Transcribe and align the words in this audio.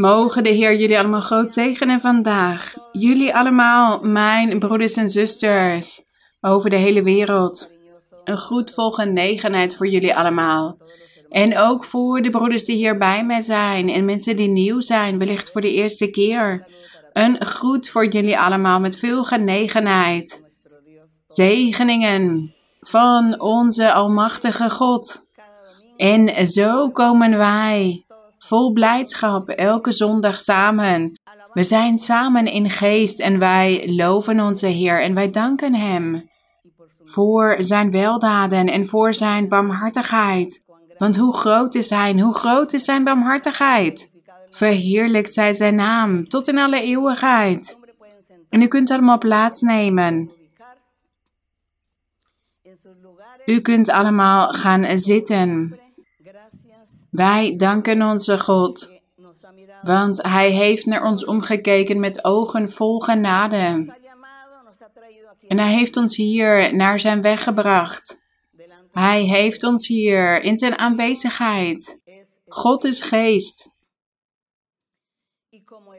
Mogen 0.00 0.42
de 0.42 0.50
Heer 0.50 0.76
jullie 0.76 0.98
allemaal 0.98 1.20
groot 1.20 1.52
zegenen 1.52 2.00
vandaag. 2.00 2.74
Jullie 2.92 3.34
allemaal, 3.34 4.00
mijn 4.02 4.58
broeders 4.58 4.96
en 4.96 5.10
zusters, 5.10 6.02
over 6.40 6.70
de 6.70 6.76
hele 6.76 7.02
wereld. 7.02 7.72
Een 8.24 8.38
goed 8.38 8.74
volgenegenheid 8.74 9.76
voor 9.76 9.88
jullie 9.88 10.16
allemaal. 10.16 10.78
En 11.28 11.58
ook 11.58 11.84
voor 11.84 12.22
de 12.22 12.30
broeders 12.30 12.64
die 12.64 12.76
hier 12.76 12.98
bij 12.98 13.24
mij 13.24 13.40
zijn 13.40 13.88
en 13.88 14.04
mensen 14.04 14.36
die 14.36 14.48
nieuw 14.48 14.80
zijn, 14.80 15.18
wellicht 15.18 15.50
voor 15.50 15.60
de 15.60 15.72
eerste 15.72 16.10
keer. 16.10 16.66
Een 17.12 17.44
groet 17.44 17.88
voor 17.88 18.06
jullie 18.06 18.38
allemaal 18.38 18.80
met 18.80 18.98
veel 18.98 19.24
genegenheid. 19.24 20.48
Zegeningen 21.26 22.54
van 22.80 23.40
onze 23.40 23.92
Almachtige 23.92 24.70
God. 24.70 25.28
En 25.96 26.46
zo 26.46 26.90
komen 26.90 27.36
wij 27.36 28.04
vol 28.44 28.72
blijdschap 28.72 29.48
elke 29.48 29.92
zondag 29.92 30.40
samen. 30.40 31.20
We 31.52 31.64
zijn 31.64 31.98
samen 31.98 32.46
in 32.46 32.70
geest 32.70 33.20
en 33.20 33.38
wij 33.38 33.92
loven 33.94 34.40
onze 34.40 34.66
Heer 34.66 35.02
en 35.02 35.14
wij 35.14 35.30
danken 35.30 35.74
Hem 35.74 36.28
voor 37.04 37.56
Zijn 37.58 37.90
weldaden 37.90 38.66
en 38.66 38.86
voor 38.86 39.14
Zijn 39.14 39.48
barmhartigheid. 39.48 40.64
Want 40.98 41.16
hoe 41.16 41.36
groot 41.36 41.74
is 41.74 41.90
Hij 41.90 42.20
hoe 42.20 42.34
groot 42.34 42.72
is 42.72 42.84
Zijn 42.84 43.04
barmhartigheid? 43.04 44.10
Verheerlijkt 44.50 45.32
zij 45.32 45.52
Zijn 45.52 45.74
naam 45.74 46.28
tot 46.28 46.48
in 46.48 46.58
alle 46.58 46.80
eeuwigheid. 46.82 47.78
En 48.48 48.62
u 48.62 48.66
kunt 48.66 48.90
allemaal 48.90 49.18
plaatsnemen. 49.18 50.30
U 53.46 53.60
kunt 53.60 53.90
allemaal 53.90 54.48
gaan 54.48 54.98
zitten. 54.98 55.79
Wij 57.10 57.56
danken 57.56 58.02
onze 58.02 58.38
God, 58.38 59.00
want 59.82 60.22
Hij 60.22 60.50
heeft 60.50 60.86
naar 60.86 61.04
ons 61.04 61.24
omgekeken 61.24 62.00
met 62.00 62.24
ogen 62.24 62.68
vol 62.68 62.98
genade. 62.98 63.94
En 65.48 65.58
Hij 65.58 65.72
heeft 65.72 65.96
ons 65.96 66.16
hier 66.16 66.76
naar 66.76 66.98
Zijn 67.00 67.22
weg 67.22 67.42
gebracht. 67.42 68.18
Hij 68.92 69.22
heeft 69.22 69.64
ons 69.64 69.86
hier 69.86 70.42
in 70.42 70.56
Zijn 70.56 70.78
aanwezigheid. 70.78 72.02
God 72.46 72.84
is 72.84 73.00
geest. 73.00 73.70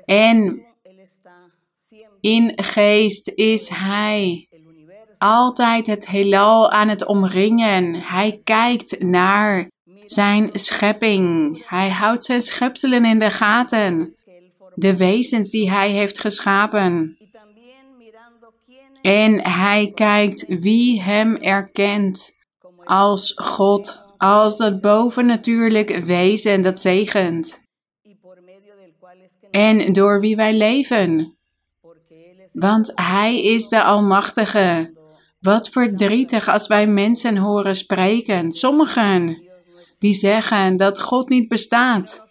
En 0.06 0.66
in 2.20 2.54
geest 2.56 3.28
is 3.28 3.70
Hij 3.70 4.48
altijd 5.18 5.88
het 5.88 6.08
heelal 6.08 6.72
aan 6.72 6.88
het 6.88 7.06
omringen. 7.06 7.94
Hij 7.96 8.42
kijkt 8.44 9.00
naar 9.00 9.70
zijn 10.14 10.50
schepping. 10.54 11.64
Hij 11.68 11.90
houdt 11.90 12.24
zijn 12.24 12.42
schepselen 12.42 13.06
in 13.06 13.20
de 13.20 13.32
gaten. 13.32 14.16
De 14.76 14.98
wezens 14.98 15.50
die 15.50 15.72
hij 15.72 15.90
heeft 15.90 16.20
geschapen. 16.20 17.18
En 19.02 19.48
hij 19.48 19.92
kijkt 19.96 20.46
wie 20.48 21.02
hem 21.02 21.36
erkent 21.36 22.38
als 22.84 23.34
God, 23.36 24.06
als 24.18 24.58
dat 24.58 24.82
bovennatuurlijk 24.82 25.98
wezen 25.98 26.62
dat 26.62 26.82
zegent. 26.82 27.60
En 29.52 29.94
door 29.94 30.20
wie 30.20 30.36
wij 30.36 30.54
leven. 30.54 31.36
Want 32.52 32.92
Hij 32.96 33.42
is 33.44 33.68
de 33.68 33.84
Almachtige. 33.84 34.94
Wat 35.40 35.70
verdrietig 35.70 36.48
als 36.48 36.68
wij 36.68 36.88
mensen 36.88 37.38
horen 37.38 37.76
spreken. 37.76 38.52
Sommigen 38.52 39.50
die 40.02 40.14
zeggen 40.14 40.78
dat 40.78 41.02
God 41.02 41.30
niet 41.30 41.48
bestaat. 41.48 42.26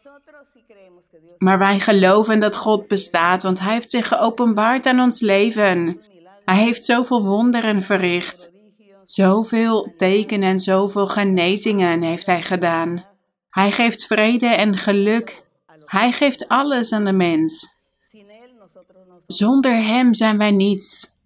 Maar 1.39 1.59
wij 1.59 1.81
geloven 1.81 2.41
dat 2.41 2.57
God 2.57 2.89
bestaat, 2.89 3.43
want 3.43 3.61
Hij 3.61 3.73
heeft 3.73 3.91
zich 3.91 4.09
geopenbaard 4.09 4.87
aan 4.87 5.01
ons 5.01 5.21
leven. 5.21 6.01
Hij 6.45 6.57
heeft 6.57 6.85
zoveel 6.85 7.25
wonderen 7.25 7.83
verricht. 7.83 8.53
Zoveel 9.05 9.93
tekenen 9.97 10.49
en 10.49 10.61
zoveel 10.61 11.07
genezingen 11.07 12.03
heeft 12.03 12.27
Hij 12.27 12.43
gedaan. 12.43 13.05
Hij 13.51 13.73
geeft 13.73 14.07
vrede 14.07 14.47
en 14.47 14.77
geluk. 14.77 15.43
Hij 15.85 16.13
geeft 16.13 16.49
alles 16.49 16.93
aan 16.93 17.05
de 17.05 17.13
mens. 17.13 17.69
Zonder 19.27 19.75
Hem 19.75 20.15
zijn 20.15 20.39
wij 20.39 20.51
niets. 20.51 21.19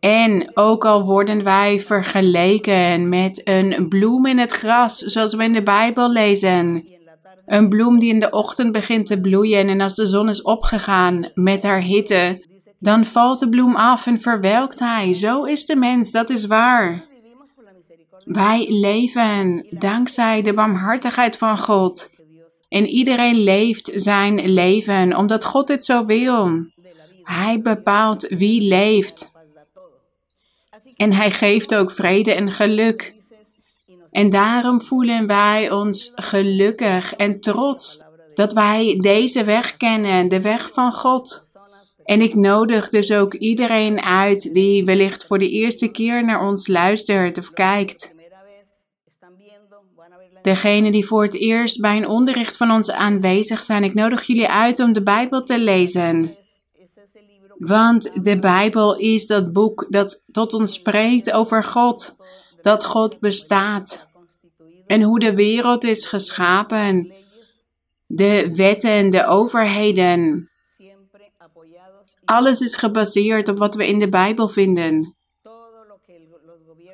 En 0.00 0.50
ook 0.54 0.84
al 0.84 1.04
worden 1.04 1.44
wij 1.44 1.80
vergeleken 1.80 3.08
met 3.08 3.40
een 3.44 3.88
bloem 3.88 4.26
in 4.26 4.38
het 4.38 4.50
gras, 4.50 4.98
zoals 4.98 5.34
we 5.34 5.44
in 5.44 5.52
de 5.52 5.62
Bijbel 5.62 6.10
lezen. 6.10 6.88
Een 7.46 7.68
bloem 7.68 7.98
die 7.98 8.12
in 8.12 8.18
de 8.18 8.30
ochtend 8.30 8.72
begint 8.72 9.06
te 9.06 9.20
bloeien 9.20 9.68
en 9.68 9.80
als 9.80 9.94
de 9.94 10.06
zon 10.06 10.28
is 10.28 10.42
opgegaan 10.42 11.30
met 11.34 11.62
haar 11.62 11.80
hitte, 11.80 12.44
dan 12.78 13.04
valt 13.04 13.38
de 13.38 13.48
bloem 13.48 13.76
af 13.76 14.06
en 14.06 14.20
verwelkt 14.20 14.78
hij. 14.78 15.12
Zo 15.12 15.44
is 15.44 15.66
de 15.66 15.76
mens, 15.76 16.10
dat 16.10 16.30
is 16.30 16.46
waar. 16.46 17.02
Wij 18.24 18.66
leven 18.68 19.66
dankzij 19.70 20.42
de 20.42 20.54
barmhartigheid 20.54 21.38
van 21.38 21.58
God. 21.58 22.10
En 22.68 22.86
iedereen 22.86 23.36
leeft 23.36 23.90
zijn 23.94 24.48
leven 24.52 25.16
omdat 25.16 25.44
God 25.44 25.66
dit 25.66 25.84
zo 25.84 26.04
wil. 26.04 26.66
Hij 27.22 27.60
bepaalt 27.60 28.28
wie 28.28 28.62
leeft. 28.62 29.32
En 30.96 31.12
hij 31.12 31.30
geeft 31.30 31.74
ook 31.74 31.90
vrede 31.90 32.34
en 32.34 32.50
geluk. 32.50 33.14
En 34.10 34.30
daarom 34.30 34.80
voelen 34.80 35.26
wij 35.26 35.70
ons 35.70 36.12
gelukkig 36.14 37.14
en 37.14 37.40
trots 37.40 38.02
dat 38.34 38.52
wij 38.52 38.98
deze 39.00 39.44
weg 39.44 39.76
kennen, 39.76 40.28
de 40.28 40.40
weg 40.40 40.70
van 40.72 40.92
God. 40.92 41.46
En 42.04 42.20
ik 42.20 42.34
nodig 42.34 42.88
dus 42.88 43.12
ook 43.12 43.34
iedereen 43.34 44.02
uit 44.02 44.54
die 44.54 44.84
wellicht 44.84 45.26
voor 45.26 45.38
de 45.38 45.50
eerste 45.50 45.88
keer 45.90 46.24
naar 46.24 46.46
ons 46.46 46.66
luistert 46.66 47.38
of 47.38 47.50
kijkt. 47.50 48.14
Degene 50.42 50.90
die 50.90 51.06
voor 51.06 51.22
het 51.22 51.34
eerst 51.34 51.80
bij 51.80 51.96
een 51.96 52.08
onderricht 52.08 52.56
van 52.56 52.70
ons 52.70 52.90
aanwezig 52.90 53.62
zijn, 53.62 53.84
ik 53.84 53.94
nodig 53.94 54.22
jullie 54.22 54.48
uit 54.48 54.80
om 54.80 54.92
de 54.92 55.02
Bijbel 55.02 55.42
te 55.44 55.58
lezen. 55.58 56.36
Want 57.58 58.24
de 58.24 58.38
Bijbel 58.38 58.96
is 58.96 59.26
dat 59.26 59.52
boek 59.52 59.86
dat 59.88 60.24
tot 60.32 60.54
ons 60.54 60.72
spreekt 60.72 61.32
over 61.32 61.64
God, 61.64 62.16
dat 62.60 62.84
God 62.84 63.18
bestaat 63.20 64.08
en 64.86 65.02
hoe 65.02 65.18
de 65.18 65.34
wereld 65.34 65.84
is 65.84 66.06
geschapen, 66.06 67.12
de 68.06 68.54
wetten, 68.54 69.10
de 69.10 69.26
overheden. 69.26 70.48
Alles 72.24 72.60
is 72.60 72.76
gebaseerd 72.76 73.48
op 73.48 73.58
wat 73.58 73.74
we 73.74 73.86
in 73.86 73.98
de 73.98 74.08
Bijbel 74.08 74.48
vinden. 74.48 75.16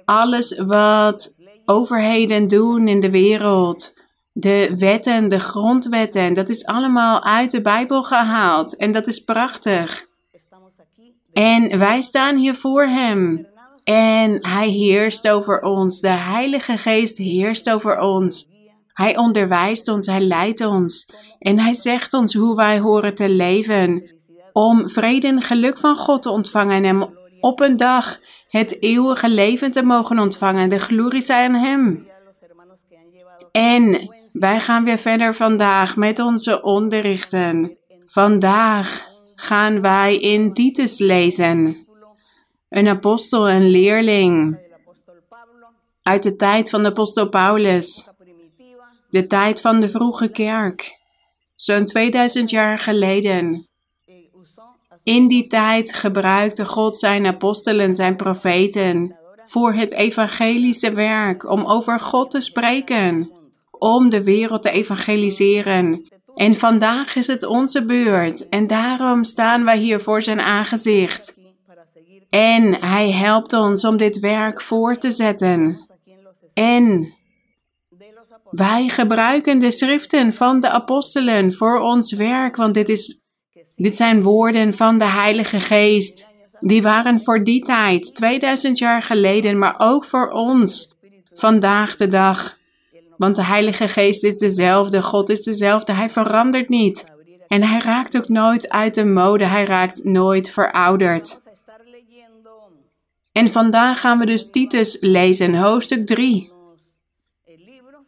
Alles 0.04 0.58
wat 0.58 1.36
overheden 1.64 2.48
doen 2.48 2.88
in 2.88 3.00
de 3.00 3.10
wereld, 3.10 3.94
de 4.32 4.74
wetten, 4.76 5.28
de 5.28 5.38
grondwetten, 5.38 6.34
dat 6.34 6.48
is 6.48 6.64
allemaal 6.66 7.22
uit 7.22 7.50
de 7.50 7.62
Bijbel 7.62 8.02
gehaald 8.02 8.76
en 8.76 8.92
dat 8.92 9.06
is 9.06 9.24
prachtig. 9.24 10.08
En 11.32 11.78
wij 11.78 12.00
staan 12.00 12.36
hier 12.36 12.54
voor 12.54 12.86
Hem. 12.86 13.46
En 13.84 14.46
Hij 14.46 14.68
heerst 14.68 15.28
over 15.28 15.62
ons. 15.62 16.00
De 16.00 16.08
Heilige 16.08 16.76
Geest 16.76 17.18
heerst 17.18 17.70
over 17.70 17.98
ons. 17.98 18.48
Hij 18.92 19.16
onderwijst 19.16 19.88
ons, 19.88 20.06
Hij 20.06 20.20
leidt 20.20 20.60
ons. 20.60 21.12
En 21.38 21.58
Hij 21.58 21.74
zegt 21.74 22.14
ons 22.14 22.34
hoe 22.34 22.56
wij 22.56 22.78
horen 22.78 23.14
te 23.14 23.28
leven. 23.28 24.10
Om 24.52 24.88
vrede 24.88 25.26
en 25.26 25.42
geluk 25.42 25.78
van 25.78 25.96
God 25.96 26.22
te 26.22 26.30
ontvangen 26.30 26.84
en 26.84 27.08
op 27.40 27.60
een 27.60 27.76
dag 27.76 28.18
het 28.48 28.82
eeuwige 28.82 29.28
leven 29.28 29.70
te 29.70 29.82
mogen 29.82 30.18
ontvangen. 30.18 30.68
De 30.68 30.78
glorie 30.78 31.20
zij 31.20 31.44
aan 31.44 31.54
Hem. 31.54 32.08
En 33.52 34.10
wij 34.32 34.60
gaan 34.60 34.84
weer 34.84 34.98
verder 34.98 35.34
vandaag 35.34 35.96
met 35.96 36.18
onze 36.18 36.62
onderrichten. 36.62 37.78
Vandaag 38.06 39.09
gaan 39.40 39.80
wij 39.80 40.16
in 40.18 40.52
Titus 40.52 40.98
lezen. 40.98 41.86
Een 42.68 42.88
apostel, 42.88 43.50
een 43.50 43.70
leerling. 43.70 44.58
Uit 46.02 46.22
de 46.22 46.36
tijd 46.36 46.70
van 46.70 46.82
de 46.82 46.88
apostel 46.88 47.28
Paulus. 47.28 48.08
De 49.10 49.26
tijd 49.26 49.60
van 49.60 49.80
de 49.80 49.88
vroege 49.88 50.28
kerk. 50.28 50.98
Zo'n 51.54 51.84
2000 51.84 52.50
jaar 52.50 52.78
geleden. 52.78 53.68
In 55.02 55.28
die 55.28 55.46
tijd 55.46 55.94
gebruikte 55.94 56.64
God 56.64 56.98
zijn 56.98 57.26
apostelen, 57.26 57.94
zijn 57.94 58.16
profeten, 58.16 59.16
voor 59.42 59.72
het 59.72 59.92
evangelische 59.92 60.92
werk, 60.92 61.50
om 61.50 61.64
over 61.64 62.00
God 62.00 62.30
te 62.30 62.40
spreken, 62.40 63.32
om 63.70 64.10
de 64.10 64.24
wereld 64.24 64.62
te 64.62 64.70
evangeliseren. 64.70 66.08
En 66.40 66.54
vandaag 66.54 67.16
is 67.16 67.26
het 67.26 67.44
onze 67.44 67.84
beurt 67.84 68.48
en 68.48 68.66
daarom 68.66 69.24
staan 69.24 69.64
wij 69.64 69.78
hier 69.78 70.00
voor 70.00 70.22
zijn 70.22 70.40
aangezicht. 70.40 71.34
En 72.30 72.74
hij 72.74 73.10
helpt 73.10 73.52
ons 73.52 73.84
om 73.84 73.96
dit 73.96 74.18
werk 74.18 74.60
voor 74.60 74.94
te 74.94 75.10
zetten. 75.10 75.78
En 76.54 77.14
Wij 78.50 78.88
gebruiken 78.88 79.58
de 79.58 79.70
schriften 79.70 80.32
van 80.32 80.60
de 80.60 80.70
apostelen 80.70 81.52
voor 81.52 81.80
ons 81.80 82.12
werk, 82.12 82.56
want 82.56 82.74
dit, 82.74 82.88
is, 82.88 83.20
dit 83.76 83.96
zijn 83.96 84.22
woorden 84.22 84.74
van 84.74 84.98
de 84.98 85.04
Heilige 85.04 85.60
Geest. 85.60 86.26
Die 86.60 86.82
waren 86.82 87.20
voor 87.20 87.44
die 87.44 87.62
tijd, 87.62 88.14
2000 88.14 88.78
jaar 88.78 89.02
geleden, 89.02 89.58
maar 89.58 89.74
ook 89.78 90.04
voor 90.04 90.28
ons, 90.30 90.98
vandaag 91.32 91.96
de 91.96 92.08
dag. 92.08 92.58
Want 93.20 93.36
de 93.36 93.44
Heilige 93.44 93.88
Geest 93.88 94.24
is 94.24 94.36
dezelfde, 94.36 95.02
God 95.02 95.28
is 95.28 95.42
dezelfde, 95.42 95.92
Hij 95.92 96.10
verandert 96.10 96.68
niet. 96.68 97.04
En 97.48 97.62
Hij 97.62 97.80
raakt 97.80 98.16
ook 98.16 98.28
nooit 98.28 98.68
uit 98.68 98.94
de 98.94 99.04
mode, 99.04 99.44
Hij 99.44 99.64
raakt 99.64 100.04
nooit 100.04 100.50
verouderd. 100.50 101.40
En 103.32 103.48
vandaag 103.48 104.00
gaan 104.00 104.18
we 104.18 104.26
dus 104.26 104.50
Titus 104.50 104.96
lezen, 105.00 105.54
hoofdstuk 105.54 106.06
3. 106.06 106.52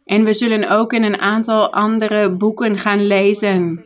En 0.05 0.23
we 0.23 0.33
zullen 0.33 0.69
ook 0.69 0.93
in 0.93 1.03
een 1.03 1.19
aantal 1.19 1.73
andere 1.73 2.31
boeken 2.31 2.77
gaan 2.77 3.07
lezen. 3.07 3.85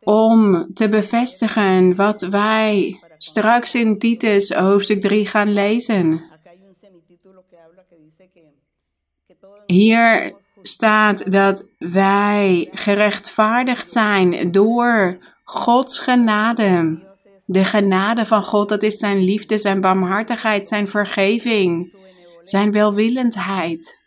Om 0.00 0.66
te 0.74 0.88
bevestigen 0.88 1.96
wat 1.96 2.20
wij 2.20 3.00
straks 3.18 3.74
in 3.74 3.98
Titus 3.98 4.52
hoofdstuk 4.52 5.00
3 5.00 5.26
gaan 5.26 5.52
lezen. 5.52 6.20
Hier 9.66 10.32
staat 10.62 11.32
dat 11.32 11.68
wij 11.78 12.68
gerechtvaardigd 12.72 13.90
zijn 13.90 14.52
door 14.52 15.18
Gods 15.44 15.98
genade. 15.98 17.06
De 17.46 17.64
genade 17.64 18.26
van 18.26 18.42
God, 18.42 18.68
dat 18.68 18.82
is 18.82 18.98
zijn 18.98 19.24
liefde, 19.24 19.58
zijn 19.58 19.80
barmhartigheid, 19.80 20.68
zijn 20.68 20.88
vergeving, 20.88 21.94
zijn 22.42 22.72
welwillendheid. 22.72 24.06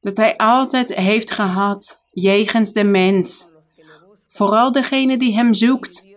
Dat 0.00 0.16
hij 0.16 0.36
altijd 0.36 0.94
heeft 0.94 1.30
gehad 1.30 2.06
jegens 2.10 2.72
de 2.72 2.84
mens. 2.84 3.50
Vooral 4.28 4.72
degene 4.72 5.16
die 5.16 5.34
hem 5.34 5.52
zoekt. 5.52 6.11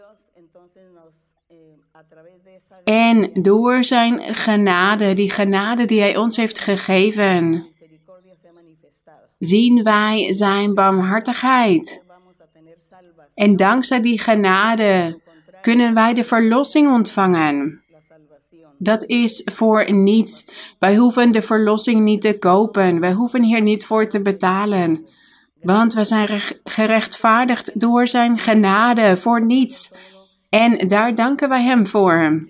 En 2.85 3.29
door 3.33 3.83
zijn 3.83 4.21
genade, 4.33 5.13
die 5.13 5.29
genade 5.29 5.85
die 5.85 5.99
hij 5.99 6.17
ons 6.17 6.37
heeft 6.37 6.59
gegeven, 6.59 7.67
zien 9.39 9.83
wij 9.83 10.33
zijn 10.33 10.73
barmhartigheid. 10.73 12.03
En 13.33 13.55
dankzij 13.55 14.01
die 14.01 14.19
genade 14.19 15.19
kunnen 15.61 15.93
wij 15.93 16.13
de 16.13 16.23
verlossing 16.23 16.91
ontvangen. 16.91 17.83
Dat 18.77 19.03
is 19.03 19.41
voor 19.45 19.91
niets. 19.93 20.51
Wij 20.79 20.95
hoeven 20.95 21.31
de 21.31 21.41
verlossing 21.41 22.01
niet 22.01 22.21
te 22.21 22.37
kopen. 22.39 22.99
Wij 22.99 23.11
hoeven 23.11 23.43
hier 23.43 23.61
niet 23.61 23.85
voor 23.85 24.07
te 24.07 24.21
betalen. 24.21 25.05
Want 25.61 25.93
we 25.93 26.03
zijn 26.03 26.41
gerechtvaardigd 26.63 27.79
door 27.79 28.07
zijn 28.07 28.37
genade 28.37 29.17
voor 29.17 29.45
niets. 29.45 29.93
En 30.49 30.87
daar 30.87 31.15
danken 31.15 31.49
wij 31.49 31.63
hem 31.63 31.87
voor. 31.87 32.47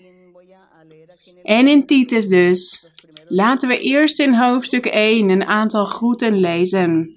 En 1.46 1.68
in 1.68 1.86
Titus 1.86 2.28
dus. 2.28 2.84
Laten 3.28 3.68
we 3.68 3.78
eerst 3.78 4.20
in 4.20 4.36
hoofdstuk 4.36 4.86
1 4.86 5.30
een 5.30 5.46
aantal 5.46 5.86
groeten 5.86 6.40
lezen. 6.40 7.16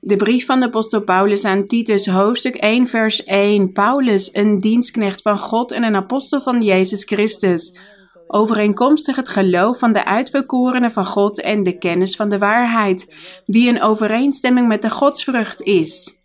De 0.00 0.16
brief 0.16 0.46
van 0.46 0.60
de 0.60 0.66
apostel 0.66 1.00
Paulus 1.00 1.44
aan 1.44 1.64
Titus, 1.64 2.06
hoofdstuk 2.06 2.54
1, 2.54 2.86
vers 2.86 3.24
1. 3.24 3.72
Paulus, 3.72 4.34
een 4.34 4.58
dienstknecht 4.58 5.22
van 5.22 5.38
God 5.38 5.72
en 5.72 5.82
een 5.82 5.96
apostel 5.96 6.40
van 6.40 6.62
Jezus 6.62 7.04
Christus. 7.04 7.78
Overeenkomstig 8.26 9.16
het 9.16 9.28
geloof 9.28 9.78
van 9.78 9.92
de 9.92 10.04
uitverkorenen 10.04 10.90
van 10.90 11.06
God 11.06 11.40
en 11.40 11.62
de 11.62 11.78
kennis 11.78 12.16
van 12.16 12.28
de 12.28 12.38
waarheid, 12.38 13.14
die 13.44 13.68
in 13.68 13.82
overeenstemming 13.82 14.68
met 14.68 14.82
de 14.82 14.90
godsvrucht 14.90 15.62
is. 15.62 16.18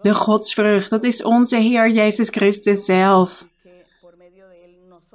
De 0.00 0.14
godsvrucht, 0.14 0.90
dat 0.90 1.04
is 1.04 1.22
onze 1.22 1.56
Heer 1.56 1.90
Jezus 1.90 2.28
Christus 2.28 2.84
zelf. 2.84 3.46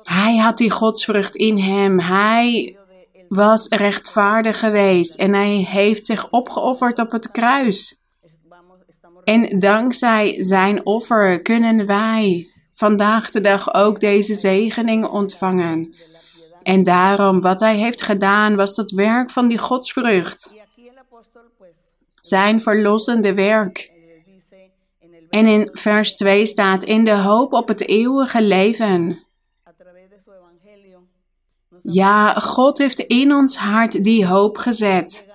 Hij 0.03 0.37
had 0.37 0.57
die 0.57 0.71
godsvrucht 0.71 1.35
in 1.35 1.57
hem. 1.57 1.99
Hij 1.99 2.77
was 3.29 3.67
rechtvaardig 3.67 4.59
geweest 4.59 5.15
en 5.15 5.33
hij 5.33 5.55
heeft 5.55 6.05
zich 6.05 6.29
opgeofferd 6.29 6.99
op 6.99 7.11
het 7.11 7.31
kruis. 7.31 8.07
En 9.23 9.59
dankzij 9.59 10.35
zijn 10.43 10.85
offer 10.85 11.41
kunnen 11.41 11.85
wij 11.85 12.47
vandaag 12.73 13.29
de 13.29 13.39
dag 13.39 13.73
ook 13.73 13.99
deze 13.99 14.33
zegening 14.33 15.05
ontvangen. 15.05 15.95
En 16.63 16.83
daarom, 16.83 17.41
wat 17.41 17.59
hij 17.59 17.75
heeft 17.75 18.01
gedaan, 18.01 18.55
was 18.55 18.75
dat 18.75 18.91
werk 18.91 19.29
van 19.29 19.47
die 19.47 19.57
godsvrucht. 19.57 20.51
Zijn 22.19 22.61
verlossende 22.61 23.33
werk. 23.33 23.91
En 25.29 25.45
in 25.45 25.69
vers 25.71 26.15
2 26.15 26.45
staat: 26.45 26.83
In 26.83 27.03
de 27.03 27.15
hoop 27.15 27.53
op 27.53 27.67
het 27.67 27.87
eeuwige 27.87 28.41
leven. 28.41 29.23
Ja, 31.81 32.33
God 32.33 32.77
heeft 32.77 32.99
in 32.99 33.33
ons 33.33 33.57
hart 33.57 34.03
die 34.03 34.25
hoop 34.25 34.57
gezet 34.57 35.27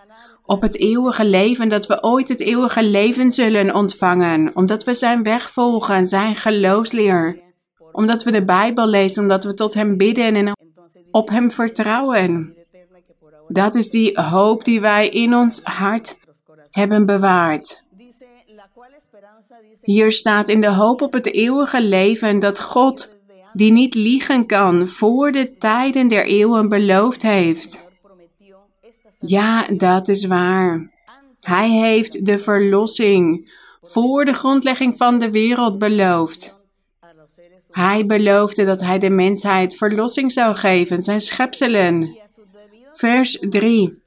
op 0.46 0.62
het 0.62 0.78
eeuwige 0.78 1.24
leven, 1.24 1.68
dat 1.68 1.86
we 1.86 2.02
ooit 2.02 2.28
het 2.28 2.40
eeuwige 2.40 2.82
leven 2.82 3.30
zullen 3.30 3.74
ontvangen, 3.74 4.50
omdat 4.54 4.84
we 4.84 4.94
zijn 4.94 5.22
weg 5.22 5.50
volgen, 5.50 6.06
zijn 6.06 6.34
geloofsleer, 6.34 7.40
omdat 7.92 8.22
we 8.22 8.30
de 8.30 8.44
Bijbel 8.44 8.86
lezen, 8.86 9.22
omdat 9.22 9.44
we 9.44 9.54
tot 9.54 9.74
Hem 9.74 9.96
bidden 9.96 10.34
en 10.34 10.52
op 11.10 11.28
Hem 11.28 11.50
vertrouwen. 11.50 12.54
Dat 13.48 13.74
is 13.74 13.90
die 13.90 14.20
hoop 14.20 14.64
die 14.64 14.80
wij 14.80 15.08
in 15.08 15.34
ons 15.34 15.60
hart 15.62 16.18
hebben 16.70 17.06
bewaard. 17.06 17.82
Hier 19.80 20.12
staat 20.12 20.48
in 20.48 20.60
de 20.60 20.70
hoop 20.70 21.02
op 21.02 21.12
het 21.12 21.32
eeuwige 21.32 21.82
leven 21.82 22.38
dat 22.38 22.60
God, 22.60 23.13
die 23.54 23.72
niet 23.72 23.94
liegen 23.94 24.46
kan, 24.46 24.88
voor 24.88 25.32
de 25.32 25.56
tijden 25.58 26.08
der 26.08 26.26
eeuwen 26.26 26.68
beloofd 26.68 27.22
heeft. 27.22 27.88
Ja, 29.20 29.66
dat 29.68 30.08
is 30.08 30.26
waar. 30.26 30.90
Hij 31.40 31.70
heeft 31.70 32.26
de 32.26 32.38
verlossing 32.38 33.52
voor 33.82 34.24
de 34.24 34.32
grondlegging 34.32 34.96
van 34.96 35.18
de 35.18 35.30
wereld 35.30 35.78
beloofd. 35.78 36.62
Hij 37.70 38.06
beloofde 38.06 38.64
dat 38.64 38.80
hij 38.80 38.98
de 38.98 39.10
mensheid 39.10 39.76
verlossing 39.76 40.32
zou 40.32 40.54
geven, 40.54 41.02
zijn 41.02 41.20
schepselen. 41.20 42.18
Vers 42.92 43.38
3. 43.40 44.02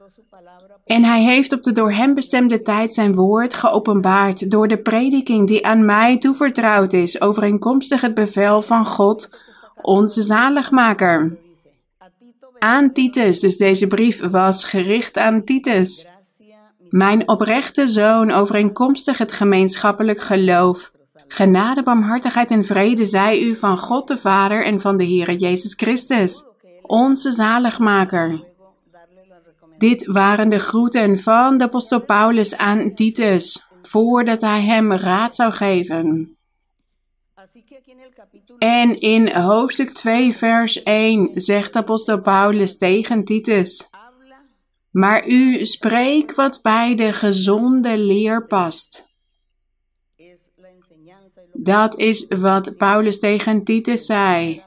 En 0.88 1.04
hij 1.04 1.24
heeft 1.24 1.54
op 1.54 1.64
de 1.64 1.72
door 1.72 1.92
hem 1.92 2.14
bestemde 2.14 2.62
tijd 2.62 2.94
zijn 2.94 3.16
woord 3.16 3.54
geopenbaard 3.54 4.52
door 4.52 4.68
de 4.68 4.78
prediking 4.78 5.48
die 5.48 5.66
aan 5.66 5.86
mij 5.86 6.18
toevertrouwd 6.18 6.94
is, 6.94 7.22
overeenkomstig 7.22 8.02
het 8.02 8.14
bevel 8.14 8.62
van 8.62 8.86
God, 8.86 9.38
onze 9.82 10.22
zaligmaker 10.22 11.38
aan 12.60 12.92
Titus. 12.94 13.40
Dus 13.40 13.58
deze 13.58 13.88
brief 13.88 14.30
was 14.30 14.64
gericht 14.64 15.18
aan 15.18 15.44
Titus. 15.44 16.08
Mijn 16.90 17.28
oprechte 17.28 17.88
zoon, 17.88 18.32
overeenkomstig 18.32 19.18
het 19.18 19.32
gemeenschappelijk 19.32 20.22
geloof. 20.22 20.92
Genade, 21.28 21.84
barmhartigheid 21.84 22.52
en 22.52 22.66
vrede 22.66 23.06
zij 23.06 23.42
u 23.42 23.56
van 23.56 23.78
God 23.78 24.08
de 24.08 24.18
Vader 24.18 24.66
en 24.66 24.82
van 24.82 24.98
de 24.98 25.04
Heere 25.04 25.36
Jezus 25.36 25.74
Christus, 25.74 26.46
onze 26.82 27.32
zaligmaker. 27.32 28.47
Dit 29.78 30.06
waren 30.06 30.50
de 30.50 30.60
groeten 30.60 31.18
van 31.18 31.58
de 31.58 31.64
apostel 31.64 32.02
Paulus 32.02 32.58
aan 32.58 32.94
Titus, 32.94 33.68
voordat 33.82 34.42
hij 34.42 34.62
hem 34.62 34.92
raad 34.92 35.36
zou 35.36 35.52
geven. 35.52 36.38
En 38.60 39.00
in 39.00 39.32
hoofdstuk 39.32 39.90
2, 39.90 40.34
vers 40.34 40.84
1 40.84 41.30
zegt 41.34 41.76
apostel 41.76 42.22
Paulus 42.22 42.78
tegen 42.78 43.24
Titus: 43.24 43.90
Maar 44.92 45.28
u 45.28 45.66
spreekt 45.66 46.36
wat 46.36 46.60
bij 46.62 46.96
de 46.96 47.14
gezonde 47.14 47.98
leer 47.98 48.48
past. 48.48 49.06
Dat 51.54 51.98
is 51.98 52.28
wat 52.28 52.78
Paulus 52.78 53.20
tegen 53.20 53.64
Titus 53.64 54.06
zei: 54.06 54.64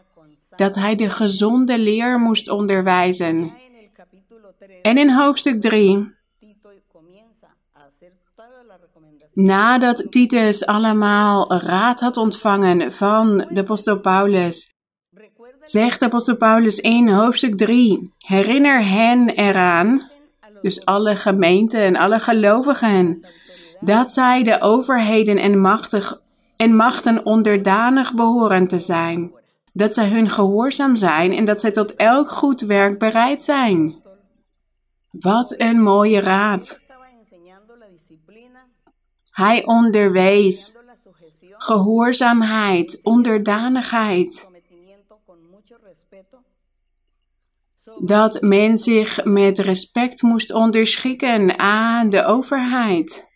dat 0.56 0.74
hij 0.74 0.94
de 0.94 1.10
gezonde 1.10 1.78
leer 1.78 2.18
moest 2.18 2.48
onderwijzen. 2.48 3.52
En 4.82 4.98
in 4.98 5.10
hoofdstuk 5.10 5.60
3 5.60 6.18
Nadat 9.34 10.06
Titus 10.10 10.66
allemaal 10.66 11.54
raad 11.54 12.00
had 12.00 12.16
ontvangen 12.16 12.92
van 12.92 13.46
de 13.48 13.60
apostel 13.60 14.00
Paulus, 14.00 14.74
zegt 15.62 15.98
de 16.00 16.04
apostel 16.04 16.36
Paulus 16.36 16.78
in 16.78 17.08
hoofdstuk 17.08 17.56
3: 17.56 18.14
Herinner 18.18 18.86
hen 18.86 19.28
eraan, 19.28 20.02
dus 20.60 20.84
alle 20.84 21.16
gemeenten 21.16 21.80
en 21.80 21.96
alle 21.96 22.18
gelovigen, 22.18 23.26
dat 23.80 24.12
zij 24.12 24.42
de 24.42 24.60
overheden 24.60 25.36
en, 25.36 25.60
machtig, 25.60 26.20
en 26.56 26.76
machten 26.76 27.24
onderdanig 27.24 28.14
behoren 28.14 28.66
te 28.66 28.78
zijn, 28.78 29.32
Dat 29.72 29.94
zij 29.94 30.08
hun 30.08 30.28
gehoorzaam 30.28 30.96
zijn 30.96 31.32
en 31.32 31.44
dat 31.44 31.60
zij 31.60 31.70
tot 31.70 31.94
elk 31.94 32.30
goed 32.30 32.60
werk 32.60 32.98
bereid 32.98 33.42
zijn. 33.42 33.94
Wat 35.10 35.54
een 35.56 35.82
mooie 35.82 36.20
raad. 36.20 36.80
Hij 39.30 39.64
onderwees 39.64 40.78
gehoorzaamheid, 41.62 43.00
onderdanigheid. 43.02 44.48
Dat 47.98 48.40
men 48.40 48.78
zich 48.78 49.24
met 49.24 49.58
respect 49.58 50.22
moest 50.22 50.52
onderschikken 50.52 51.58
aan 51.58 52.08
de 52.08 52.24
overheid, 52.24 53.28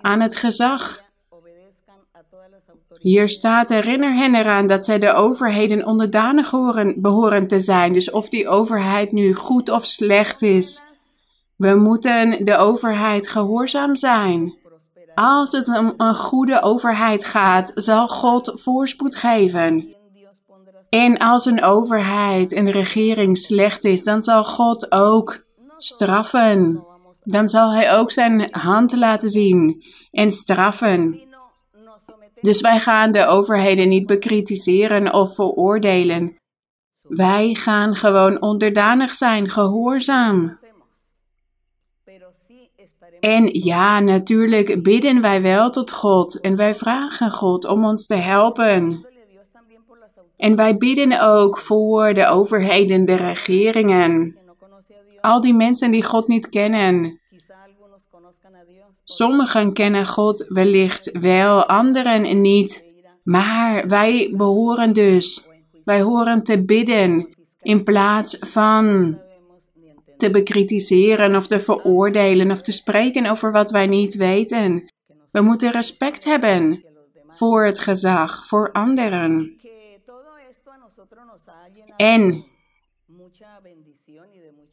aan 0.00 0.20
het 0.20 0.36
gezag. 0.36 1.04
Hier 2.98 3.28
staat, 3.28 3.68
herinner 3.68 4.14
hen 4.14 4.34
eraan 4.34 4.66
dat 4.66 4.84
zij 4.84 4.98
de 4.98 5.12
overheden 5.12 5.86
onderdanig 5.86 6.50
horen, 6.50 7.00
behoren 7.00 7.46
te 7.46 7.60
zijn. 7.60 7.92
Dus 7.92 8.10
of 8.10 8.28
die 8.28 8.48
overheid 8.48 9.12
nu 9.12 9.34
goed 9.34 9.70
of 9.70 9.86
slecht 9.86 10.42
is. 10.42 10.82
We 11.56 11.74
moeten 11.74 12.44
de 12.44 12.56
overheid 12.56 13.28
gehoorzaam 13.28 13.96
zijn. 13.96 14.58
Als 15.14 15.52
het 15.52 15.68
om 15.68 15.94
een 15.96 16.14
goede 16.14 16.62
overheid 16.62 17.24
gaat, 17.24 17.72
zal 17.74 18.08
God 18.08 18.60
voorspoed 18.60 19.16
geven. 19.16 19.94
En 20.88 21.18
als 21.18 21.44
een 21.44 21.62
overheid, 21.62 22.52
een 22.52 22.70
regering 22.70 23.38
slecht 23.38 23.84
is, 23.84 24.04
dan 24.04 24.22
zal 24.22 24.44
God 24.44 24.92
ook 24.92 25.44
straffen. 25.76 26.84
Dan 27.22 27.48
zal 27.48 27.72
Hij 27.72 27.92
ook 27.92 28.10
zijn 28.10 28.48
hand 28.50 28.96
laten 28.96 29.28
zien 29.28 29.82
en 30.10 30.30
straffen. 30.30 31.20
Dus 32.40 32.60
wij 32.60 32.80
gaan 32.80 33.12
de 33.12 33.26
overheden 33.26 33.88
niet 33.88 34.06
bekritiseren 34.06 35.12
of 35.12 35.34
veroordelen. 35.34 36.36
Wij 37.02 37.54
gaan 37.54 37.94
gewoon 37.94 38.42
onderdanig 38.42 39.14
zijn, 39.14 39.48
gehoorzaam. 39.48 40.58
En 43.20 43.48
ja, 43.52 44.00
natuurlijk 44.00 44.82
bidden 44.82 45.20
wij 45.20 45.42
wel 45.42 45.70
tot 45.70 45.90
God 45.90 46.40
en 46.40 46.56
wij 46.56 46.74
vragen 46.74 47.30
God 47.30 47.64
om 47.64 47.84
ons 47.84 48.06
te 48.06 48.14
helpen. 48.14 49.06
En 50.36 50.56
wij 50.56 50.76
bidden 50.76 51.20
ook 51.20 51.58
voor 51.58 52.14
de 52.14 52.26
overheden, 52.26 53.04
de 53.04 53.14
regeringen. 53.14 54.36
Al 55.20 55.40
die 55.40 55.54
mensen 55.54 55.90
die 55.90 56.04
God 56.04 56.28
niet 56.28 56.48
kennen. 56.48 57.20
Sommigen 59.04 59.72
kennen 59.72 60.06
God 60.06 60.44
wellicht 60.48 61.18
wel, 61.18 61.66
anderen 61.66 62.40
niet. 62.40 62.88
Maar 63.22 63.86
wij 63.88 64.32
behoren 64.36 64.92
dus, 64.92 65.48
wij 65.84 66.02
horen 66.02 66.42
te 66.42 66.64
bidden 66.64 67.28
in 67.62 67.82
plaats 67.82 68.36
van 68.40 69.18
te 70.16 70.30
bekritiseren 70.30 71.36
of 71.36 71.46
te 71.46 71.58
veroordelen 71.58 72.50
of 72.50 72.60
te 72.60 72.72
spreken 72.72 73.26
over 73.26 73.52
wat 73.52 73.70
wij 73.70 73.86
niet 73.86 74.14
weten. 74.14 74.90
We 75.30 75.40
moeten 75.40 75.70
respect 75.70 76.24
hebben 76.24 76.84
voor 77.28 77.64
het 77.64 77.78
gezag, 77.78 78.46
voor 78.46 78.72
anderen. 78.72 79.56
En 81.96 82.44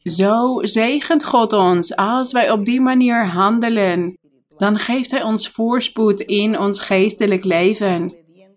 zo 0.02 0.58
zegent 0.62 1.24
God 1.24 1.52
ons 1.52 1.96
als 1.96 2.32
wij 2.32 2.50
op 2.50 2.64
die 2.64 2.80
manier 2.80 3.26
handelen. 3.26 4.18
Dan 4.56 4.78
geeft 4.78 5.10
Hij 5.10 5.22
ons 5.22 5.48
voorspoed 5.48 6.20
in 6.20 6.58
ons 6.58 6.80
geestelijk 6.80 7.44
leven. 7.44 8.14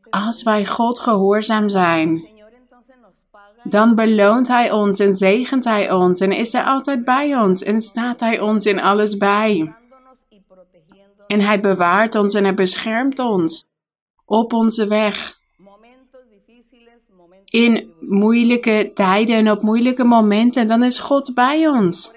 Als 0.10 0.44
wij 0.44 0.65
God 0.65 1.00
gehoorzaam 1.00 1.70
zijn 1.70 2.37
dan 3.69 3.95
beloont 3.95 4.47
Hij 4.47 4.71
ons 4.71 5.00
en 5.00 5.15
zegent 5.15 5.63
Hij 5.63 5.91
ons 5.91 6.19
en 6.19 6.31
is 6.31 6.51
Hij 6.51 6.63
altijd 6.63 7.05
bij 7.05 7.38
ons 7.38 7.63
en 7.63 7.81
staat 7.81 8.19
Hij 8.19 8.39
ons 8.39 8.65
in 8.65 8.81
alles 8.81 9.17
bij. 9.17 9.74
En 11.27 11.41
Hij 11.41 11.59
bewaart 11.59 12.15
ons 12.15 12.33
en 12.33 12.43
Hij 12.43 12.53
beschermt 12.53 13.19
ons 13.19 13.65
op 14.25 14.53
onze 14.53 14.88
weg. 14.88 15.36
In 17.50 17.93
moeilijke 18.00 18.91
tijden 18.93 19.36
en 19.36 19.51
op 19.51 19.62
moeilijke 19.62 20.03
momenten, 20.03 20.67
dan 20.67 20.83
is 20.83 21.00
God 21.00 21.33
bij 21.33 21.67
ons. 21.67 22.15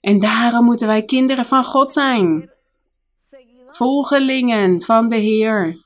En 0.00 0.18
daarom 0.18 0.64
moeten 0.64 0.86
wij 0.86 1.02
kinderen 1.02 1.44
van 1.44 1.64
God 1.64 1.92
zijn. 1.92 2.50
Volgelingen 3.68 4.82
van 4.82 5.08
de 5.08 5.16
Heer. 5.16 5.84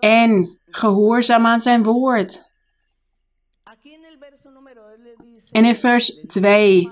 En 0.00 0.58
gehoorzaam 0.66 1.46
aan 1.46 1.60
zijn 1.60 1.82
woord. 1.82 2.51
En 5.52 5.64
in 5.64 5.74
vers 5.74 6.20
2 6.26 6.90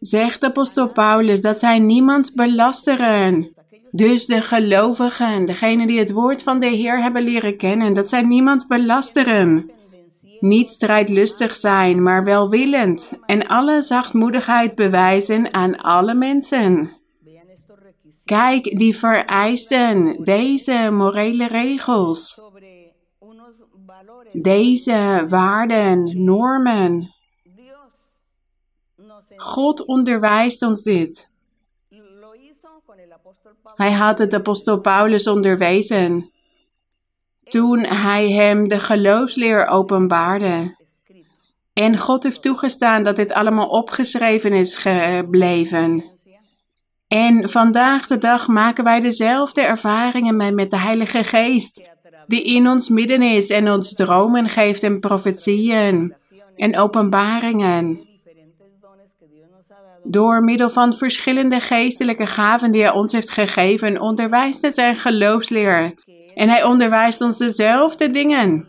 zegt 0.00 0.44
apostel 0.44 0.92
Paulus 0.92 1.40
dat 1.40 1.58
zij 1.58 1.78
niemand 1.78 2.32
belasteren. 2.34 3.48
Dus 3.90 4.26
de 4.26 4.40
gelovigen, 4.40 5.44
degenen 5.44 5.86
die 5.86 5.98
het 5.98 6.12
woord 6.12 6.42
van 6.42 6.60
de 6.60 6.66
Heer 6.66 7.02
hebben 7.02 7.22
leren 7.22 7.56
kennen, 7.56 7.92
dat 7.92 8.08
zij 8.08 8.22
niemand 8.22 8.68
belasteren. 8.68 9.70
Niet 10.40 10.68
strijdlustig 10.70 11.56
zijn, 11.56 12.02
maar 12.02 12.24
welwillend 12.24 13.18
en 13.26 13.46
alle 13.46 13.82
zachtmoedigheid 13.82 14.74
bewijzen 14.74 15.54
aan 15.54 15.76
alle 15.76 16.14
mensen. 16.14 16.90
Kijk, 18.24 18.78
die 18.78 18.96
vereisten 18.96 20.24
deze 20.24 20.88
morele 20.92 21.46
regels, 21.46 22.40
deze 24.32 25.26
waarden, 25.28 26.24
normen, 26.24 27.08
God 29.36 29.84
onderwijst 29.84 30.62
ons 30.62 30.82
dit. 30.82 31.32
Hij 33.74 33.92
had 33.92 34.18
het 34.18 34.34
apostel 34.34 34.80
Paulus 34.80 35.26
onderwezen 35.26 36.32
toen 37.44 37.84
hij 37.84 38.30
hem 38.30 38.68
de 38.68 38.78
geloofsleer 38.78 39.66
openbaarde. 39.66 40.76
En 41.72 41.98
God 41.98 42.22
heeft 42.22 42.42
toegestaan 42.42 43.02
dat 43.02 43.16
dit 43.16 43.32
allemaal 43.32 43.68
opgeschreven 43.68 44.52
is 44.52 44.74
gebleven. 44.74 46.04
En 47.08 47.48
vandaag 47.48 48.06
de 48.06 48.18
dag 48.18 48.48
maken 48.48 48.84
wij 48.84 49.00
dezelfde 49.00 49.60
ervaringen 49.60 50.54
met 50.54 50.70
de 50.70 50.78
Heilige 50.78 51.24
Geest, 51.24 51.90
die 52.26 52.42
in 52.42 52.68
ons 52.68 52.88
midden 52.88 53.22
is 53.22 53.50
en 53.50 53.70
ons 53.70 53.94
dromen 53.94 54.48
geeft 54.48 54.82
en 54.82 55.00
profetieën 55.00 56.14
en 56.56 56.78
openbaringen 56.78 58.13
door 60.04 60.42
middel 60.44 60.70
van 60.70 60.94
verschillende 60.94 61.60
geestelijke 61.60 62.26
gaven 62.26 62.70
die 62.70 62.82
hij 62.82 62.92
ons 62.92 63.12
heeft 63.12 63.30
gegeven, 63.30 64.00
onderwijst 64.00 64.60
hij 64.60 64.70
zijn 64.70 64.96
geloofsleer. 64.96 65.94
En 66.34 66.48
hij 66.48 66.64
onderwijst 66.64 67.20
ons 67.20 67.38
dezelfde 67.38 68.10
dingen 68.10 68.68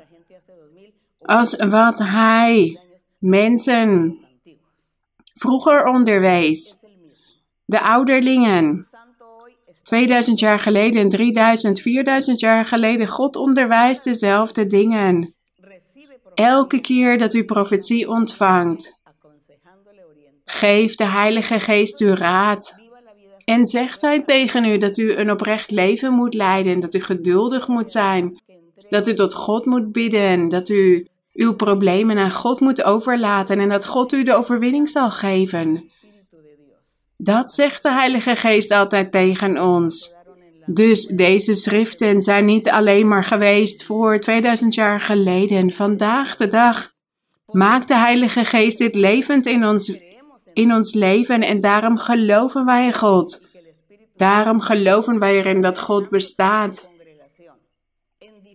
als 1.21 1.55
wat 1.55 1.99
hij 1.99 2.79
mensen 3.17 4.17
vroeger 5.33 5.85
onderwees. 5.85 6.75
De 7.65 7.81
ouderlingen. 7.81 8.87
2000 9.83 10.39
jaar 10.39 10.59
geleden, 10.59 11.09
3000, 11.09 11.79
4000 11.79 12.39
jaar 12.39 12.65
geleden. 12.65 13.07
God 13.07 13.35
onderwijst 13.35 14.03
dezelfde 14.03 14.65
dingen. 14.67 15.33
Elke 16.33 16.79
keer 16.79 17.17
dat 17.17 17.33
u 17.33 17.43
profetie 17.43 18.09
ontvangt, 18.09 18.94
Geef 20.55 20.95
de 20.95 21.05
Heilige 21.05 21.59
Geest 21.59 21.99
u 21.99 22.09
raad. 22.09 22.75
En 23.45 23.65
zegt 23.65 24.01
Hij 24.01 24.23
tegen 24.23 24.65
u 24.65 24.77
dat 24.77 24.97
u 24.97 25.13
een 25.13 25.31
oprecht 25.31 25.71
leven 25.71 26.13
moet 26.13 26.33
leiden, 26.33 26.79
dat 26.79 26.93
u 26.93 26.99
geduldig 26.99 27.67
moet 27.67 27.91
zijn, 27.91 28.41
dat 28.89 29.07
u 29.07 29.13
tot 29.13 29.33
God 29.33 29.65
moet 29.65 29.91
bidden, 29.91 30.47
dat 30.47 30.69
u 30.69 31.07
uw 31.33 31.55
problemen 31.55 32.17
aan 32.17 32.31
God 32.31 32.59
moet 32.59 32.83
overlaten 32.83 33.59
en 33.59 33.69
dat 33.69 33.85
God 33.85 34.13
u 34.13 34.23
de 34.23 34.33
overwinning 34.33 34.89
zal 34.89 35.11
geven. 35.11 35.83
Dat 37.17 37.51
zegt 37.51 37.83
de 37.83 37.91
Heilige 37.91 38.35
Geest 38.35 38.71
altijd 38.71 39.11
tegen 39.11 39.61
ons. 39.61 40.15
Dus 40.65 41.05
deze 41.05 41.53
schriften 41.53 42.21
zijn 42.21 42.45
niet 42.45 42.69
alleen 42.69 43.07
maar 43.07 43.23
geweest 43.23 43.83
voor 43.83 44.19
2000 44.19 44.73
jaar 44.73 45.01
geleden. 45.01 45.71
Vandaag 45.71 46.35
de 46.35 46.47
dag 46.47 46.91
maakt 47.51 47.87
de 47.87 47.97
Heilige 47.97 48.45
Geest 48.45 48.77
dit 48.77 48.95
levend 48.95 49.45
in 49.45 49.65
ons 49.65 50.04
in 50.55 50.73
ons 50.73 50.93
leven 50.93 51.41
en 51.41 51.59
daarom 51.59 51.97
geloven 51.97 52.65
wij 52.65 52.85
in 52.85 52.93
God. 52.93 53.47
Daarom 54.15 54.59
geloven 54.59 55.19
wij 55.19 55.35
erin 55.37 55.61
dat 55.61 55.79
God 55.79 56.09
bestaat. 56.09 56.87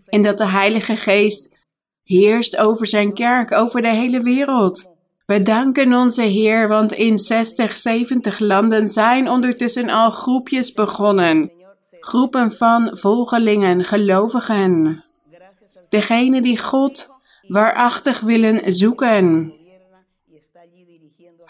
En 0.06 0.22
dat 0.22 0.38
de 0.38 0.46
Heilige 0.46 0.96
Geest 0.96 1.56
heerst 2.04 2.56
over 2.56 2.86
zijn 2.86 3.14
kerk, 3.14 3.52
over 3.52 3.82
de 3.82 3.88
hele 3.94 4.22
wereld. 4.22 4.90
We 5.26 5.42
danken 5.42 5.94
onze 5.94 6.22
Heer, 6.22 6.68
want 6.68 6.92
in 6.92 7.18
60, 7.18 7.76
70 7.76 8.38
landen 8.38 8.88
zijn 8.88 9.28
ondertussen 9.28 9.88
al 9.88 10.10
groepjes 10.10 10.72
begonnen. 10.72 11.52
Groepen 12.00 12.52
van 12.52 12.96
volgelingen, 12.96 13.84
gelovigen. 13.84 15.04
Degene 15.88 16.42
die 16.42 16.58
God 16.58 17.08
waarachtig 17.46 18.20
willen 18.20 18.72
zoeken. 18.74 19.54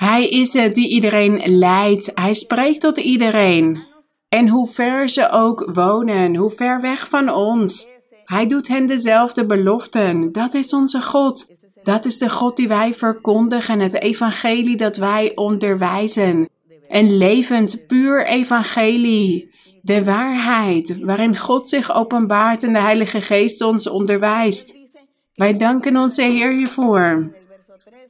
Hij 0.01 0.29
is 0.29 0.53
het 0.53 0.75
die 0.75 0.89
iedereen 0.89 1.43
leidt. 1.45 2.11
Hij 2.15 2.35
spreekt 2.35 2.81
tot 2.81 2.99
iedereen. 2.99 3.83
En 4.29 4.49
hoe 4.49 4.67
ver 4.67 5.09
ze 5.09 5.31
ook 5.31 5.71
wonen, 5.73 6.37
hoe 6.37 6.51
ver 6.51 6.81
weg 6.81 7.09
van 7.09 7.33
ons. 7.33 7.87
Hij 8.25 8.47
doet 8.47 8.69
hen 8.69 8.87
dezelfde 8.87 9.47
beloften. 9.47 10.33
Dat 10.33 10.55
is 10.55 10.73
onze 10.73 11.03
God. 11.03 11.47
Dat 11.83 12.05
is 12.05 12.19
de 12.19 12.29
God 12.29 12.57
die 12.57 12.69
wij 12.69 12.95
verkondigen, 12.95 13.81
het 13.81 14.01
evangelie 14.01 14.77
dat 14.77 14.97
wij 14.97 15.33
onderwijzen. 15.35 16.49
Een 16.89 17.17
levend, 17.17 17.87
puur 17.87 18.27
evangelie. 18.27 19.55
De 19.83 20.05
waarheid, 20.05 20.99
waarin 21.01 21.37
God 21.37 21.69
zich 21.69 21.95
openbaart 21.95 22.63
en 22.63 22.73
de 22.73 22.81
Heilige 22.81 23.21
Geest 23.21 23.61
ons 23.61 23.89
onderwijst. 23.89 24.75
Wij 25.35 25.57
danken 25.57 25.97
onze 25.97 26.23
Heer 26.23 26.53
hiervoor. 26.53 27.39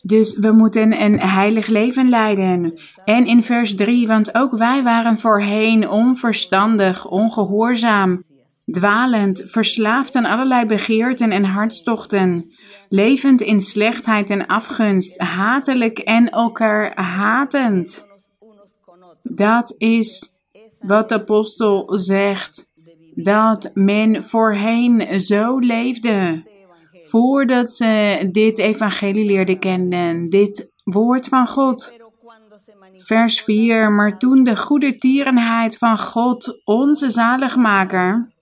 Dus 0.03 0.39
we 0.39 0.53
moeten 0.53 1.03
een 1.03 1.21
heilig 1.21 1.67
leven 1.67 2.09
leiden. 2.09 2.75
En 3.05 3.27
in 3.27 3.43
vers 3.43 3.75
3, 3.75 4.07
want 4.07 4.35
ook 4.35 4.57
wij 4.57 4.83
waren 4.83 5.19
voorheen 5.19 5.89
onverstandig, 5.89 7.07
ongehoorzaam, 7.07 8.23
dwalend, 8.71 9.43
verslaafd 9.47 10.15
aan 10.15 10.25
allerlei 10.25 10.67
begeerten 10.67 11.31
en 11.31 11.45
hartstochten, 11.45 12.45
levend 12.89 13.41
in 13.41 13.61
slechtheid 13.61 14.31
en 14.31 14.47
afgunst, 14.47 15.19
hatelijk 15.19 15.99
en 15.99 16.29
elkaar 16.29 17.01
hatend. 17.03 18.09
Dat 19.23 19.75
is 19.79 20.39
wat 20.81 21.09
de 21.09 21.15
apostel 21.15 21.99
zegt, 21.99 22.69
dat 23.15 23.71
men 23.75 24.23
voorheen 24.23 25.21
zo 25.21 25.59
leefde 25.59 26.43
voordat 27.03 27.73
ze 27.73 28.29
dit 28.33 28.59
evangelie 28.59 29.25
leerden 29.25 29.59
kennen, 29.59 30.27
dit 30.27 30.73
woord 30.85 31.29
van 31.29 31.47
God. 31.47 31.99
Vers 32.97 33.43
4, 33.43 33.93
maar 33.93 34.19
toen 34.19 34.45
de 34.45 34.57
goede 34.57 34.99
tierenheid 34.99 35.79
van 35.79 35.99
God, 35.99 36.61
onze 36.65 37.11
zaligmaker, 37.11 38.33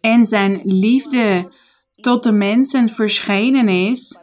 en 0.00 0.26
zijn 0.26 0.60
liefde 0.64 1.52
tot 1.94 2.22
de 2.22 2.32
mensen 2.32 2.88
verschenen 2.88 3.68
is, 3.68 4.18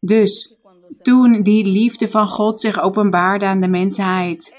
dus 0.00 0.56
toen 1.02 1.42
die 1.42 1.66
liefde 1.66 2.08
van 2.08 2.28
God 2.28 2.60
zich 2.60 2.80
openbaarde 2.80 3.44
aan 3.44 3.60
de 3.60 3.68
mensheid, 3.68 4.56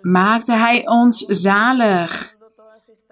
maakte 0.00 0.52
Hij 0.52 0.88
ons 0.88 1.18
zalig 1.18 2.35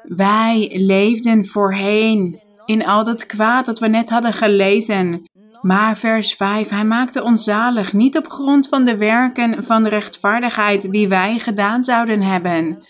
wij 0.05 0.71
leefden 0.75 1.47
voorheen 1.47 2.41
in 2.65 2.87
al 2.87 3.05
dat 3.05 3.27
kwaad 3.27 3.67
dat 3.67 3.79
we 3.79 3.89
net 3.89 4.11
hadden 4.11 4.33
gelezen. 4.33 5.23
Maar 5.61 5.97
vers 5.97 6.35
5, 6.35 6.69
hij 6.69 6.85
maakte 6.85 7.23
ons 7.23 7.45
zalig, 7.45 7.93
niet 7.93 8.17
op 8.17 8.27
grond 8.27 8.69
van 8.69 8.85
de 8.85 8.97
werken 8.97 9.65
van 9.65 9.87
rechtvaardigheid 9.87 10.91
die 10.91 11.09
wij 11.09 11.39
gedaan 11.39 11.85
zouden 11.85 12.23
hebben. 12.23 12.85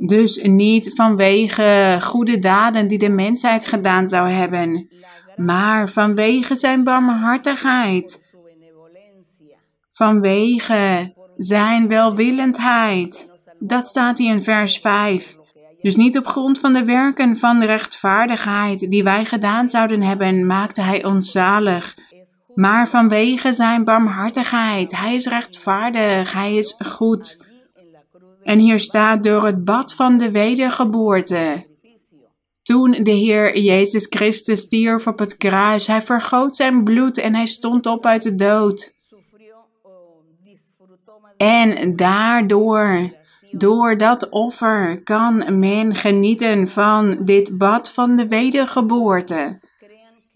Dus 0.00 0.42
niet 0.42 0.92
vanwege 0.94 1.98
goede 2.00 2.38
daden 2.38 2.88
die 2.88 2.98
de 2.98 3.08
mensheid 3.08 3.66
gedaan 3.66 4.08
zou 4.08 4.28
hebben, 4.28 4.88
maar 5.36 5.88
vanwege 5.88 6.56
zijn 6.56 6.84
barmhartigheid. 6.84 8.26
Vanwege 9.88 11.14
zijn 11.36 11.88
welwillendheid. 11.88 13.30
Dat 13.58 13.86
staat 13.86 14.18
hier 14.18 14.30
in 14.30 14.42
vers 14.42 14.78
5. 14.78 15.37
Dus 15.80 15.96
niet 15.96 16.18
op 16.18 16.26
grond 16.26 16.58
van 16.58 16.72
de 16.72 16.84
werken 16.84 17.36
van 17.36 17.58
de 17.58 17.66
rechtvaardigheid 17.66 18.90
die 18.90 19.04
wij 19.04 19.24
gedaan 19.24 19.68
zouden 19.68 20.02
hebben, 20.02 20.46
maakte 20.46 20.82
Hij 20.82 21.04
ons 21.04 21.30
zalig. 21.30 21.94
Maar 22.54 22.88
vanwege 22.88 23.52
Zijn 23.52 23.84
barmhartigheid. 23.84 24.96
Hij 24.96 25.14
is 25.14 25.26
rechtvaardig, 25.26 26.32
Hij 26.32 26.56
is 26.56 26.74
goed. 26.78 27.46
En 28.42 28.58
hier 28.58 28.78
staat 28.78 29.22
door 29.22 29.46
het 29.46 29.64
bad 29.64 29.94
van 29.94 30.16
de 30.16 30.30
wedergeboorte. 30.30 31.66
Toen 32.62 32.90
de 32.90 33.10
Heer 33.10 33.58
Jezus 33.58 34.06
Christus 34.10 34.60
stierf 34.60 35.06
op 35.06 35.18
het 35.18 35.36
kruis, 35.36 35.86
Hij 35.86 36.02
vergoot 36.02 36.56
zijn 36.56 36.84
bloed 36.84 37.18
en 37.18 37.34
Hij 37.34 37.46
stond 37.46 37.86
op 37.86 38.06
uit 38.06 38.22
de 38.22 38.34
dood. 38.34 38.96
En 41.36 41.96
daardoor 41.96 43.10
door 43.50 43.96
dat 43.96 44.28
offer 44.28 45.02
kan 45.02 45.58
men 45.58 45.94
genieten 45.94 46.68
van 46.68 47.24
dit 47.24 47.58
bad 47.58 47.90
van 47.90 48.16
de 48.16 48.28
wedergeboorte. 48.28 49.60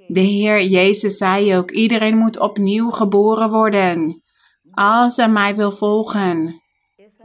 De 0.07 0.20
Heer 0.20 0.62
Jezus 0.62 1.16
zei 1.16 1.57
ook: 1.57 1.70
iedereen 1.70 2.16
moet 2.16 2.38
opnieuw 2.38 2.90
geboren 2.90 3.51
worden. 3.51 4.22
Als 4.70 5.16
hij 5.16 5.29
mij 5.29 5.55
wil 5.55 5.72
volgen. 5.72 6.61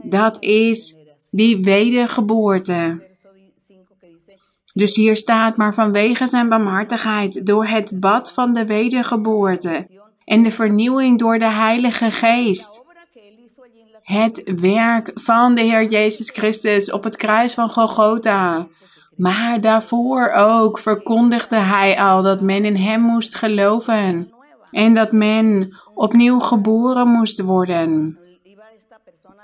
Dat 0.02 0.42
is 0.42 0.96
die 1.30 1.62
wedergeboorte. 1.62 3.06
Dus 4.72 4.96
hier 4.96 5.16
staat, 5.16 5.56
maar 5.56 5.74
vanwege 5.74 6.26
zijn 6.26 6.48
barmhartigheid, 6.48 7.46
door 7.46 7.66
het 7.66 8.00
bad 8.00 8.32
van 8.32 8.52
de 8.52 8.66
wedergeboorte 8.66 9.88
en 10.24 10.42
de 10.42 10.50
vernieuwing 10.50 11.18
door 11.18 11.38
de 11.38 11.50
Heilige 11.50 12.10
Geest 12.10 12.86
het 14.08 14.52
werk 14.60 15.10
van 15.14 15.54
de 15.54 15.60
Heer 15.60 15.86
Jezus 15.86 16.30
Christus 16.30 16.90
op 16.90 17.04
het 17.04 17.16
kruis 17.16 17.54
van 17.54 17.70
Golgotha. 17.70 18.66
Maar 19.16 19.60
daarvoor 19.60 20.30
ook 20.32 20.78
verkondigde 20.78 21.56
hij 21.56 22.00
al 22.00 22.22
dat 22.22 22.40
men 22.40 22.64
in 22.64 22.76
hem 22.76 23.00
moest 23.00 23.34
geloven 23.34 24.32
en 24.70 24.92
dat 24.92 25.12
men 25.12 25.76
opnieuw 25.94 26.38
geboren 26.38 27.08
moest 27.08 27.40
worden. 27.40 28.18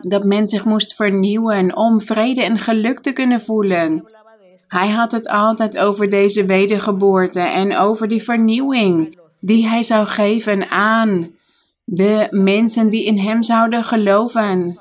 Dat 0.01 0.25
men 0.25 0.49
zich 0.49 0.65
moest 0.65 0.95
vernieuwen 0.95 1.77
om 1.77 2.01
vrede 2.01 2.43
en 2.43 2.59
geluk 2.59 3.01
te 3.01 3.13
kunnen 3.13 3.41
voelen. 3.41 4.05
Hij 4.69 4.89
had 4.89 5.13
het 5.13 5.29
altijd 5.29 5.79
over 5.79 6.09
deze 6.09 6.45
wedergeboorte 6.45 7.41
en 7.41 7.77
over 7.77 8.09
die 8.09 8.23
vernieuwing 8.23 9.19
die 9.41 9.69
hij 9.69 9.83
zou 9.83 10.07
geven 10.07 10.71
aan 10.71 11.34
de 11.85 12.27
mensen 12.31 12.89
die 12.89 13.05
in 13.05 13.19
hem 13.19 13.43
zouden 13.43 13.85
geloven. 13.85 14.79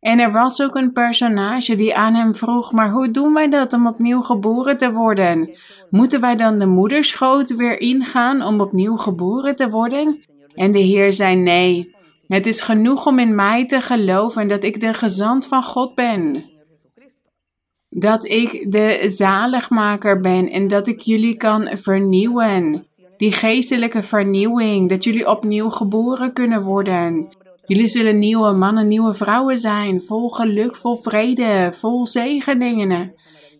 En 0.00 0.18
er 0.18 0.32
was 0.32 0.62
ook 0.62 0.74
een 0.74 0.92
personage 0.92 1.74
die 1.74 1.94
aan 1.94 2.14
hem 2.14 2.36
vroeg: 2.36 2.72
Maar 2.72 2.90
hoe 2.90 3.10
doen 3.10 3.34
wij 3.34 3.48
dat 3.48 3.72
om 3.72 3.86
opnieuw 3.86 4.20
geboren 4.20 4.76
te 4.76 4.92
worden? 4.92 5.50
Moeten 5.90 6.20
wij 6.20 6.36
dan 6.36 6.58
de 6.58 6.66
moederschoot 6.66 7.56
weer 7.56 7.80
ingaan 7.80 8.42
om 8.42 8.60
opnieuw 8.60 8.96
geboren 8.96 9.56
te 9.56 9.70
worden? 9.70 10.20
En 10.54 10.72
de 10.72 10.78
Heer 10.78 11.12
zei: 11.12 11.36
Nee. 11.36 11.94
Het 12.26 12.46
is 12.46 12.60
genoeg 12.60 13.06
om 13.06 13.18
in 13.18 13.34
mij 13.34 13.66
te 13.66 13.80
geloven 13.80 14.48
dat 14.48 14.64
ik 14.64 14.80
de 14.80 14.94
gezant 14.94 15.46
van 15.46 15.62
God 15.62 15.94
ben. 15.94 16.44
Dat 17.88 18.24
ik 18.24 18.70
de 18.72 19.02
zaligmaker 19.06 20.16
ben 20.18 20.50
en 20.50 20.68
dat 20.68 20.86
ik 20.86 21.00
jullie 21.00 21.36
kan 21.36 21.68
vernieuwen 21.72 22.84
die 23.16 23.32
geestelijke 23.32 24.02
vernieuwing, 24.02 24.88
dat 24.88 25.04
jullie 25.04 25.30
opnieuw 25.30 25.70
geboren 25.70 26.32
kunnen 26.32 26.62
worden. 26.62 27.28
Jullie 27.66 27.88
zullen 27.88 28.18
nieuwe 28.18 28.52
mannen, 28.52 28.88
nieuwe 28.88 29.14
vrouwen 29.14 29.58
zijn, 29.58 30.00
vol 30.00 30.28
geluk, 30.28 30.76
vol 30.76 30.96
vrede, 30.96 31.68
vol 31.72 32.06
zegeningen. 32.06 33.14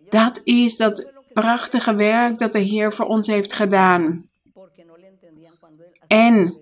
Dat 0.08 0.40
is 0.44 0.76
dat 0.76 1.12
prachtige 1.32 1.94
werk 1.94 2.38
dat 2.38 2.52
de 2.52 2.58
Heer 2.58 2.92
voor 2.92 3.06
ons 3.06 3.26
heeft 3.26 3.52
gedaan. 3.52 4.28
En 6.06 6.54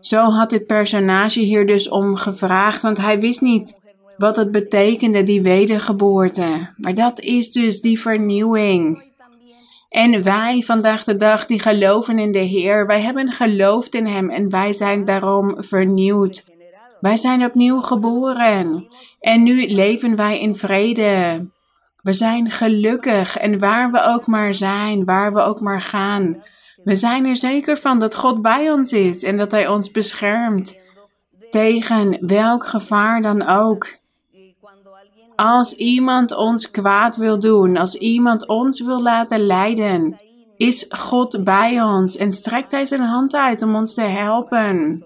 zo 0.00 0.22
had 0.30 0.50
dit 0.50 0.66
personage 0.66 1.40
hier 1.40 1.66
dus 1.66 1.88
om 1.88 2.16
gevraagd, 2.16 2.82
want 2.82 2.98
hij 2.98 3.20
wist 3.20 3.40
niet 3.40 3.80
wat 4.16 4.36
het 4.36 4.50
betekende, 4.50 5.22
die 5.22 5.42
wedergeboorte. 5.42 6.74
Maar 6.76 6.94
dat 6.94 7.20
is 7.20 7.50
dus 7.50 7.80
die 7.80 8.00
vernieuwing. 8.00 9.02
En 9.94 10.22
wij 10.22 10.62
vandaag 10.62 11.04
de 11.04 11.16
dag 11.16 11.46
die 11.46 11.60
geloven 11.60 12.18
in 12.18 12.32
de 12.32 12.38
Heer, 12.38 12.86
wij 12.86 13.00
hebben 13.00 13.28
geloofd 13.28 13.94
in 13.94 14.06
Hem 14.06 14.30
en 14.30 14.50
wij 14.50 14.72
zijn 14.72 15.04
daarom 15.04 15.62
vernieuwd. 15.62 16.44
Wij 17.00 17.16
zijn 17.16 17.44
opnieuw 17.44 17.80
geboren 17.80 18.88
en 19.20 19.42
nu 19.42 19.66
leven 19.66 20.16
wij 20.16 20.40
in 20.40 20.56
vrede. 20.56 21.42
We 22.02 22.12
zijn 22.12 22.50
gelukkig 22.50 23.36
en 23.36 23.58
waar 23.58 23.90
we 23.90 24.02
ook 24.02 24.26
maar 24.26 24.54
zijn, 24.54 25.04
waar 25.04 25.32
we 25.32 25.40
ook 25.40 25.60
maar 25.60 25.80
gaan. 25.80 26.42
We 26.84 26.94
zijn 26.94 27.26
er 27.26 27.36
zeker 27.36 27.76
van 27.76 27.98
dat 27.98 28.14
God 28.14 28.42
bij 28.42 28.70
ons 28.70 28.92
is 28.92 29.22
en 29.22 29.36
dat 29.36 29.50
Hij 29.50 29.68
ons 29.68 29.90
beschermt 29.90 30.80
tegen 31.50 32.26
welk 32.26 32.66
gevaar 32.66 33.22
dan 33.22 33.42
ook. 33.42 33.88
Als 35.36 35.72
iemand 35.72 36.36
ons 36.36 36.70
kwaad 36.70 37.16
wil 37.16 37.38
doen, 37.38 37.76
als 37.76 37.94
iemand 37.94 38.48
ons 38.48 38.80
wil 38.80 39.02
laten 39.02 39.46
lijden, 39.46 40.20
is 40.56 40.86
God 40.88 41.44
bij 41.44 41.82
ons 41.82 42.16
en 42.16 42.32
strekt 42.32 42.70
Hij 42.70 42.84
zijn 42.84 43.00
hand 43.00 43.34
uit 43.34 43.62
om 43.62 43.74
ons 43.74 43.94
te 43.94 44.00
helpen, 44.00 45.04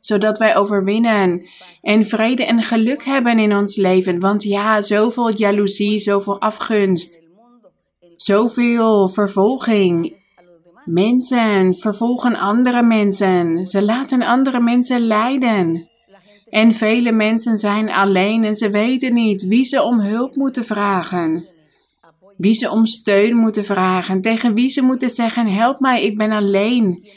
zodat 0.00 0.38
wij 0.38 0.56
overwinnen 0.56 1.48
en 1.82 2.04
vrede 2.04 2.44
en 2.44 2.62
geluk 2.62 3.04
hebben 3.04 3.38
in 3.38 3.56
ons 3.56 3.76
leven. 3.76 4.20
Want 4.20 4.42
ja, 4.42 4.80
zoveel 4.80 5.30
jaloezie, 5.30 5.98
zoveel 5.98 6.40
afgunst, 6.40 7.26
Zoveel 8.18 9.08
vervolging. 9.08 10.16
Mensen 10.84 11.74
vervolgen 11.74 12.36
andere 12.36 12.82
mensen. 12.82 13.66
Ze 13.66 13.82
laten 13.82 14.22
andere 14.22 14.60
mensen 14.60 15.00
lijden. 15.00 15.87
En 16.50 16.72
vele 16.72 17.12
mensen 17.12 17.58
zijn 17.58 17.90
alleen 17.90 18.44
en 18.44 18.56
ze 18.56 18.70
weten 18.70 19.14
niet 19.14 19.46
wie 19.46 19.64
ze 19.64 19.82
om 19.82 20.00
hulp 20.00 20.34
moeten 20.34 20.64
vragen. 20.64 21.46
Wie 22.36 22.54
ze 22.54 22.70
om 22.70 22.86
steun 22.86 23.36
moeten 23.36 23.64
vragen. 23.64 24.20
Tegen 24.20 24.54
wie 24.54 24.68
ze 24.68 24.82
moeten 24.82 25.10
zeggen: 25.10 25.46
Help 25.46 25.80
mij, 25.80 26.02
ik 26.02 26.16
ben 26.16 26.32
alleen. 26.32 27.08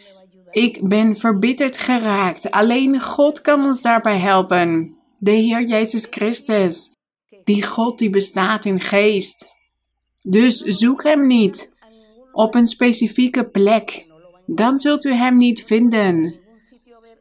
Ik 0.51 0.87
ben 0.87 1.15
verbitterd 1.15 1.77
geraakt. 1.77 2.51
Alleen 2.51 3.01
God 3.01 3.41
kan 3.41 3.65
ons 3.65 3.81
daarbij 3.81 4.17
helpen. 4.17 4.95
De 5.17 5.31
Heer 5.31 5.63
Jezus 5.67 6.07
Christus. 6.09 6.95
Die 7.43 7.63
God 7.63 7.97
die 7.99 8.09
bestaat 8.09 8.65
in 8.65 8.79
geest. 8.79 9.47
Dus 10.21 10.57
zoek 10.57 11.03
Hem 11.03 11.27
niet 11.27 11.75
op 12.31 12.55
een 12.55 12.67
specifieke 12.67 13.49
plek. 13.49 14.07
Dan 14.45 14.77
zult 14.77 15.05
u 15.05 15.13
Hem 15.13 15.37
niet 15.37 15.63
vinden. 15.63 16.35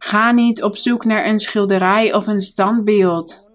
Ga 0.03 0.33
niet 0.33 0.63
op 0.63 0.77
zoek 0.77 1.05
naar 1.05 1.27
een 1.27 1.39
schilderij 1.39 2.15
of 2.15 2.27
een 2.27 2.41
standbeeld. 2.41 3.49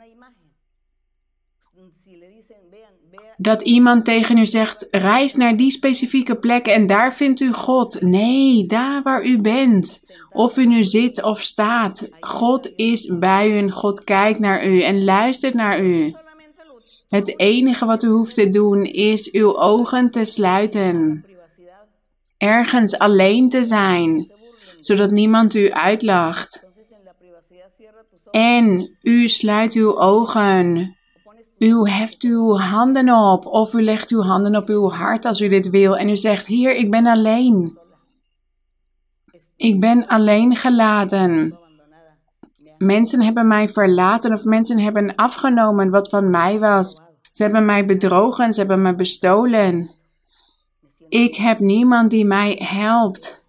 Dat 3.38 3.62
iemand 3.62 4.06
tegen 4.06 4.38
u 4.38 4.46
zegt: 4.46 4.88
reis 4.92 5.36
naar 5.36 5.58
die 5.58 5.72
specifieke 5.72 6.36
plek 6.36 6.66
en 6.66 6.86
daar 6.86 7.14
vindt 7.14 7.42
u 7.42 7.54
God. 7.54 8.02
Nee, 8.02 8.66
daar 8.66 9.02
waar 9.02 9.26
u 9.26 9.42
bent. 9.42 10.00
Of 10.30 10.58
u 10.58 10.66
nu 10.66 10.84
zit 10.84 11.24
of 11.24 11.42
staat. 11.42 12.10
God 12.20 12.72
is 12.76 13.18
bij 13.20 13.50
u 13.50 13.58
en 13.58 13.72
God 13.72 14.04
kijkt 14.04 14.40
naar 14.40 14.68
u 14.68 14.82
en 14.82 15.04
luistert 15.04 15.54
naar 15.54 15.84
u. 15.84 16.14
Het 17.10 17.40
enige 17.40 17.86
wat 17.86 18.04
u 18.04 18.08
hoeft 18.08 18.36
te 18.36 18.50
doen 18.50 18.84
is 18.84 19.32
uw 19.32 19.60
ogen 19.60 20.12
te 20.12 20.26
sluiten. 20.26 21.26
Ergens 22.38 22.98
alleen 22.98 23.50
te 23.50 23.64
zijn, 23.64 24.32
zodat 24.86 25.12
niemand 25.12 25.54
u 25.54 25.72
uitlacht. 25.72 26.68
En 28.32 28.96
u 29.02 29.28
sluit 29.28 29.74
uw 29.74 30.00
ogen. 30.00 30.96
U 31.58 31.90
heft 31.90 32.24
uw 32.24 32.56
handen 32.58 33.10
op 33.10 33.46
of 33.46 33.74
u 33.74 33.84
legt 33.84 34.12
uw 34.12 34.22
handen 34.22 34.56
op 34.56 34.68
uw 34.68 34.90
hart 34.90 35.26
als 35.26 35.42
u 35.42 35.48
dit 35.48 35.70
wil 35.70 35.98
en 35.98 36.10
u 36.10 36.16
zegt: 36.16 36.46
Hier, 36.48 36.76
ik 36.76 36.92
ben 36.92 37.06
alleen. 37.06 37.80
Ik 39.56 39.80
ben 39.80 40.08
alleen 40.08 40.56
gelaten. 40.56 41.58
Mensen 42.78 43.22
hebben 43.22 43.48
mij 43.48 43.70
verlaten 43.70 44.34
of 44.34 44.44
mensen 44.44 44.80
hebben 44.80 45.16
afgenomen 45.16 45.90
wat 45.90 46.10
van 46.10 46.30
mij 46.30 46.60
was. 46.60 47.02
Ze 47.32 47.44
hebben 47.44 47.66
mij 47.66 47.86
bedrogen, 47.86 48.54
ze 48.54 48.60
hebben 48.60 48.82
me 48.82 48.96
bestolen. 48.96 49.90
Ik 51.10 51.36
heb 51.36 51.60
niemand 51.60 52.10
die 52.10 52.26
mij 52.26 52.62
helpt. 52.64 53.45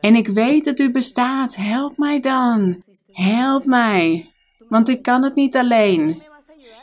En 0.00 0.14
ik 0.14 0.28
weet 0.28 0.64
dat 0.64 0.78
u 0.78 0.90
bestaat. 0.90 1.56
Help 1.56 1.96
mij 1.96 2.20
dan. 2.20 2.82
Help 3.12 3.64
mij. 3.64 4.30
Want 4.68 4.88
ik 4.88 5.02
kan 5.02 5.24
het 5.24 5.34
niet 5.34 5.56
alleen. 5.56 6.22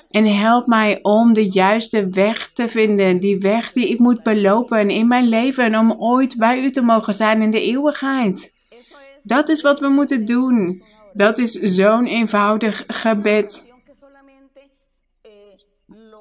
En 0.09 0.25
help 0.25 0.67
mij 0.67 0.99
om 1.01 1.33
de 1.33 1.49
juiste 1.49 2.09
weg 2.09 2.49
te 2.53 2.67
vinden. 2.67 3.19
Die 3.19 3.39
weg 3.39 3.71
die 3.71 3.89
ik 3.89 3.99
moet 3.99 4.23
belopen 4.23 4.89
in 4.89 5.07
mijn 5.07 5.27
leven. 5.27 5.75
Om 5.75 5.91
ooit 5.91 6.37
bij 6.37 6.63
u 6.63 6.71
te 6.71 6.81
mogen 6.81 7.13
zijn 7.13 7.41
in 7.41 7.51
de 7.51 7.61
eeuwigheid. 7.61 8.55
Dat 9.23 9.49
is 9.49 9.61
wat 9.61 9.79
we 9.79 9.87
moeten 9.87 10.25
doen. 10.25 10.83
Dat 11.13 11.37
is 11.37 11.51
zo'n 11.51 12.05
eenvoudig 12.05 12.83
gebed. 12.87 13.73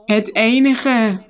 Het 0.04 0.34
enige 0.34 1.25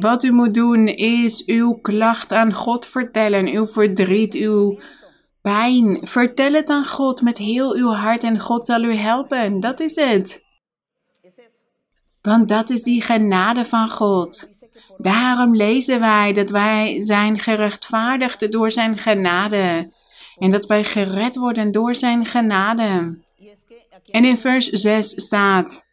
wat 0.00 0.22
u 0.22 0.32
moet 0.32 0.54
doen 0.54 0.86
is 0.86 1.44
uw 1.44 1.74
klacht 1.74 2.32
aan 2.32 2.52
God 2.52 2.86
vertellen, 2.86 3.46
uw 3.46 3.66
verdriet, 3.66 4.34
uw 4.34 4.78
pijn. 5.40 5.98
Vertel 6.02 6.52
het 6.52 6.68
aan 6.68 6.86
God 6.86 7.22
met 7.22 7.38
heel 7.38 7.74
uw 7.74 7.90
hart 7.90 8.22
en 8.22 8.40
God 8.40 8.66
zal 8.66 8.82
u 8.82 8.94
helpen. 8.94 9.60
Dat 9.60 9.80
is 9.80 9.96
het. 9.96 10.44
Want 12.22 12.48
dat 12.48 12.70
is 12.70 12.82
die 12.82 13.02
genade 13.02 13.64
van 13.64 13.90
God. 13.90 14.50
Daarom 14.96 15.56
lezen 15.56 16.00
wij 16.00 16.32
dat 16.32 16.50
wij 16.50 17.00
zijn 17.00 17.38
gerechtvaardigd 17.38 18.52
door 18.52 18.70
zijn 18.70 18.98
genade. 18.98 19.92
En 20.38 20.50
dat 20.50 20.66
wij 20.66 20.84
gered 20.84 21.36
worden 21.36 21.72
door 21.72 21.94
zijn 21.94 22.26
genade. 22.26 23.18
En 24.10 24.24
in 24.24 24.38
vers 24.38 24.68
6 24.68 25.08
staat: 25.08 25.86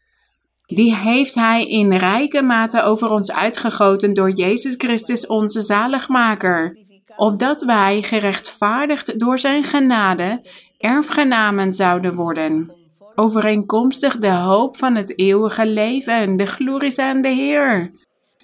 Die 0.70 0.96
heeft 0.96 1.36
hij 1.36 1.68
in 1.68 1.94
rijke 1.94 2.42
mate 2.42 2.82
over 2.82 3.12
ons 3.12 3.32
uitgegoten 3.32 4.14
door 4.14 4.32
Jezus 4.32 4.76
Christus, 4.78 5.28
onze 5.28 5.62
zaligmaker. 5.62 6.78
Opdat 7.16 7.62
wij 7.62 8.02
gerechtvaardigd 8.02 9.20
door 9.20 9.40
zijn 9.40 9.64
genade 9.64 10.46
erfgenamen 10.78 11.74
zouden 11.74 12.16
worden. 12.16 12.72
Overeenkomstig 13.16 14.18
de 14.18 14.32
hoop 14.32 14.78
van 14.78 14.96
het 14.96 15.20
eeuwige 15.20 15.66
leven, 15.68 16.36
de 16.36 16.46
glorie 16.46 17.02
aan 17.02 17.22
de 17.22 17.28
Heer. 17.28 17.92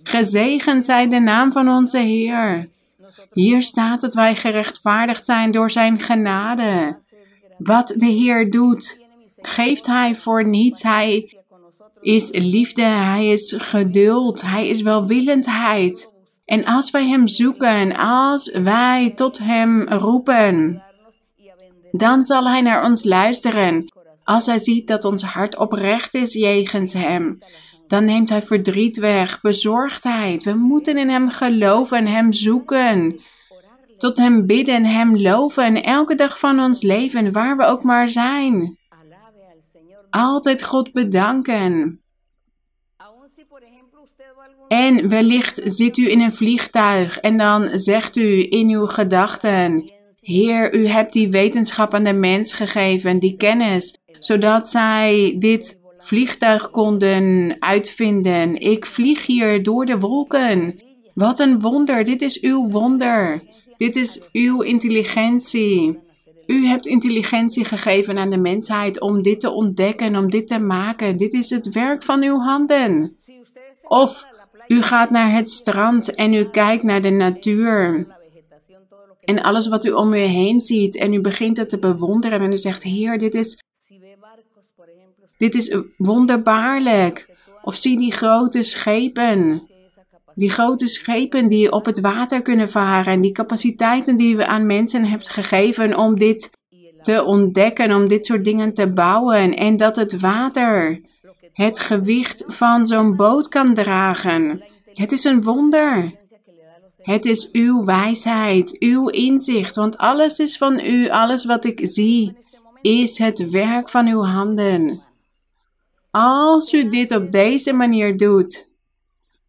Gezegend 0.03 0.85
zij 0.85 1.07
de 1.07 1.19
naam 1.19 1.51
van 1.51 1.69
onze 1.69 1.97
Heer. 1.97 2.69
Hier 3.33 3.61
staat 3.61 4.01
dat 4.01 4.13
wij 4.13 4.35
gerechtvaardigd 4.35 5.25
zijn 5.25 5.51
door 5.51 5.71
Zijn 5.71 5.99
genade. 5.99 6.97
Wat 7.57 7.93
de 7.97 8.05
Heer 8.05 8.49
doet, 8.49 9.05
geeft 9.41 9.85
Hij 9.85 10.15
voor 10.15 10.47
niets. 10.47 10.83
Hij 10.83 11.34
is 12.05 12.31
liefde, 12.31 12.83
Hij 12.83 13.27
is 13.27 13.53
geduld, 13.57 14.41
Hij 14.41 14.67
is 14.67 14.81
welwillendheid. 14.81 16.13
En 16.45 16.65
als 16.65 16.91
wij 16.91 17.07
Hem 17.07 17.27
zoeken, 17.27 17.95
als 17.95 18.51
wij 18.51 19.11
tot 19.15 19.37
Hem 19.37 19.87
roepen, 19.87 20.83
dan 21.91 22.23
zal 22.23 22.49
Hij 22.49 22.61
naar 22.61 22.85
ons 22.85 23.03
luisteren. 23.03 23.91
Als 24.23 24.45
Hij 24.45 24.59
ziet 24.59 24.87
dat 24.87 25.05
ons 25.05 25.23
hart 25.23 25.57
oprecht 25.57 26.13
is 26.13 26.33
jegens 26.33 26.93
Hem, 26.93 27.39
dan 27.87 28.05
neemt 28.05 28.29
Hij 28.29 28.41
verdriet 28.41 28.97
weg, 28.97 29.41
bezorgdheid. 29.41 30.43
We 30.43 30.53
moeten 30.53 30.97
in 30.97 31.09
Hem 31.09 31.29
geloven, 31.29 32.07
Hem 32.07 32.31
zoeken. 32.31 33.19
Tot 33.97 34.17
Hem 34.17 34.45
bidden, 34.45 34.85
Hem 34.85 35.17
loven, 35.17 35.83
elke 35.83 36.15
dag 36.15 36.39
van 36.39 36.59
ons 36.59 36.81
leven, 36.81 37.31
waar 37.31 37.57
we 37.57 37.65
ook 37.65 37.83
maar 37.83 38.07
zijn. 38.07 38.77
Altijd 40.17 40.63
God 40.63 40.93
bedanken. 40.93 42.01
En 44.67 45.09
wellicht 45.09 45.61
zit 45.63 45.97
u 45.97 46.09
in 46.09 46.21
een 46.21 46.33
vliegtuig 46.33 47.19
en 47.19 47.37
dan 47.37 47.79
zegt 47.79 48.15
u 48.15 48.47
in 48.49 48.69
uw 48.69 48.85
gedachten: 48.85 49.91
Heer, 50.19 50.75
u 50.75 50.87
hebt 50.87 51.13
die 51.13 51.29
wetenschap 51.29 51.93
aan 51.93 52.03
de 52.03 52.13
mens 52.13 52.53
gegeven, 52.53 53.19
die 53.19 53.35
kennis, 53.35 53.97
zodat 54.19 54.69
zij 54.69 55.35
dit 55.39 55.79
vliegtuig 55.97 56.69
konden 56.69 57.55
uitvinden. 57.59 58.55
Ik 58.55 58.85
vlieg 58.85 59.25
hier 59.25 59.63
door 59.63 59.85
de 59.85 59.99
wolken. 59.99 60.79
Wat 61.13 61.39
een 61.39 61.59
wonder, 61.59 62.03
dit 62.03 62.21
is 62.21 62.41
uw 62.41 62.69
wonder. 62.69 63.43
Dit 63.75 63.95
is 63.95 64.29
uw 64.31 64.61
intelligentie. 64.61 66.03
U 66.47 66.65
hebt 66.65 66.85
intelligentie 66.85 67.65
gegeven 67.65 68.17
aan 68.17 68.29
de 68.29 68.37
mensheid 68.37 69.01
om 69.01 69.21
dit 69.21 69.39
te 69.39 69.49
ontdekken, 69.49 70.15
om 70.15 70.29
dit 70.29 70.47
te 70.47 70.59
maken. 70.59 71.17
Dit 71.17 71.33
is 71.33 71.49
het 71.49 71.69
werk 71.69 72.03
van 72.03 72.23
uw 72.23 72.39
handen. 72.39 73.15
Of 73.83 74.25
u 74.67 74.81
gaat 74.81 75.09
naar 75.09 75.31
het 75.31 75.49
strand 75.49 76.15
en 76.15 76.33
u 76.33 76.49
kijkt 76.49 76.83
naar 76.83 77.01
de 77.01 77.09
natuur. 77.09 78.07
En 79.21 79.41
alles 79.41 79.67
wat 79.67 79.85
u 79.85 79.91
om 79.91 80.13
u 80.13 80.17
heen 80.17 80.59
ziet 80.59 80.97
en 80.97 81.13
u 81.13 81.21
begint 81.21 81.57
het 81.57 81.69
te 81.69 81.79
bewonderen 81.79 82.41
en 82.41 82.51
u 82.51 82.57
zegt, 82.57 82.83
Heer, 82.83 83.17
dit 83.17 83.35
is 83.35 83.63
dit 85.37 85.55
is 85.55 85.77
wonderbaarlijk. 85.97 87.33
Of 87.63 87.75
zie 87.75 87.97
die 87.97 88.11
grote 88.11 88.63
schepen. 88.63 89.67
Die 90.35 90.49
grote 90.49 90.87
schepen 90.87 91.47
die 91.47 91.71
op 91.71 91.85
het 91.85 91.99
water 91.99 92.41
kunnen 92.41 92.69
varen. 92.69 93.13
En 93.13 93.21
die 93.21 93.31
capaciteiten 93.31 94.15
die 94.15 94.37
we 94.37 94.47
aan 94.47 94.65
mensen 94.65 95.05
hebt 95.05 95.29
gegeven 95.29 95.97
om 95.97 96.19
dit 96.19 96.49
te 97.01 97.23
ontdekken, 97.23 97.93
om 97.93 98.07
dit 98.07 98.25
soort 98.25 98.43
dingen 98.43 98.73
te 98.73 98.89
bouwen. 98.89 99.55
En 99.55 99.77
dat 99.77 99.95
het 99.95 100.19
water 100.19 101.01
het 101.53 101.79
gewicht 101.79 102.43
van 102.47 102.85
zo'n 102.85 103.15
boot 103.15 103.47
kan 103.47 103.73
dragen. 103.73 104.63
Het 104.93 105.11
is 105.11 105.23
een 105.23 105.43
wonder. 105.43 106.11
Het 107.01 107.25
is 107.25 107.51
uw 107.51 107.85
wijsheid, 107.85 108.75
uw 108.79 109.07
inzicht, 109.07 109.75
want 109.75 109.97
alles 109.97 110.39
is 110.39 110.57
van 110.57 110.79
u, 110.79 111.09
alles 111.09 111.45
wat 111.45 111.65
ik 111.65 111.79
zie, 111.83 112.37
is 112.81 113.17
het 113.17 113.49
werk 113.49 113.89
van 113.89 114.07
uw 114.07 114.23
handen. 114.23 115.01
Als 116.11 116.73
u 116.73 116.87
dit 116.87 117.15
op 117.15 117.31
deze 117.31 117.73
manier 117.73 118.17
doet, 118.17 118.74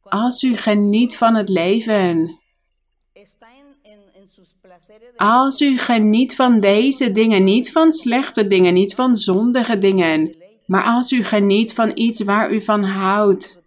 als 0.09 0.43
u 0.43 0.57
geniet 0.57 1.17
van 1.17 1.35
het 1.35 1.49
leven, 1.49 2.41
als 5.17 5.61
u 5.61 5.79
geniet 5.79 6.35
van 6.35 6.61
deze 6.61 7.11
dingen, 7.11 7.45
niet 7.45 7.73
van 7.73 7.93
slechte 7.93 8.47
dingen, 8.47 8.75
niet 8.75 8.95
van 8.95 9.17
zondige 9.17 9.79
dingen, 9.79 10.37
maar 10.67 10.85
als 10.85 11.13
u 11.13 11.25
geniet 11.25 11.73
van 11.73 11.91
iets 11.95 12.21
waar 12.21 12.53
u 12.53 12.61
van 12.61 12.85
houdt, 12.85 13.61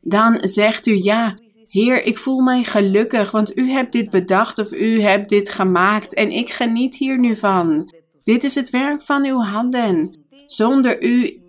dan 0.00 0.38
zegt 0.40 0.86
u 0.86 0.98
ja. 1.02 1.38
Heer, 1.68 2.04
ik 2.04 2.18
voel 2.18 2.40
mij 2.40 2.62
gelukkig, 2.62 3.30
want 3.30 3.56
u 3.56 3.70
hebt 3.70 3.92
dit 3.92 4.10
bedacht 4.10 4.58
of 4.58 4.72
u 4.72 5.00
hebt 5.00 5.28
dit 5.28 5.48
gemaakt 5.48 6.14
en 6.14 6.30
ik 6.30 6.50
geniet 6.50 6.96
hier 6.96 7.18
nu 7.18 7.36
van. 7.36 7.94
Dit 8.22 8.44
is 8.44 8.54
het 8.54 8.70
werk 8.70 9.02
van 9.02 9.24
uw 9.24 9.40
handen. 9.40 10.16
Zonder 10.46 11.02
u 11.02 11.41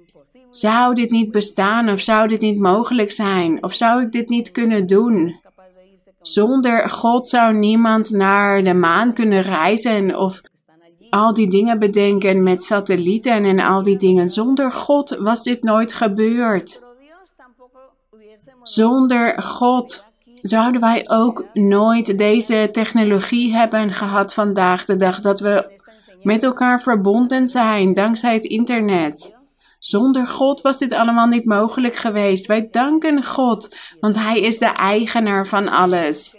zou 0.56 0.94
dit 0.96 1.10
niet 1.12 1.32
bestaan 1.32 1.89
of 1.89 2.00
zou 2.00 2.28
dit 2.28 2.42
niet 2.42 2.60
mogelijk 2.60 3.12
zijn 3.12 3.63
of 3.63 3.74
zou 3.74 4.02
ik 4.02 4.12
dit 4.12 4.30
niet 4.30 4.52
kunnen 4.52 4.88
doen. 4.88 5.42
Zonder 6.22 6.89
God 6.89 7.28
zou 7.28 7.54
niemand 7.54 8.10
naar 8.10 8.63
de 8.63 8.74
maan 8.74 9.13
kunnen 9.13 9.42
reizen 9.42 10.16
of 10.16 10.42
al 11.10 11.34
die 11.34 11.50
dingen 11.50 11.80
bedenken 11.80 12.44
met 12.44 12.63
satellieten 12.63 13.44
en 13.44 13.60
al 13.60 13.84
die 13.84 13.98
dingen. 13.98 14.30
Zonder 14.30 14.72
God 14.72 15.18
was 15.20 15.44
dit 15.44 15.63
nooit 15.63 15.94
gebeurd. 15.94 16.82
Zonder 18.63 19.42
God 19.42 20.04
zouden 20.42 20.82
wij 20.82 21.10
ook 21.10 21.46
nooit 21.54 22.18
deze 22.18 22.70
technologie 22.72 23.54
hebben 23.54 23.92
gehad 23.92 24.34
vandaag 24.34 24.86
de 24.86 24.96
dag. 24.96 25.20
Dat 25.20 25.39
we 25.39 25.80
met 26.22 26.44
elkaar 26.44 26.82
verbonden 26.82 27.48
zijn 27.48 27.94
dankzij 27.94 28.34
het 28.34 28.46
internet. 28.46 29.42
Zonder 29.84 30.28
God 30.28 30.62
was 30.62 30.78
dit 30.78 30.91
allemaal 30.91 31.28
niet 31.28 31.46
mogelijk 31.46 31.96
geweest. 31.96 32.46
Wij 32.46 32.67
danken 32.72 33.24
God, 33.24 33.76
want 34.00 34.15
Hij 34.15 34.39
is 34.39 34.58
de 34.58 34.65
eigenaar 34.65 35.48
van 35.48 35.67
alles. 35.67 36.36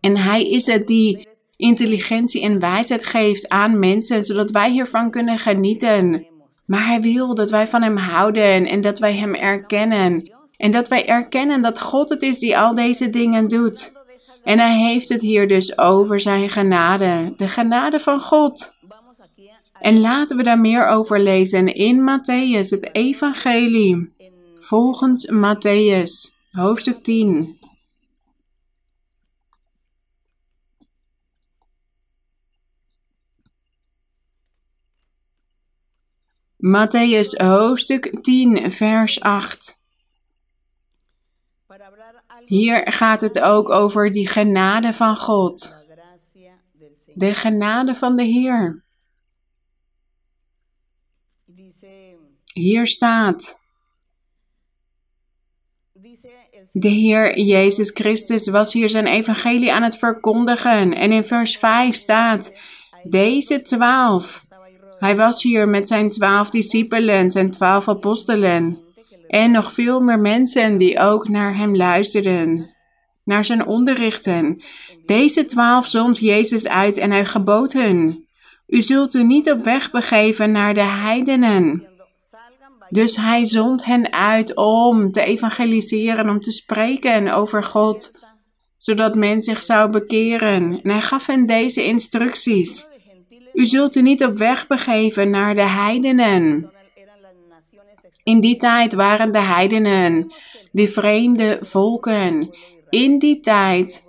En 0.00 0.16
Hij 0.16 0.50
is 0.50 0.66
het 0.66 0.86
die 0.86 1.28
intelligentie 1.56 2.42
en 2.42 2.58
wijsheid 2.58 3.04
geeft 3.04 3.48
aan 3.48 3.78
mensen, 3.78 4.24
zodat 4.24 4.50
wij 4.50 4.70
hiervan 4.70 5.10
kunnen 5.10 5.38
genieten. 5.38 6.26
Maar 6.66 6.86
Hij 6.86 7.00
wil 7.00 7.34
dat 7.34 7.50
wij 7.50 7.66
van 7.66 7.82
Hem 7.82 7.96
houden 7.96 8.66
en 8.66 8.80
dat 8.80 8.98
wij 8.98 9.14
Hem 9.14 9.34
erkennen. 9.34 10.32
En 10.56 10.70
dat 10.70 10.88
wij 10.88 11.06
erkennen 11.06 11.62
dat 11.62 11.80
God 11.80 12.08
het 12.08 12.22
is 12.22 12.38
die 12.38 12.58
al 12.58 12.74
deze 12.74 13.10
dingen 13.10 13.48
doet. 13.48 13.92
En 14.44 14.58
Hij 14.58 14.78
heeft 14.78 15.08
het 15.08 15.20
hier 15.20 15.48
dus 15.48 15.78
over 15.78 16.20
Zijn 16.20 16.48
genade, 16.48 17.32
de 17.36 17.48
genade 17.48 17.98
van 17.98 18.20
God. 18.20 18.76
En 19.80 20.00
laten 20.00 20.36
we 20.36 20.42
daar 20.42 20.60
meer 20.60 20.86
over 20.86 21.20
lezen 21.20 21.74
in 21.74 22.00
Matthäus, 22.00 22.68
het 22.68 22.94
Evangelie, 22.94 24.12
volgens 24.58 25.30
Matthäus, 25.32 26.36
hoofdstuk 26.50 26.96
10. 27.04 27.58
Matthäus 36.56 37.36
hoofdstuk 37.36 38.22
10, 38.22 38.70
vers 38.70 39.20
8. 39.20 39.82
Hier 42.46 42.92
gaat 42.92 43.20
het 43.20 43.40
ook 43.40 43.68
over 43.68 44.10
die 44.10 44.28
genade 44.28 44.92
van 44.92 45.16
God. 45.16 45.76
De 47.14 47.34
genade 47.34 47.94
van 47.94 48.16
de 48.16 48.22
Heer. 48.22 48.86
Hier 52.58 52.86
staat. 52.86 53.60
De 56.72 56.88
Heer 56.88 57.38
Jezus 57.38 57.90
Christus 57.90 58.48
was 58.48 58.72
hier 58.72 58.88
zijn 58.88 59.06
evangelie 59.06 59.72
aan 59.72 59.82
het 59.82 59.98
verkondigen. 59.98 60.94
En 60.94 61.12
in 61.12 61.24
vers 61.24 61.56
5 61.56 61.94
staat: 61.94 62.56
Deze 63.02 63.62
twaalf. 63.62 64.46
Hij 64.98 65.16
was 65.16 65.42
hier 65.42 65.68
met 65.68 65.88
zijn 65.88 66.08
twaalf 66.08 66.50
discipelen, 66.50 67.30
zijn 67.30 67.50
twaalf 67.50 67.88
apostelen. 67.88 68.78
En 69.26 69.50
nog 69.50 69.72
veel 69.72 70.00
meer 70.00 70.20
mensen 70.20 70.76
die 70.76 70.98
ook 70.98 71.28
naar 71.28 71.56
hem 71.56 71.76
luisterden, 71.76 72.70
naar 73.24 73.44
zijn 73.44 73.66
onderrichten. 73.66 74.62
Deze 75.06 75.44
twaalf 75.44 75.86
zond 75.86 76.18
Jezus 76.18 76.68
uit 76.68 76.96
en 76.96 77.10
hij 77.10 77.24
gebood 77.24 77.72
hun: 77.72 78.26
U 78.66 78.82
zult 78.82 79.14
u 79.14 79.24
niet 79.24 79.50
op 79.50 79.64
weg 79.64 79.90
begeven 79.90 80.52
naar 80.52 80.74
de 80.74 80.84
heidenen. 80.84 81.87
Dus 82.88 83.16
hij 83.16 83.44
zond 83.44 83.84
hen 83.84 84.12
uit 84.12 84.54
om 84.54 85.12
te 85.12 85.22
evangeliseren, 85.22 86.28
om 86.28 86.40
te 86.40 86.50
spreken 86.50 87.34
over 87.34 87.62
God, 87.62 88.18
zodat 88.76 89.14
men 89.14 89.42
zich 89.42 89.62
zou 89.62 89.90
bekeren. 89.90 90.80
En 90.82 90.90
hij 90.90 91.00
gaf 91.00 91.26
hen 91.26 91.46
deze 91.46 91.84
instructies. 91.84 92.86
U 93.52 93.66
zult 93.66 93.96
u 93.96 94.02
niet 94.02 94.24
op 94.24 94.36
weg 94.36 94.66
begeven 94.66 95.30
naar 95.30 95.54
de 95.54 95.68
heidenen. 95.68 96.70
In 98.22 98.40
die 98.40 98.56
tijd 98.56 98.94
waren 98.94 99.32
de 99.32 99.40
heidenen, 99.40 100.32
die 100.72 100.88
vreemde 100.88 101.58
volken. 101.60 102.50
In 102.90 103.18
die 103.18 103.40
tijd 103.40 104.06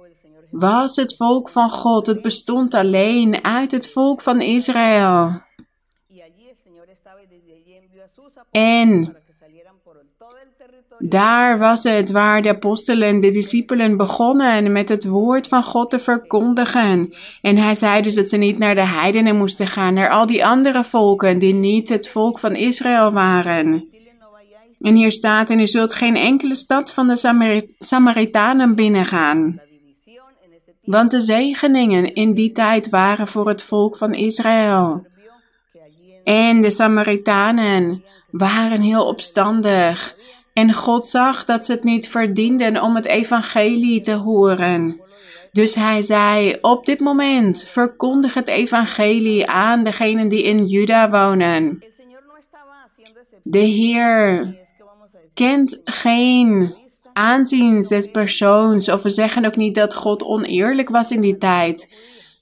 was 0.51 0.95
het 0.95 1.15
volk 1.15 1.49
van 1.49 1.69
God. 1.69 2.07
Het 2.07 2.21
bestond 2.21 2.73
alleen 2.73 3.43
uit 3.43 3.71
het 3.71 3.87
volk 3.87 4.21
van 4.21 4.41
Israël. 4.41 5.41
En 8.51 9.15
daar 10.99 11.59
was 11.59 11.83
het 11.83 12.11
waar 12.11 12.41
de 12.41 12.49
apostelen, 12.49 13.19
de 13.19 13.31
discipelen 13.31 13.97
begonnen 13.97 14.71
met 14.71 14.89
het 14.89 15.05
woord 15.05 15.47
van 15.47 15.63
God 15.63 15.89
te 15.89 15.99
verkondigen. 15.99 17.13
En 17.41 17.57
hij 17.57 17.75
zei 17.75 18.01
dus 18.01 18.15
dat 18.15 18.29
ze 18.29 18.37
niet 18.37 18.57
naar 18.57 18.75
de 18.75 18.85
heidenen 18.85 19.35
moesten 19.35 19.67
gaan, 19.67 19.93
naar 19.93 20.09
al 20.09 20.25
die 20.25 20.45
andere 20.45 20.83
volken 20.83 21.39
die 21.39 21.53
niet 21.53 21.89
het 21.89 22.09
volk 22.09 22.39
van 22.39 22.55
Israël 22.55 23.11
waren. 23.11 23.87
En 24.79 24.95
hier 24.95 25.11
staat, 25.11 25.49
en 25.49 25.59
u 25.59 25.67
zult 25.67 25.93
geen 25.93 26.15
enkele 26.15 26.55
stad 26.55 26.93
van 26.93 27.07
de 27.07 27.61
Samaritanen 27.79 28.75
binnengaan. 28.75 29.61
Want 30.83 31.11
de 31.11 31.21
zegeningen 31.21 32.13
in 32.13 32.33
die 32.33 32.51
tijd 32.51 32.89
waren 32.89 33.27
voor 33.27 33.47
het 33.47 33.63
volk 33.63 33.97
van 33.97 34.13
Israël. 34.13 35.07
En 36.23 36.61
de 36.61 36.69
Samaritanen 36.69 38.03
waren 38.31 38.81
heel 38.81 39.05
opstandig. 39.05 40.15
En 40.53 40.73
God 40.73 41.05
zag 41.05 41.45
dat 41.45 41.65
ze 41.65 41.71
het 41.71 41.83
niet 41.83 42.07
verdienden 42.07 42.81
om 42.81 42.95
het 42.95 43.05
evangelie 43.05 44.01
te 44.01 44.13
horen. 44.13 45.01
Dus 45.51 45.75
hij 45.75 46.01
zei: 46.01 46.57
Op 46.61 46.85
dit 46.85 46.99
moment 46.99 47.63
verkondig 47.67 48.33
het 48.33 48.47
evangelie 48.47 49.47
aan 49.49 49.83
degenen 49.83 50.27
die 50.27 50.43
in 50.43 50.65
Juda 50.65 51.09
wonen. 51.09 51.83
De 53.43 53.59
Heer 53.59 54.55
kent 55.33 55.81
geen 55.83 56.73
aanzien 57.13 57.81
des 57.81 58.11
persoons, 58.11 58.89
of 58.89 59.03
we 59.03 59.09
zeggen 59.09 59.45
ook 59.45 59.55
niet 59.55 59.75
dat 59.75 59.95
God 59.95 60.23
oneerlijk 60.23 60.89
was 60.89 61.11
in 61.11 61.21
die 61.21 61.37
tijd. 61.37 61.93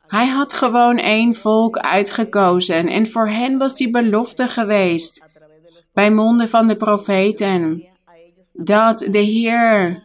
Hij 0.07 0.27
had 0.27 0.53
gewoon 0.53 0.97
één 0.97 1.33
volk 1.33 1.77
uitgekozen 1.77 2.87
en 2.87 3.07
voor 3.07 3.29
hen 3.29 3.57
was 3.57 3.75
die 3.75 3.89
belofte 3.89 4.47
geweest 4.47 5.26
bij 5.97 6.11
monden 6.11 6.49
van 6.49 6.67
de 6.67 6.75
profeten 6.75 7.83
dat 8.53 9.07
de 9.11 9.19
Heer 9.19 10.03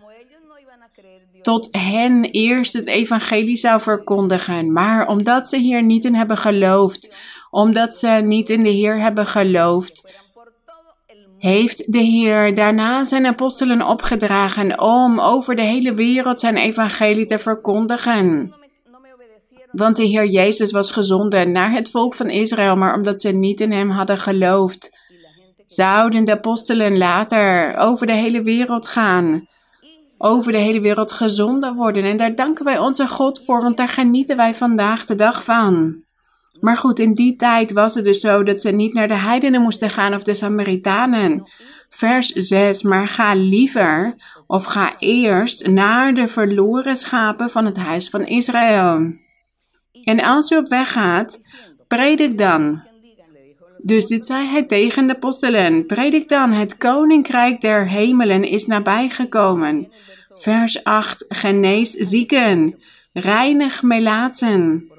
tot 1.42 1.68
hen 1.70 2.24
eerst 2.24 2.72
het 2.72 2.86
evangelie 2.86 3.56
zou 3.56 3.80
verkondigen. 3.80 4.72
Maar 4.72 5.06
omdat 5.06 5.48
ze 5.48 5.56
hier 5.56 5.82
niet 5.82 6.04
in 6.04 6.14
hebben 6.14 6.36
geloofd, 6.36 7.14
omdat 7.50 7.96
ze 7.96 8.08
niet 8.08 8.50
in 8.50 8.62
de 8.62 8.68
Heer 8.68 9.00
hebben 9.00 9.26
geloofd, 9.26 10.14
heeft 11.38 11.92
de 11.92 12.02
Heer 12.02 12.54
daarna 12.54 13.04
zijn 13.04 13.26
apostelen 13.26 13.86
opgedragen 13.86 14.80
om 14.80 15.20
over 15.20 15.56
de 15.56 15.62
hele 15.62 15.94
wereld 15.94 16.40
zijn 16.40 16.56
evangelie 16.56 17.26
te 17.26 17.38
verkondigen. 17.38 18.54
Want 19.72 19.96
de 19.96 20.04
Heer 20.04 20.26
Jezus 20.26 20.70
was 20.70 20.90
gezonden 20.90 21.52
naar 21.52 21.72
het 21.72 21.90
volk 21.90 22.14
van 22.14 22.30
Israël, 22.30 22.76
maar 22.76 22.94
omdat 22.94 23.20
ze 23.20 23.30
niet 23.30 23.60
in 23.60 23.72
Hem 23.72 23.90
hadden 23.90 24.18
geloofd, 24.18 25.01
zouden 25.74 26.24
de 26.24 26.32
apostelen 26.32 26.98
later 26.98 27.76
over 27.76 28.06
de 28.06 28.12
hele 28.12 28.42
wereld 28.42 28.86
gaan. 28.86 29.46
Over 30.18 30.52
de 30.52 30.58
hele 30.58 30.80
wereld 30.80 31.12
gezonden 31.12 31.74
worden. 31.74 32.04
En 32.04 32.16
daar 32.16 32.34
danken 32.34 32.64
wij 32.64 32.78
onze 32.78 33.08
God 33.08 33.44
voor, 33.44 33.62
want 33.62 33.76
daar 33.76 33.88
genieten 33.88 34.36
wij 34.36 34.54
vandaag 34.54 35.04
de 35.04 35.14
dag 35.14 35.44
van. 35.44 36.02
Maar 36.60 36.76
goed, 36.76 36.98
in 36.98 37.14
die 37.14 37.36
tijd 37.36 37.72
was 37.72 37.94
het 37.94 38.04
dus 38.04 38.20
zo 38.20 38.42
dat 38.42 38.60
ze 38.60 38.70
niet 38.70 38.94
naar 38.94 39.08
de 39.08 39.14
heidenen 39.14 39.62
moesten 39.62 39.90
gaan 39.90 40.14
of 40.14 40.22
de 40.22 40.34
Samaritanen. 40.34 41.50
Vers 41.88 42.28
6, 42.28 42.82
maar 42.82 43.08
ga 43.08 43.34
liever 43.34 44.16
of 44.46 44.64
ga 44.64 44.98
eerst 44.98 45.66
naar 45.66 46.14
de 46.14 46.28
verloren 46.28 46.96
schapen 46.96 47.50
van 47.50 47.64
het 47.64 47.76
huis 47.76 48.08
van 48.08 48.26
Israël. 48.26 49.12
En 50.02 50.22
als 50.22 50.50
u 50.50 50.56
op 50.56 50.68
weg 50.68 50.92
gaat, 50.92 51.40
predik 51.88 52.38
dan. 52.38 52.82
Dus 53.82 54.06
dit 54.06 54.26
zei 54.26 54.46
hij 54.46 54.62
tegen 54.62 55.06
de 55.06 55.14
apostelen. 55.14 55.86
Predik 55.86 56.28
dan, 56.28 56.52
het 56.52 56.76
koninkrijk 56.76 57.60
der 57.60 57.88
hemelen 57.88 58.42
is 58.44 58.66
nabijgekomen. 58.66 59.92
Vers 60.32 60.84
8, 60.84 61.24
genees 61.28 61.90
zieken, 61.90 62.82
reinig 63.12 63.82
melaatsen. 63.82 64.90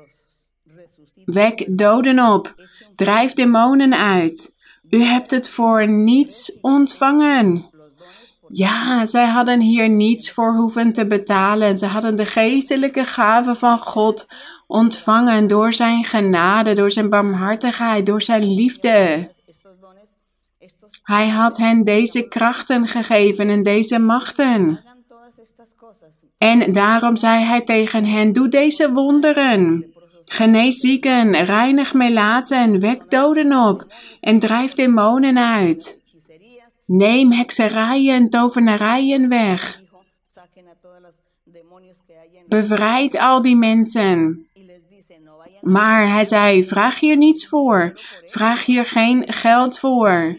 Wek 1.26 1.78
doden 1.78 2.19
op, 2.19 2.56
drijf 2.96 3.34
demonen 3.34 3.98
uit. 3.98 4.56
U 4.89 5.02
hebt 5.02 5.32
het 5.32 5.50
voor 5.50 5.88
niets 5.88 6.58
ontvangen. 6.62 7.72
Ja, 8.48 9.06
zij 9.06 9.26
hadden 9.26 9.60
hier 9.60 9.89
niets 9.89 10.32
voor 10.32 10.56
hoeven 10.56 10.93
te 10.93 11.08
betalen. 11.08 11.78
Ze 11.78 11.86
hadden 11.86 12.15
de 12.15 12.26
geestelijke 12.26 13.04
gave 13.04 13.56
van 13.56 13.78
God 13.80 14.28
ontvangen 14.67 15.47
door 15.47 15.73
zijn 15.73 16.04
genade, 16.04 16.73
door 16.73 16.91
zijn 16.91 17.10
barmhartigheid, 17.10 18.06
door 18.06 18.21
zijn 18.21 18.54
liefde. 18.54 19.30
Hij 21.04 21.28
had 21.28 21.58
hen 21.58 21.84
deze 21.84 22.28
krachten 22.28 22.88
gegeven 22.88 23.49
en 23.49 23.63
deze 23.63 23.99
machten. 23.99 24.80
En 26.38 26.73
daarom 26.73 27.15
zei 27.15 27.43
hij 27.43 27.62
tegen 27.62 28.06
hen: 28.06 28.34
Doe 28.34 28.47
deze 28.47 28.91
wonderen. 28.91 29.86
Genees 30.26 30.80
zieken, 30.80 31.43
reinig 31.43 31.93
melaatsen, 31.93 32.80
wek 32.80 33.10
doden 33.10 33.67
op 33.67 33.93
en 34.21 34.39
drijf 34.39 34.73
demonen 34.73 35.38
uit. 35.38 36.02
Neem 36.86 37.32
hekserijen 37.32 38.15
en 38.15 38.30
tovenarijen 38.30 39.30
weg. 39.30 39.82
Bevrijd 42.47 43.17
al 43.17 43.41
die 43.41 43.56
mensen. 43.56 44.47
Maar 45.63 46.10
hij 46.10 46.26
zei: 46.26 46.63
Vraag 46.63 46.99
hier 46.99 47.17
niets 47.17 47.47
voor. 47.47 47.99
Vraag 48.26 48.65
hier 48.65 48.86
geen 48.86 49.34
geld 49.34 49.80
voor. 49.80 50.38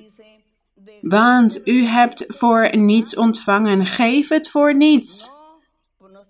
Want 1.00 1.60
u 1.64 1.84
hebt 1.84 2.24
voor 2.28 2.76
niets 2.76 3.16
ontvangen. 3.16 3.86
Geef 3.86 4.28
het 4.28 4.50
voor 4.50 4.76
niets. 4.76 5.30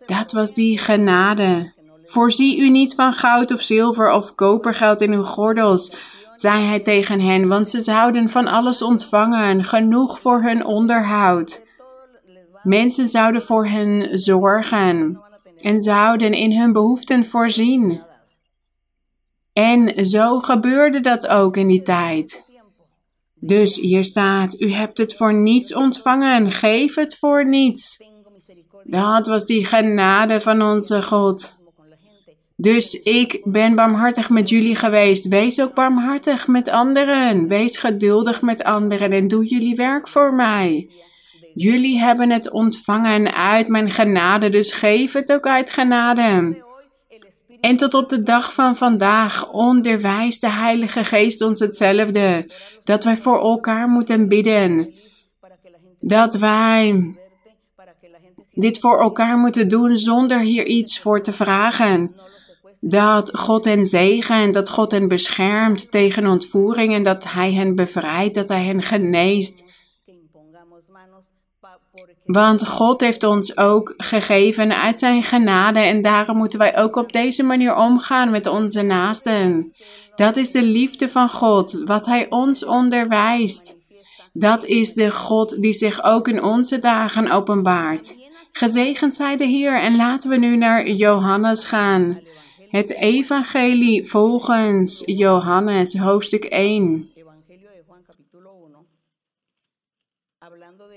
Dat 0.06 0.32
was 0.32 0.54
die 0.54 0.78
genade. 0.78 1.72
Voorzie 2.04 2.58
u 2.58 2.70
niet 2.70 2.94
van 2.94 3.12
goud 3.12 3.52
of 3.52 3.60
zilver 3.60 4.12
of 4.12 4.34
kopergeld 4.34 5.00
in 5.00 5.12
uw 5.12 5.22
gordels, 5.22 5.92
zei 6.34 6.64
hij 6.64 6.80
tegen 6.80 7.20
hen, 7.20 7.48
want 7.48 7.68
ze 7.68 7.80
zouden 7.80 8.28
van 8.28 8.48
alles 8.48 8.82
ontvangen, 8.82 9.64
genoeg 9.64 10.20
voor 10.20 10.42
hun 10.42 10.64
onderhoud. 10.64 11.64
Mensen 12.62 13.08
zouden 13.08 13.42
voor 13.42 13.66
hen 13.66 14.18
zorgen 14.18 15.20
en 15.60 15.80
zouden 15.80 16.32
in 16.32 16.58
hun 16.58 16.72
behoeften 16.72 17.24
voorzien. 17.24 18.02
En 19.54 20.06
zo 20.06 20.38
gebeurde 20.38 21.00
dat 21.00 21.28
ook 21.28 21.56
in 21.56 21.66
die 21.66 21.82
tijd. 21.82 22.44
Dus 23.34 23.80
hier 23.80 24.04
staat: 24.04 24.60
U 24.60 24.70
hebt 24.70 24.98
het 24.98 25.14
voor 25.14 25.34
niets 25.34 25.74
ontvangen, 25.74 26.50
geef 26.50 26.94
het 26.94 27.16
voor 27.16 27.48
niets. 27.48 27.98
Dat 28.84 29.26
was 29.26 29.46
die 29.46 29.64
genade 29.64 30.40
van 30.40 30.62
onze 30.62 31.02
God. 31.02 31.62
Dus 32.56 32.94
ik 32.94 33.40
ben 33.44 33.74
barmhartig 33.74 34.30
met 34.30 34.48
jullie 34.48 34.76
geweest. 34.76 35.28
Wees 35.28 35.60
ook 35.60 35.74
barmhartig 35.74 36.46
met 36.46 36.68
anderen. 36.68 37.48
Wees 37.48 37.76
geduldig 37.76 38.42
met 38.42 38.64
anderen 38.64 39.12
en 39.12 39.28
doe 39.28 39.44
jullie 39.46 39.76
werk 39.76 40.08
voor 40.08 40.34
mij. 40.34 40.90
Jullie 41.54 41.98
hebben 41.98 42.30
het 42.30 42.50
ontvangen 42.50 43.34
uit 43.34 43.68
mijn 43.68 43.90
genade, 43.90 44.48
dus 44.48 44.72
geef 44.72 45.12
het 45.12 45.32
ook 45.32 45.46
uit 45.46 45.70
genade. 45.70 46.63
En 47.64 47.76
tot 47.76 47.94
op 47.94 48.08
de 48.08 48.22
dag 48.22 48.52
van 48.52 48.76
vandaag 48.76 49.50
onderwijst 49.50 50.40
de 50.40 50.50
Heilige 50.50 51.04
Geest 51.04 51.40
ons 51.40 51.58
hetzelfde: 51.58 52.50
dat 52.84 53.04
wij 53.04 53.16
voor 53.16 53.40
elkaar 53.40 53.88
moeten 53.88 54.28
bidden. 54.28 54.94
Dat 56.00 56.34
wij 56.34 57.14
dit 58.52 58.78
voor 58.78 59.00
elkaar 59.00 59.38
moeten 59.38 59.68
doen 59.68 59.96
zonder 59.96 60.40
hier 60.40 60.66
iets 60.66 60.98
voor 60.98 61.22
te 61.22 61.32
vragen. 61.32 62.14
Dat 62.80 63.38
God 63.38 63.64
hen 63.64 63.86
zegent, 63.86 64.54
dat 64.54 64.68
God 64.68 64.92
hen 64.92 65.08
beschermt 65.08 65.90
tegen 65.90 66.26
ontvoering 66.26 66.94
en 66.94 67.02
dat 67.02 67.32
Hij 67.32 67.52
hen 67.52 67.74
bevrijdt, 67.74 68.34
dat 68.34 68.48
Hij 68.48 68.64
hen 68.64 68.82
geneest. 68.82 69.63
Want 72.24 72.66
God 72.66 73.00
heeft 73.00 73.24
ons 73.24 73.56
ook 73.56 73.94
gegeven 73.96 74.80
uit 74.80 74.98
zijn 74.98 75.22
genade 75.22 75.78
en 75.78 76.00
daarom 76.00 76.36
moeten 76.36 76.58
wij 76.58 76.76
ook 76.76 76.96
op 76.96 77.12
deze 77.12 77.42
manier 77.42 77.76
omgaan 77.76 78.30
met 78.30 78.46
onze 78.46 78.82
naasten. 78.82 79.72
Dat 80.14 80.36
is 80.36 80.50
de 80.50 80.62
liefde 80.62 81.08
van 81.08 81.28
God, 81.28 81.82
wat 81.84 82.06
Hij 82.06 82.26
ons 82.30 82.64
onderwijst. 82.64 83.76
Dat 84.32 84.64
is 84.64 84.92
de 84.94 85.10
God 85.10 85.62
die 85.62 85.72
zich 85.72 86.02
ook 86.04 86.28
in 86.28 86.42
onze 86.42 86.78
dagen 86.78 87.30
openbaart. 87.30 88.14
Gezegend 88.52 89.14
zij 89.14 89.36
de 89.36 89.46
Heer 89.46 89.80
en 89.80 89.96
laten 89.96 90.30
we 90.30 90.36
nu 90.36 90.56
naar 90.56 90.90
Johannes 90.90 91.64
gaan. 91.64 92.20
Het 92.68 92.94
Evangelie 92.94 94.04
volgens 94.04 95.02
Johannes, 95.04 95.98
hoofdstuk 95.98 96.44
1. 96.44 97.13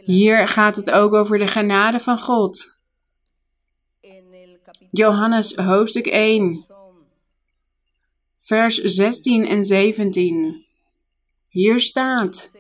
Hier 0.08 0.48
gaat 0.48 0.76
het 0.76 0.92
ook 0.92 1.14
over 1.14 1.38
de 1.38 1.48
genade 1.48 2.00
van 2.00 2.20
God. 2.20 2.80
Johannes 4.92 5.56
hoofdstuk 5.56 6.06
1, 6.06 6.66
vers 8.36 8.76
16 8.76 9.46
en 9.46 9.66
17. 9.66 10.66
Hier 11.48 11.80
staat. 11.80 12.52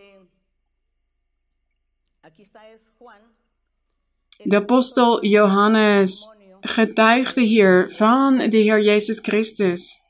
De 4.38 4.56
apostel 4.56 5.26
Johannes 5.26 6.28
getuigde 6.62 7.42
hier 7.42 7.90
van 7.90 8.38
de 8.38 8.58
Heer 8.58 8.82
Jezus 8.82 9.20
Christus. 9.20 10.02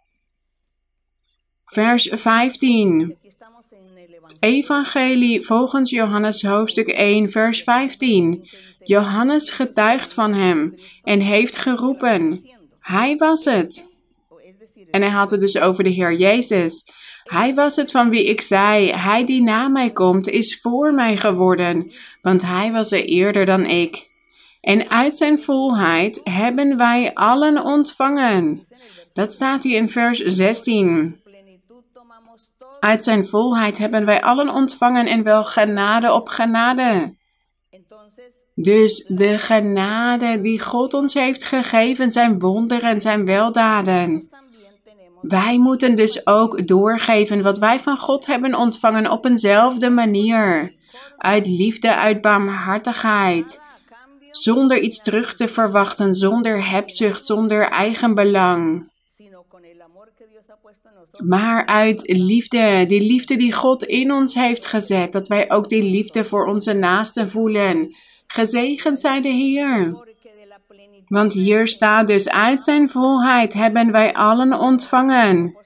Vers 1.64 2.10
15. 2.12 3.18
Evangelie 4.48 5.42
volgens 5.42 5.90
Johannes 5.90 6.44
hoofdstuk 6.44 6.88
1, 6.88 7.30
vers 7.30 7.64
15. 7.64 8.48
Johannes 8.84 9.50
getuigt 9.50 10.14
van 10.14 10.34
hem 10.34 10.76
en 11.04 11.20
heeft 11.20 11.58
geroepen: 11.58 12.42
Hij 12.80 13.16
was 13.16 13.46
het. 13.46 13.96
En 14.92 15.02
hij 15.02 15.12
had 15.12 15.32
het 15.32 15.42
dus 15.42 15.60
over 15.60 15.84
de 15.84 15.90
Heer 15.90 16.14
Jezus. 16.14 16.90
Hij 17.24 17.54
was 17.54 17.76
het 17.76 17.92
van 17.92 18.10
wie 18.10 18.26
ik 18.26 18.42
zei: 18.42 18.92
Hij 18.92 19.26
die 19.26 19.42
na 19.42 19.68
mij 19.68 19.92
komt, 19.92 20.30
is 20.30 20.60
voor 20.62 20.94
mij 20.94 21.18
geworden, 21.18 21.92
want 22.22 22.46
hij 22.46 22.72
was 22.72 22.92
er 22.92 23.06
eerder 23.06 23.46
dan 23.46 23.66
ik. 23.66 24.10
En 24.62 24.90
uit 24.90 25.18
zijn 25.18 25.40
volheid 25.40 26.22
hebben 26.24 26.78
wij 26.78 27.14
allen 27.14 27.64
ontvangen. 27.64 28.68
Dat 29.14 29.34
staat 29.34 29.64
hier 29.64 29.78
in 29.78 29.90
vers 29.90 30.20
16. 30.20 31.26
Uit 32.80 33.04
zijn 33.04 33.26
volheid 33.26 33.78
hebben 33.78 34.06
wij 34.06 34.22
allen 34.22 34.50
ontvangen 34.50 35.06
en 35.06 35.24
wel 35.24 35.44
genade 35.44 36.14
op 36.14 36.28
genade. 36.28 37.16
Dus 38.56 39.06
de 39.08 39.38
genade 39.38 40.40
die 40.40 40.60
God 40.62 40.94
ons 40.94 41.14
heeft 41.14 41.44
gegeven, 41.44 42.12
zijn 42.12 42.40
wonderen 42.40 42.90
en 42.90 43.02
zijn 43.02 43.26
weldaden. 43.26 44.30
Wij 45.22 45.60
moeten 45.60 45.96
dus 45.96 46.28
ook 46.28 46.68
doorgeven 46.68 47.42
wat 47.42 47.58
wij 47.58 47.80
van 47.80 47.98
God 47.98 48.26
hebben 48.26 48.56
ontvangen 48.56 49.12
op 49.12 49.26
eenzelfde 49.26 49.90
manier. 49.90 50.76
Uit 51.18 51.48
liefde, 51.48 51.96
uit 51.96 52.22
barmhartigheid. 52.22 53.62
Zonder 54.32 54.80
iets 54.80 55.02
terug 55.02 55.36
te 55.36 55.48
verwachten, 55.48 56.14
zonder 56.14 56.70
hebzucht, 56.70 57.26
zonder 57.26 57.70
eigenbelang 57.70 58.92
maar 61.24 61.66
uit 61.66 62.08
liefde, 62.08 62.86
die 62.86 63.02
liefde 63.02 63.36
die 63.36 63.54
God 63.54 63.84
in 63.84 64.12
ons 64.12 64.34
heeft 64.34 64.66
gezet, 64.66 65.12
dat 65.12 65.28
wij 65.28 65.52
ook 65.52 65.70
die 65.70 65.84
liefde 65.84 66.26
voor 66.26 66.46
onze 66.46 66.74
naasten 66.74 67.30
voelen. 67.30 67.96
Gezegend 68.28 69.00
zij 69.00 69.22
de 69.22 69.30
Heer. 69.30 70.06
Want 71.08 71.34
hier 71.34 71.68
staat 71.68 72.08
dus 72.08 72.30
uit 72.30 72.62
zijn 72.62 72.90
volheid 72.90 73.54
hebben 73.54 73.92
wij 73.92 74.14
allen 74.14 74.60
ontvangen. 74.60 75.58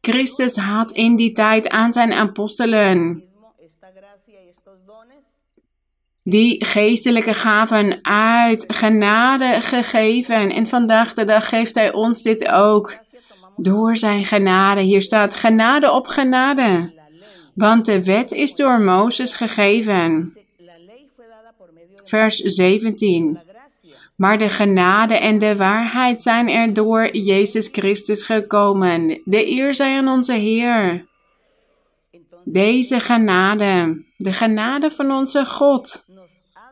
Christus 0.00 0.56
had 0.56 0.92
in 0.92 1.16
die 1.16 1.32
tijd 1.32 1.68
aan 1.68 1.92
zijn 1.92 2.12
apostelen 2.12 3.24
die 6.24 6.64
geestelijke 6.64 7.34
gaven 7.34 7.98
uit 8.04 8.64
genade 8.66 9.60
gegeven. 9.60 10.50
En 10.50 10.66
vandaag 10.66 11.14
de 11.14 11.24
dag 11.24 11.48
geeft 11.48 11.74
hij 11.74 11.92
ons 11.92 12.22
dit 12.22 12.48
ook. 12.48 13.02
Door 13.56 13.96
zijn 13.96 14.24
genade. 14.24 14.80
Hier 14.80 15.02
staat 15.02 15.34
genade 15.34 15.90
op 15.90 16.06
genade. 16.06 16.92
Want 17.54 17.86
de 17.86 18.04
wet 18.04 18.32
is 18.32 18.54
door 18.54 18.80
Mozes 18.80 19.34
gegeven. 19.34 20.36
Vers 22.02 22.36
17. 22.36 23.38
Maar 24.16 24.38
de 24.38 24.48
genade 24.48 25.14
en 25.14 25.38
de 25.38 25.56
waarheid 25.56 26.22
zijn 26.22 26.48
er 26.48 26.72
door 26.72 27.16
Jezus 27.16 27.68
Christus 27.72 28.22
gekomen. 28.22 29.20
De 29.24 29.50
eer 29.50 29.74
zij 29.74 29.96
aan 29.96 30.08
onze 30.08 30.32
Heer. 30.32 31.06
Deze 32.44 33.00
genade, 33.00 34.04
de 34.16 34.32
genade 34.32 34.90
van 34.90 35.10
onze 35.10 35.44
God, 35.44 36.04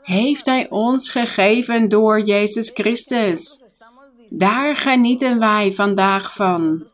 heeft 0.02 0.46
Hij 0.46 0.66
ons 0.70 1.08
gegeven 1.08 1.88
door 1.88 2.20
Jezus 2.20 2.70
Christus. 2.74 3.61
Daar 4.34 4.76
genieten 4.76 5.38
wij 5.38 5.70
vandaag 5.70 6.34
van. 6.34 6.84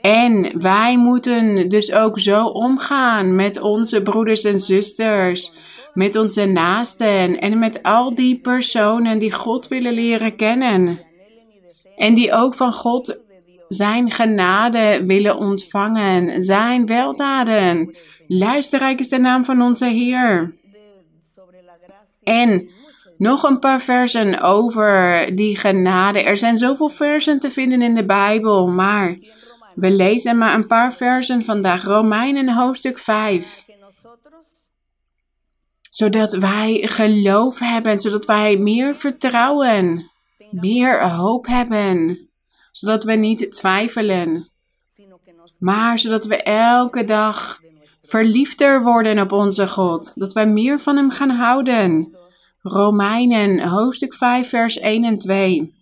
En 0.00 0.60
wij 0.60 0.98
moeten 0.98 1.68
dus 1.68 1.92
ook 1.92 2.18
zo 2.18 2.44
omgaan 2.44 3.34
met 3.34 3.60
onze 3.60 4.02
broeders 4.02 4.44
en 4.44 4.58
zusters, 4.58 5.52
met 5.92 6.16
onze 6.16 6.44
naasten 6.44 7.40
en 7.40 7.58
met 7.58 7.82
al 7.82 8.14
die 8.14 8.40
personen 8.40 9.18
die 9.18 9.32
God 9.32 9.68
willen 9.68 9.92
leren 9.92 10.36
kennen. 10.36 10.98
En 11.96 12.14
die 12.14 12.32
ook 12.32 12.54
van 12.54 12.72
God 12.72 13.20
zijn 13.68 14.10
genade 14.10 15.02
willen 15.06 15.36
ontvangen, 15.36 16.42
zijn 16.42 16.86
weldaden. 16.86 17.96
Luisterrijk 18.28 18.98
is 19.00 19.08
de 19.08 19.18
naam 19.18 19.44
van 19.44 19.62
onze 19.62 19.86
Heer. 19.86 20.54
En 22.22 22.70
nog 23.22 23.42
een 23.42 23.58
paar 23.58 23.80
versen 23.80 24.40
over 24.40 25.26
die 25.34 25.56
genade. 25.56 26.22
Er 26.22 26.36
zijn 26.36 26.56
zoveel 26.56 26.88
versen 26.88 27.38
te 27.38 27.50
vinden 27.50 27.82
in 27.82 27.94
de 27.94 28.04
Bijbel, 28.04 28.66
maar 28.66 29.18
we 29.74 29.90
lezen 29.90 30.38
maar 30.38 30.54
een 30.54 30.66
paar 30.66 30.94
versen 30.94 31.44
vandaag. 31.44 31.84
Romeinen 31.84 32.54
hoofdstuk 32.54 32.98
5. 32.98 33.64
Zodat 35.90 36.32
wij 36.32 36.80
geloof 36.84 37.58
hebben, 37.58 37.98
zodat 37.98 38.24
wij 38.24 38.56
meer 38.56 38.94
vertrouwen, 38.94 40.10
meer 40.50 41.08
hoop 41.08 41.46
hebben. 41.46 42.18
Zodat 42.70 43.04
we 43.04 43.12
niet 43.12 43.52
twijfelen, 43.52 44.48
maar 45.58 45.98
zodat 45.98 46.24
we 46.24 46.42
elke 46.42 47.04
dag 47.04 47.60
verliefder 48.02 48.82
worden 48.82 49.18
op 49.18 49.32
onze 49.32 49.68
God. 49.68 50.12
Dat 50.14 50.32
wij 50.32 50.46
meer 50.46 50.80
van 50.80 50.96
Hem 50.96 51.10
gaan 51.10 51.30
houden. 51.30 52.20
Romeinen 52.62 53.68
hoofdstuk 53.68 54.14
5 54.14 54.48
vers 54.48 54.78
1 54.78 55.04
en 55.04 55.18
2. 55.18 55.74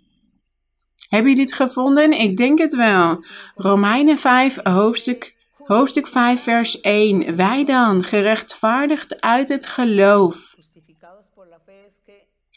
Heb 1.08 1.26
je 1.26 1.34
dit 1.34 1.52
gevonden? 1.52 2.12
Ik 2.12 2.36
denk 2.36 2.58
het 2.58 2.76
wel. 2.76 3.24
Romeinen 3.54 4.18
5 4.18 4.58
hoofdstuk, 4.62 5.36
hoofdstuk 5.58 6.06
5 6.06 6.42
vers 6.42 6.80
1. 6.80 7.36
Wij 7.36 7.64
dan, 7.64 8.04
gerechtvaardigd 8.04 9.20
uit 9.20 9.48
het 9.48 9.66
geloof. 9.66 10.54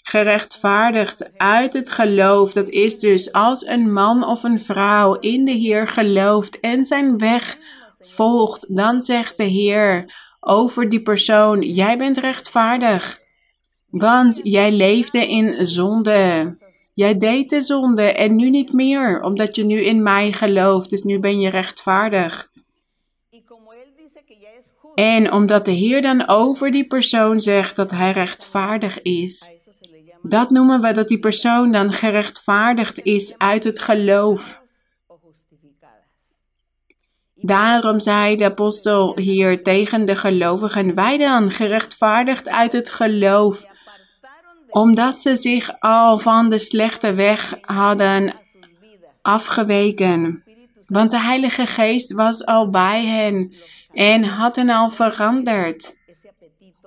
Gerechtvaardigd 0.03 1.37
uit 1.37 1.73
het 1.73 1.89
geloof. 1.89 2.53
Dat 2.53 2.69
is 2.69 2.99
dus 2.99 3.31
als 3.31 3.65
een 3.65 3.93
man 3.93 4.25
of 4.25 4.43
een 4.43 4.59
vrouw 4.59 5.13
in 5.13 5.45
de 5.45 5.51
Heer 5.51 5.87
gelooft 5.87 6.59
en 6.59 6.85
zijn 6.85 7.17
weg 7.17 7.57
volgt, 7.99 8.75
dan 8.75 9.01
zegt 9.01 9.37
de 9.37 9.43
Heer 9.43 10.13
over 10.39 10.89
die 10.89 11.01
persoon: 11.01 11.61
Jij 11.61 11.97
bent 11.97 12.17
rechtvaardig. 12.17 13.21
Want 13.93 14.39
jij 14.43 14.71
leefde 14.71 15.27
in 15.27 15.65
zonde. 15.65 16.51
Jij 16.93 17.17
deed 17.17 17.49
de 17.49 17.61
zonde 17.61 18.01
en 18.01 18.35
nu 18.35 18.49
niet 18.49 18.73
meer, 18.73 19.21
omdat 19.21 19.55
je 19.55 19.65
nu 19.65 19.83
in 19.83 20.03
mij 20.03 20.31
gelooft. 20.31 20.89
Dus 20.89 21.03
nu 21.03 21.19
ben 21.19 21.39
je 21.39 21.49
rechtvaardig. 21.49 22.51
En 24.95 25.31
omdat 25.31 25.65
de 25.65 25.71
Heer 25.71 26.01
dan 26.01 26.27
over 26.27 26.71
die 26.71 26.87
persoon 26.87 27.39
zegt 27.39 27.75
dat 27.75 27.91
hij 27.91 28.11
rechtvaardig 28.11 29.01
is, 29.01 29.49
dat 30.21 30.49
noemen 30.49 30.81
we 30.81 30.91
dat 30.91 31.07
die 31.07 31.19
persoon 31.19 31.71
dan 31.71 31.91
gerechtvaardigd 31.91 32.99
is 33.03 33.37
uit 33.37 33.63
het 33.63 33.79
geloof. 33.79 34.61
Daarom 37.35 37.99
zei 37.99 38.35
de 38.35 38.43
apostel 38.43 39.17
hier 39.19 39.63
tegen 39.63 40.05
de 40.05 40.15
gelovigen: 40.15 40.95
Wij 40.95 41.17
dan, 41.17 41.51
gerechtvaardigd 41.51 42.49
uit 42.49 42.73
het 42.73 42.89
geloof, 42.89 43.71
omdat 44.73 45.19
ze 45.19 45.35
zich 45.35 45.79
al 45.79 46.19
van 46.19 46.49
de 46.49 46.59
slechte 46.59 47.13
weg 47.13 47.57
hadden 47.61 48.33
afgeweken. 49.21 50.43
Want 50.87 51.11
de 51.11 51.19
Heilige 51.19 51.65
Geest 51.65 52.13
was 52.13 52.45
al 52.45 52.69
bij 52.69 53.05
hen 53.05 53.53
en 53.93 54.23
had 54.23 54.55
hen 54.55 54.69
al 54.69 54.89
veranderd. 54.89 55.97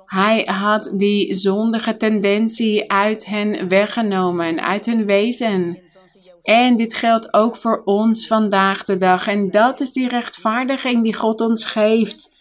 Hij 0.06 0.42
had 0.44 0.92
die 0.94 1.34
zondige 1.34 1.96
tendentie 1.96 2.90
uit 2.90 3.26
hen 3.26 3.68
weggenomen, 3.68 4.60
uit 4.60 4.86
hun 4.86 5.06
wezen. 5.06 5.78
En 6.42 6.76
dit 6.76 6.94
geldt 6.94 7.34
ook 7.34 7.56
voor 7.56 7.82
ons 7.84 8.26
vandaag 8.26 8.84
de 8.84 8.96
dag. 8.96 9.26
En 9.26 9.50
dat 9.50 9.80
is 9.80 9.92
die 9.92 10.08
rechtvaardiging 10.08 11.02
die 11.02 11.14
God 11.14 11.40
ons 11.40 11.64
geeft. 11.64 12.34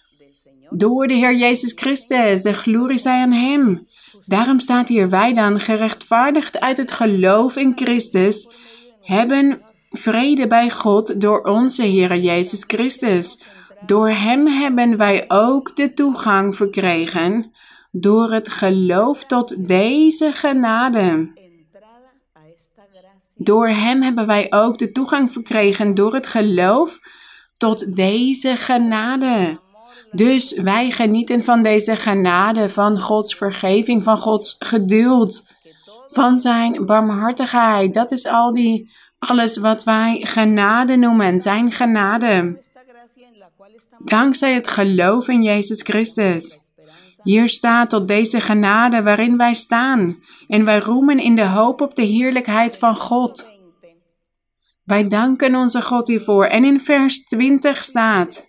Door 0.69 1.07
de 1.07 1.13
Heer 1.13 1.35
Jezus 1.35 1.71
Christus. 1.75 2.41
De 2.41 2.53
glorie 2.53 2.97
zij 2.97 3.21
aan 3.21 3.31
Hem. 3.31 3.87
Daarom 4.25 4.59
staat 4.59 4.89
hier: 4.89 5.09
wij 5.09 5.33
dan, 5.33 5.59
gerechtvaardigd 5.59 6.59
uit 6.59 6.77
het 6.77 6.91
geloof 6.91 7.55
in 7.55 7.71
Christus, 7.75 8.53
hebben 9.01 9.61
vrede 9.89 10.47
bij 10.47 10.69
God 10.69 11.21
door 11.21 11.41
onze 11.41 11.83
Heer 11.83 12.17
Jezus 12.17 12.63
Christus. 12.67 13.43
Door 13.85 14.09
Hem 14.09 14.47
hebben 14.47 14.97
wij 14.97 15.25
ook 15.27 15.75
de 15.75 15.93
toegang 15.93 16.55
verkregen 16.55 17.53
door 17.91 18.31
het 18.31 18.49
geloof 18.49 19.25
tot 19.25 19.67
deze 19.67 20.31
genade. 20.31 21.33
Door 23.35 23.69
Hem 23.69 24.01
hebben 24.01 24.27
wij 24.27 24.47
ook 24.49 24.77
de 24.77 24.91
toegang 24.91 25.31
verkregen 25.31 25.93
door 25.93 26.13
het 26.13 26.27
geloof 26.27 26.99
tot 27.57 27.95
deze 27.95 28.55
genade. 28.55 29.59
Dus 30.15 30.53
wij 30.53 30.91
genieten 30.91 31.43
van 31.43 31.61
deze 31.63 31.95
genade, 31.95 32.69
van 32.69 32.99
Gods 32.99 33.35
vergeving, 33.35 34.03
van 34.03 34.17
Gods 34.17 34.55
geduld, 34.59 35.47
van 36.07 36.37
Zijn 36.37 36.85
barmhartigheid. 36.85 37.93
Dat 37.93 38.11
is 38.11 38.25
al 38.27 38.53
die, 38.53 38.91
alles 39.19 39.57
wat 39.57 39.83
wij 39.83 40.21
genade 40.23 40.95
noemen, 40.95 41.39
Zijn 41.39 41.71
genade. 41.71 42.59
Dankzij 43.99 44.53
het 44.53 44.67
geloof 44.67 45.27
in 45.27 45.43
Jezus 45.43 45.81
Christus. 45.81 46.59
Hier 47.23 47.49
staat 47.49 47.89
tot 47.89 48.07
deze 48.07 48.41
genade 48.41 49.03
waarin 49.03 49.37
wij 49.37 49.53
staan 49.53 50.19
en 50.47 50.65
wij 50.65 50.79
roemen 50.79 51.19
in 51.19 51.35
de 51.35 51.47
hoop 51.47 51.81
op 51.81 51.95
de 51.95 52.01
heerlijkheid 52.01 52.77
van 52.77 52.95
God. 52.95 53.53
Wij 54.83 55.07
danken 55.07 55.55
onze 55.55 55.81
God 55.81 56.07
hiervoor. 56.07 56.45
En 56.45 56.65
in 56.65 56.79
vers 56.79 57.23
20 57.23 57.83
staat, 57.83 58.45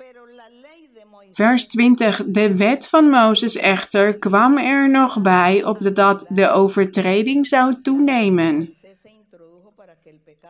vers 1.30 1.66
20, 1.66 2.22
de 2.26 2.56
wet 2.56 2.88
van 2.88 3.10
Mozes 3.10 3.56
echter 3.56 4.18
kwam 4.18 4.58
er 4.58 4.90
nog 4.90 5.20
bij 5.20 5.64
opdat 5.64 6.26
de 6.28 6.50
overtreding 6.50 7.46
zou 7.46 7.82
toenemen. 7.82 8.74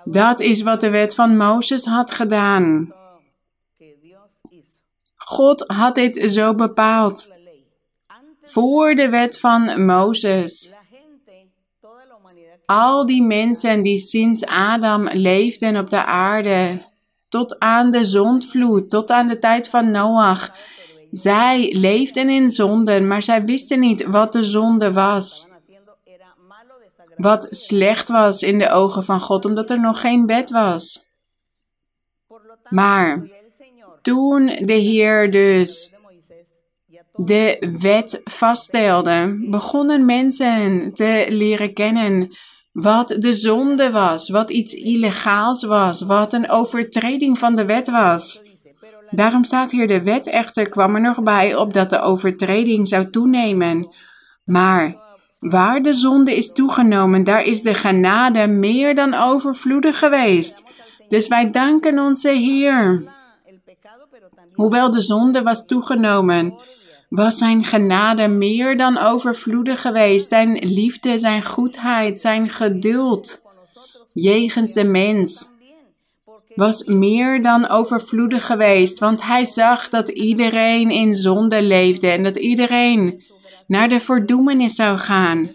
Dat 0.05 0.41
is 0.41 0.63
wat 0.63 0.81
de 0.81 0.91
wet 0.91 1.15
van 1.15 1.37
Mozes 1.37 1.85
had 1.85 2.11
gedaan. 2.11 2.95
God 5.17 5.65
had 5.67 5.95
dit 5.95 6.31
zo 6.31 6.55
bepaald 6.55 7.35
voor 8.43 8.95
de 8.95 9.09
wet 9.09 9.41
van 9.41 9.85
Mozes. 9.85 10.75
Al 12.67 13.07
die 13.07 13.23
mensen 13.23 13.83
die 13.83 13.99
sinds 13.99 14.47
Adam 14.47 15.09
leefden 15.09 15.77
op 15.77 15.91
de 15.91 16.05
aarde, 16.05 16.81
tot 17.29 17.59
aan 17.59 17.91
de 17.91 18.05
zondvloed, 18.05 18.91
tot 18.91 19.11
aan 19.11 19.27
de 19.27 19.39
tijd 19.39 19.69
van 19.69 19.91
Noach, 19.91 20.51
zij 21.11 21.75
leefden 21.77 22.31
in 22.31 22.51
zonden, 22.51 23.07
maar 23.07 23.23
zij 23.23 23.45
wisten 23.45 23.81
niet 23.81 24.05
wat 24.07 24.33
de 24.33 24.43
zonde 24.43 24.93
was. 24.93 25.49
Wat 27.17 27.47
slecht 27.51 28.09
was 28.09 28.43
in 28.43 28.59
de 28.59 28.71
ogen 28.71 29.05
van 29.05 29.21
God, 29.21 29.45
omdat 29.45 29.71
er 29.71 29.81
nog 29.81 30.01
geen 30.01 30.27
wet 30.27 30.51
was. 30.51 31.11
Maar 32.69 33.29
toen 34.03 34.47
de 34.47 34.73
Heer 34.73 35.31
dus 35.31 35.95
de 37.15 37.77
wet 37.81 38.21
vaststelde, 38.25 39.37
begonnen 39.51 40.05
mensen 40.05 40.93
te 40.93 41.27
leren 41.29 41.75
kennen 41.75 42.31
wat 42.77 43.17
de 43.19 43.33
zonde 43.33 43.91
was, 43.91 44.31
wat 44.31 44.51
iets 44.51 44.75
illegaals 44.75 45.65
was, 45.65 46.03
wat 46.03 46.33
een 46.33 46.51
overtreding 46.51 47.39
van 47.39 47.55
de 47.55 47.65
wet 47.65 47.91
was. 47.91 48.43
Daarom 49.11 49.45
staat 49.45 49.71
hier 49.71 49.89
de 49.89 50.03
wet 50.03 50.27
echter 50.27 50.69
kwam 50.69 50.95
er 50.95 51.01
nog 51.01 51.23
bij 51.23 51.55
opdat 51.55 51.91
de 51.91 52.01
overtreding 52.01 52.89
zou 52.89 53.11
toenemen. 53.11 53.95
Maar 54.45 54.97
waar 55.41 55.83
de 55.83 55.93
zonde 55.93 56.37
is 56.37 56.53
toegenomen, 56.53 57.25
daar 57.25 57.43
is 57.43 57.63
de 57.63 57.75
genade 57.75 58.47
meer 58.47 58.95
dan 58.95 59.15
overvloedig 59.15 59.99
geweest. 59.99 60.63
Dus 61.09 61.29
wij 61.29 61.51
danken 61.51 61.99
onze 61.99 62.31
Heer. 62.31 63.05
Hoewel 64.53 64.91
de 64.91 65.01
zonde 65.01 65.43
was 65.43 65.67
toegenomen, 65.67 66.59
was 67.09 67.39
zijn 67.39 67.65
genade 67.65 68.29
meer 68.29 68.77
dan 68.77 68.99
overvloedig 68.99 69.81
geweest. 69.81 70.29
Zijn 70.29 70.59
liefde, 70.59 71.19
zijn 71.19 71.45
goedheid, 71.45 72.21
zijn 72.21 72.49
geduld 72.49 73.45
jegens 74.13 74.73
de 74.73 74.85
mens 74.85 75.55
was 76.55 76.85
meer 76.85 77.43
dan 77.43 77.69
overvloedig 77.69 78.47
geweest, 78.47 78.99
want 78.99 79.23
hij 79.23 79.45
zag 79.45 79.89
dat 79.89 80.09
iedereen 80.09 80.91
in 80.91 81.15
zonde 81.15 81.63
leefde 81.63 82.09
en 82.09 82.23
dat 82.23 82.37
iedereen 82.37 83.23
naar 83.67 83.89
de 83.89 84.01
verdoemenis 84.01 84.75
zou 84.75 84.99
gaan. 84.99 85.51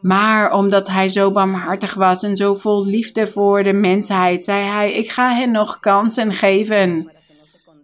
Maar 0.00 0.52
omdat 0.52 0.88
hij 0.88 1.08
zo 1.08 1.30
barmhartig 1.30 1.94
was 1.94 2.22
en 2.22 2.36
zo 2.36 2.54
vol 2.54 2.86
liefde 2.86 3.26
voor 3.26 3.62
de 3.62 3.72
mensheid, 3.72 4.44
zei 4.44 4.62
hij: 4.62 4.92
Ik 4.92 5.10
ga 5.10 5.34
hen 5.34 5.50
nog 5.50 5.80
kansen 5.80 6.32
geven, 6.32 7.12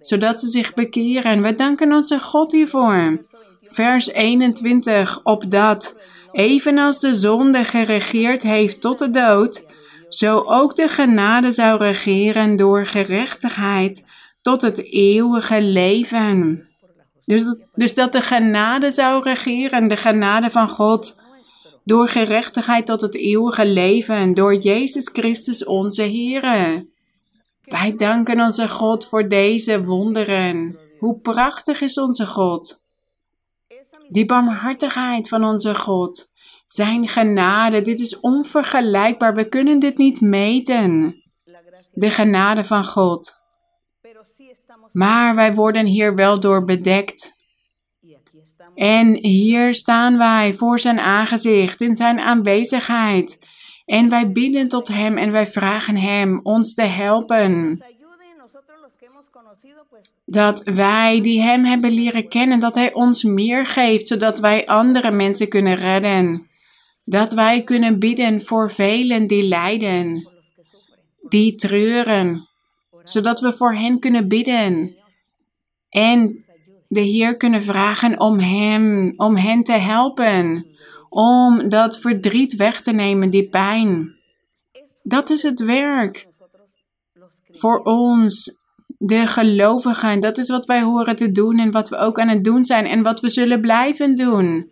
zodat 0.06 0.40
ze 0.40 0.48
zich 0.48 0.74
bekeren. 0.74 1.42
We 1.42 1.54
danken 1.54 1.92
onze 1.92 2.18
God 2.18 2.52
hiervoor. 2.52 3.24
Vers 3.62 4.08
21: 4.08 5.20
Opdat, 5.22 5.98
evenals 6.32 7.00
de 7.00 7.14
zonde 7.14 7.64
geregeerd 7.64 8.42
heeft 8.42 8.80
tot 8.80 8.98
de 8.98 9.10
dood, 9.10 9.66
zo 10.08 10.42
ook 10.46 10.76
de 10.76 10.88
genade 10.88 11.50
zou 11.50 11.78
regeren 11.78 12.56
door 12.56 12.86
gerechtigheid 12.86 14.04
tot 14.42 14.62
het 14.62 14.92
eeuwige 14.92 15.62
leven. 15.62 16.68
Dus 17.24 17.44
dat, 17.44 17.60
dus 17.74 17.94
dat 17.94 18.12
de 18.12 18.20
genade 18.20 18.90
zou 18.90 19.22
regeren, 19.22 19.88
de 19.88 19.96
genade 19.96 20.50
van 20.50 20.68
God, 20.68 21.22
door 21.84 22.08
gerechtigheid 22.08 22.86
tot 22.86 23.00
het 23.00 23.14
eeuwige 23.14 23.66
leven, 23.66 24.34
door 24.34 24.54
Jezus 24.54 25.10
Christus 25.12 25.64
onze 25.64 26.02
Heer. 26.02 26.84
Wij 27.66 27.94
danken 27.96 28.40
onze 28.40 28.68
God 28.68 29.06
voor 29.06 29.28
deze 29.28 29.84
wonderen. 29.84 30.78
Hoe 30.98 31.18
prachtig 31.18 31.80
is 31.80 31.98
onze 31.98 32.26
God. 32.26 32.84
Die 34.08 34.26
barmhartigheid 34.26 35.28
van 35.28 35.44
onze 35.44 35.74
God. 35.74 36.32
Zijn 36.66 37.08
genade, 37.08 37.82
dit 37.82 38.00
is 38.00 38.20
onvergelijkbaar. 38.20 39.34
We 39.34 39.48
kunnen 39.48 39.78
dit 39.78 39.96
niet 39.96 40.20
meten. 40.20 41.22
De 41.92 42.10
genade 42.10 42.64
van 42.64 42.84
God. 42.84 43.34
Maar 44.92 45.34
wij 45.34 45.54
worden 45.54 45.86
hier 45.86 46.14
wel 46.14 46.40
door 46.40 46.64
bedekt. 46.64 47.34
En 48.74 49.14
hier 49.14 49.74
staan 49.74 50.18
wij 50.18 50.54
voor 50.54 50.78
zijn 50.78 50.98
aangezicht, 50.98 51.80
in 51.80 51.94
zijn 51.94 52.20
aanwezigheid. 52.20 53.55
En 53.86 54.08
wij 54.08 54.28
bidden 54.28 54.68
tot 54.68 54.88
hem 54.88 55.16
en 55.16 55.30
wij 55.30 55.46
vragen 55.46 55.96
hem 55.96 56.40
ons 56.42 56.74
te 56.74 56.82
helpen. 56.82 57.78
Dat 60.24 60.62
wij 60.64 61.20
die 61.20 61.42
hem 61.42 61.64
hebben 61.64 61.90
leren 61.90 62.28
kennen, 62.28 62.60
dat 62.60 62.74
hij 62.74 62.92
ons 62.92 63.22
meer 63.24 63.66
geeft, 63.66 64.06
zodat 64.06 64.38
wij 64.40 64.66
andere 64.66 65.10
mensen 65.10 65.48
kunnen 65.48 65.74
redden. 65.74 66.48
Dat 67.04 67.32
wij 67.32 67.62
kunnen 67.62 67.98
bidden 67.98 68.40
voor 68.40 68.70
velen 68.70 69.26
die 69.26 69.48
lijden, 69.48 70.28
die 71.28 71.54
treuren, 71.54 72.48
zodat 73.04 73.40
we 73.40 73.52
voor 73.52 73.74
hen 73.74 73.98
kunnen 73.98 74.28
bidden. 74.28 74.96
En 75.88 76.44
de 76.88 77.00
Heer 77.00 77.36
kunnen 77.36 77.62
vragen 77.62 78.20
om 78.20 78.38
hem, 78.38 79.12
om 79.16 79.36
hen 79.36 79.62
te 79.62 79.72
helpen, 79.72 80.66
om 81.16 81.68
dat 81.68 81.98
verdriet 81.98 82.56
weg 82.56 82.80
te 82.80 82.92
nemen, 82.92 83.30
die 83.30 83.48
pijn. 83.48 84.14
Dat 85.02 85.30
is 85.30 85.42
het 85.42 85.64
werk 85.64 86.26
voor 87.50 87.78
ons, 87.82 88.58
de 88.86 89.26
gelovigen. 89.26 90.20
Dat 90.20 90.38
is 90.38 90.48
wat 90.48 90.66
wij 90.66 90.82
horen 90.82 91.16
te 91.16 91.32
doen 91.32 91.58
en 91.58 91.70
wat 91.70 91.88
we 91.88 91.96
ook 91.96 92.18
aan 92.18 92.28
het 92.28 92.44
doen 92.44 92.64
zijn 92.64 92.86
en 92.86 93.02
wat 93.02 93.20
we 93.20 93.28
zullen 93.28 93.60
blijven 93.60 94.14
doen. 94.14 94.70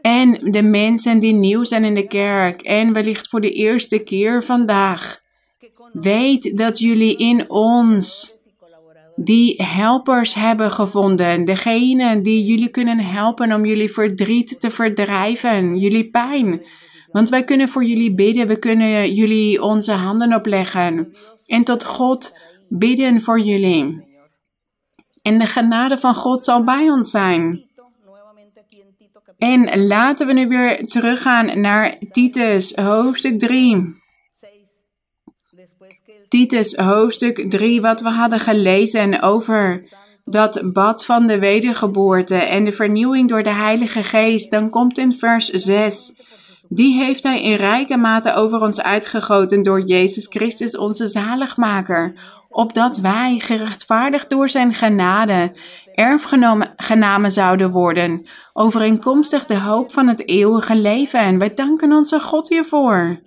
En 0.00 0.32
de 0.50 0.62
mensen 0.62 1.18
die 1.18 1.32
nieuw 1.32 1.64
zijn 1.64 1.84
in 1.84 1.94
de 1.94 2.06
kerk 2.06 2.62
en 2.62 2.92
wellicht 2.92 3.28
voor 3.28 3.40
de 3.40 3.52
eerste 3.52 3.98
keer 3.98 4.44
vandaag. 4.44 5.20
Weet 5.92 6.56
dat 6.56 6.78
jullie 6.78 7.16
in 7.16 7.50
ons 7.50 8.34
die 9.24 9.62
helpers 9.62 10.34
hebben 10.34 10.70
gevonden. 10.70 11.44
Degene 11.44 12.20
die 12.20 12.44
jullie 12.44 12.68
kunnen 12.68 12.98
helpen 12.98 13.52
om 13.52 13.64
jullie 13.64 13.90
verdriet 13.90 14.60
te 14.60 14.70
verdrijven, 14.70 15.78
jullie 15.78 16.10
pijn. 16.10 16.62
Want 17.12 17.28
wij 17.28 17.44
kunnen 17.44 17.68
voor 17.68 17.84
jullie 17.84 18.14
bidden, 18.14 18.46
we 18.46 18.58
kunnen 18.58 19.14
jullie 19.14 19.62
onze 19.62 19.92
handen 19.92 20.34
opleggen 20.34 21.14
en 21.46 21.64
tot 21.64 21.84
God 21.84 22.38
bidden 22.68 23.20
voor 23.20 23.40
jullie. 23.40 24.08
En 25.22 25.38
de 25.38 25.46
genade 25.46 25.98
van 25.98 26.14
God 26.14 26.44
zal 26.44 26.64
bij 26.64 26.90
ons 26.90 27.10
zijn. 27.10 27.64
En 29.38 29.86
laten 29.86 30.26
we 30.26 30.32
nu 30.32 30.48
weer 30.48 30.86
teruggaan 30.86 31.60
naar 31.60 31.98
Titus, 32.10 32.74
hoofdstuk 32.74 33.38
3. 33.38 33.99
Titus 36.30 36.76
hoofdstuk 36.76 37.50
3, 37.50 37.80
wat 37.80 38.00
we 38.00 38.08
hadden 38.08 38.40
gelezen 38.40 39.22
over 39.22 39.84
dat 40.24 40.60
bad 40.72 41.04
van 41.04 41.26
de 41.26 41.38
wedergeboorte 41.38 42.34
en 42.34 42.64
de 42.64 42.72
vernieuwing 42.72 43.28
door 43.28 43.42
de 43.42 43.52
Heilige 43.52 44.02
Geest, 44.02 44.50
dan 44.50 44.70
komt 44.70 44.98
in 44.98 45.12
vers 45.12 45.48
6. 45.48 46.20
Die 46.68 46.98
heeft 46.98 47.22
Hij 47.22 47.42
in 47.42 47.54
rijke 47.54 47.96
mate 47.96 48.34
over 48.34 48.60
ons 48.60 48.80
uitgegoten 48.80 49.62
door 49.62 49.80
Jezus 49.80 50.26
Christus, 50.26 50.76
onze 50.76 51.06
zaligmaker, 51.06 52.12
opdat 52.48 52.96
wij, 52.96 53.38
gerechtvaardigd 53.38 54.30
door 54.30 54.48
Zijn 54.48 54.74
genade, 54.74 55.52
erfgenamen 55.94 57.32
zouden 57.32 57.70
worden, 57.70 58.26
overeenkomstig 58.52 59.44
de 59.44 59.58
hoop 59.58 59.92
van 59.92 60.08
het 60.08 60.28
eeuwige 60.28 60.76
leven. 60.76 61.20
En 61.20 61.38
wij 61.38 61.54
danken 61.54 61.92
onze 61.92 62.20
God 62.20 62.48
hiervoor. 62.48 63.18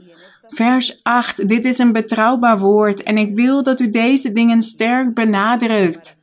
Vers 0.54 1.04
8. 1.04 1.48
Dit 1.48 1.66
is 1.66 1.78
een 1.78 1.92
betrouwbaar 1.92 2.60
woord 2.60 3.04
en 3.04 3.18
ik 3.18 3.36
wil 3.36 3.64
dat 3.64 3.80
u 3.80 3.90
deze 3.90 4.32
dingen 4.32 4.62
sterk 4.62 5.14
benadrukt. 5.14 6.18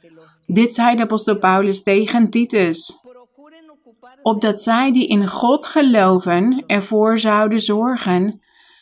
Dit 0.46 0.74
zei 0.74 0.96
de 0.96 1.02
apostel 1.02 1.38
Paulus 1.38 1.82
tegen 1.82 2.30
Titus. 2.30 2.98
Opdat 4.22 4.62
zij 4.62 4.92
die 4.92 5.06
in 5.06 5.26
God 5.26 5.66
geloven 5.66 6.64
ervoor 6.66 7.18
zouden 7.18 7.60
zorgen 7.60 8.40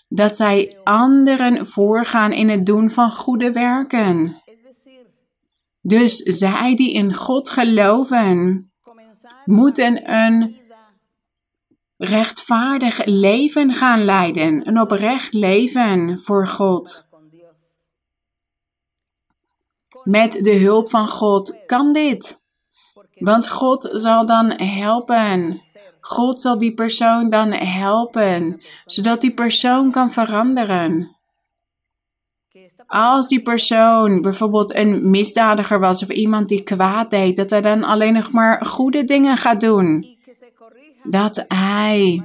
dat 0.08 0.36
zij 0.36 0.76
anderen 0.84 1.66
voorgaan 1.66 2.32
in 2.32 2.48
het 2.48 2.66
doen 2.66 2.90
van 2.90 3.10
goede 3.10 3.52
werken. 3.52 4.42
Dus 5.80 6.16
zij 6.16 6.76
die 6.76 6.92
in 6.92 7.14
God 7.14 7.50
geloven, 7.50 8.70
moeten 9.44 10.14
een 10.14 10.56
rechtvaardig 11.98 13.04
leven 13.04 13.74
gaan 13.74 14.04
leiden, 14.04 14.68
een 14.68 14.80
oprecht 14.80 15.34
leven 15.34 16.18
voor 16.18 16.46
God. 16.46 17.08
Met 20.04 20.32
de 20.32 20.54
hulp 20.54 20.90
van 20.90 21.08
God 21.08 21.58
kan 21.66 21.92
dit. 21.92 22.46
Want 23.14 23.48
God 23.48 23.88
zal 23.92 24.26
dan 24.26 24.50
helpen. 24.50 25.62
God 26.00 26.40
zal 26.40 26.58
die 26.58 26.74
persoon 26.74 27.28
dan 27.28 27.52
helpen, 27.52 28.60
zodat 28.84 29.20
die 29.20 29.34
persoon 29.34 29.90
kan 29.90 30.10
veranderen. 30.10 31.16
Als 32.86 33.28
die 33.28 33.42
persoon 33.42 34.20
bijvoorbeeld 34.20 34.74
een 34.74 35.10
misdadiger 35.10 35.80
was 35.80 36.02
of 36.02 36.08
iemand 36.08 36.48
die 36.48 36.62
kwaad 36.62 37.10
deed, 37.10 37.36
dat 37.36 37.50
hij 37.50 37.60
dan 37.60 37.84
alleen 37.84 38.12
nog 38.12 38.32
maar 38.32 38.66
goede 38.66 39.04
dingen 39.04 39.36
gaat 39.36 39.60
doen 39.60 40.17
dat 41.10 41.44
hij 41.48 42.22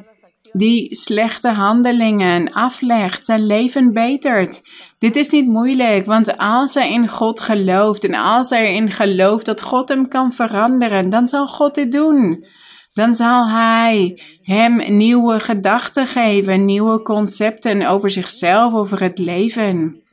die 0.52 0.96
slechte 0.96 1.50
handelingen 1.50 2.52
aflegt, 2.52 3.26
zijn 3.26 3.46
leven 3.46 3.94
betert. 3.94 4.62
Dit 4.98 5.16
is 5.16 5.30
niet 5.30 5.48
moeilijk, 5.48 6.06
want 6.06 6.38
als 6.38 6.74
hij 6.74 6.92
in 6.92 7.08
God 7.08 7.40
gelooft 7.40 8.04
en 8.04 8.14
als 8.14 8.50
hij 8.50 8.68
erin 8.68 8.92
gelooft 8.92 9.46
dat 9.46 9.62
God 9.62 9.90
hem 9.90 10.08
kan 10.08 10.34
veranderen, 10.34 11.10
dan 11.10 11.28
zal 11.28 11.48
God 11.48 11.76
dit 11.76 11.92
doen. 11.92 12.46
Dan 12.94 13.16
zal 13.16 13.48
hij 13.48 14.22
hem 14.42 14.96
nieuwe 14.98 15.40
gedachten 15.40 16.08
geven, 16.08 16.66
nieuwe 16.66 17.02
concepten 17.02 17.88
over 17.88 18.10
zichzelf, 18.10 18.74
over 18.74 19.02
het 19.02 19.18
leven. 19.18 20.04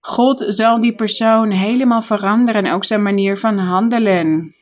God 0.00 0.44
zal 0.48 0.80
die 0.80 0.94
persoon 0.94 1.50
helemaal 1.50 2.02
veranderen, 2.02 2.72
ook 2.72 2.84
zijn 2.84 3.02
manier 3.02 3.38
van 3.38 3.58
handelen. 3.58 4.54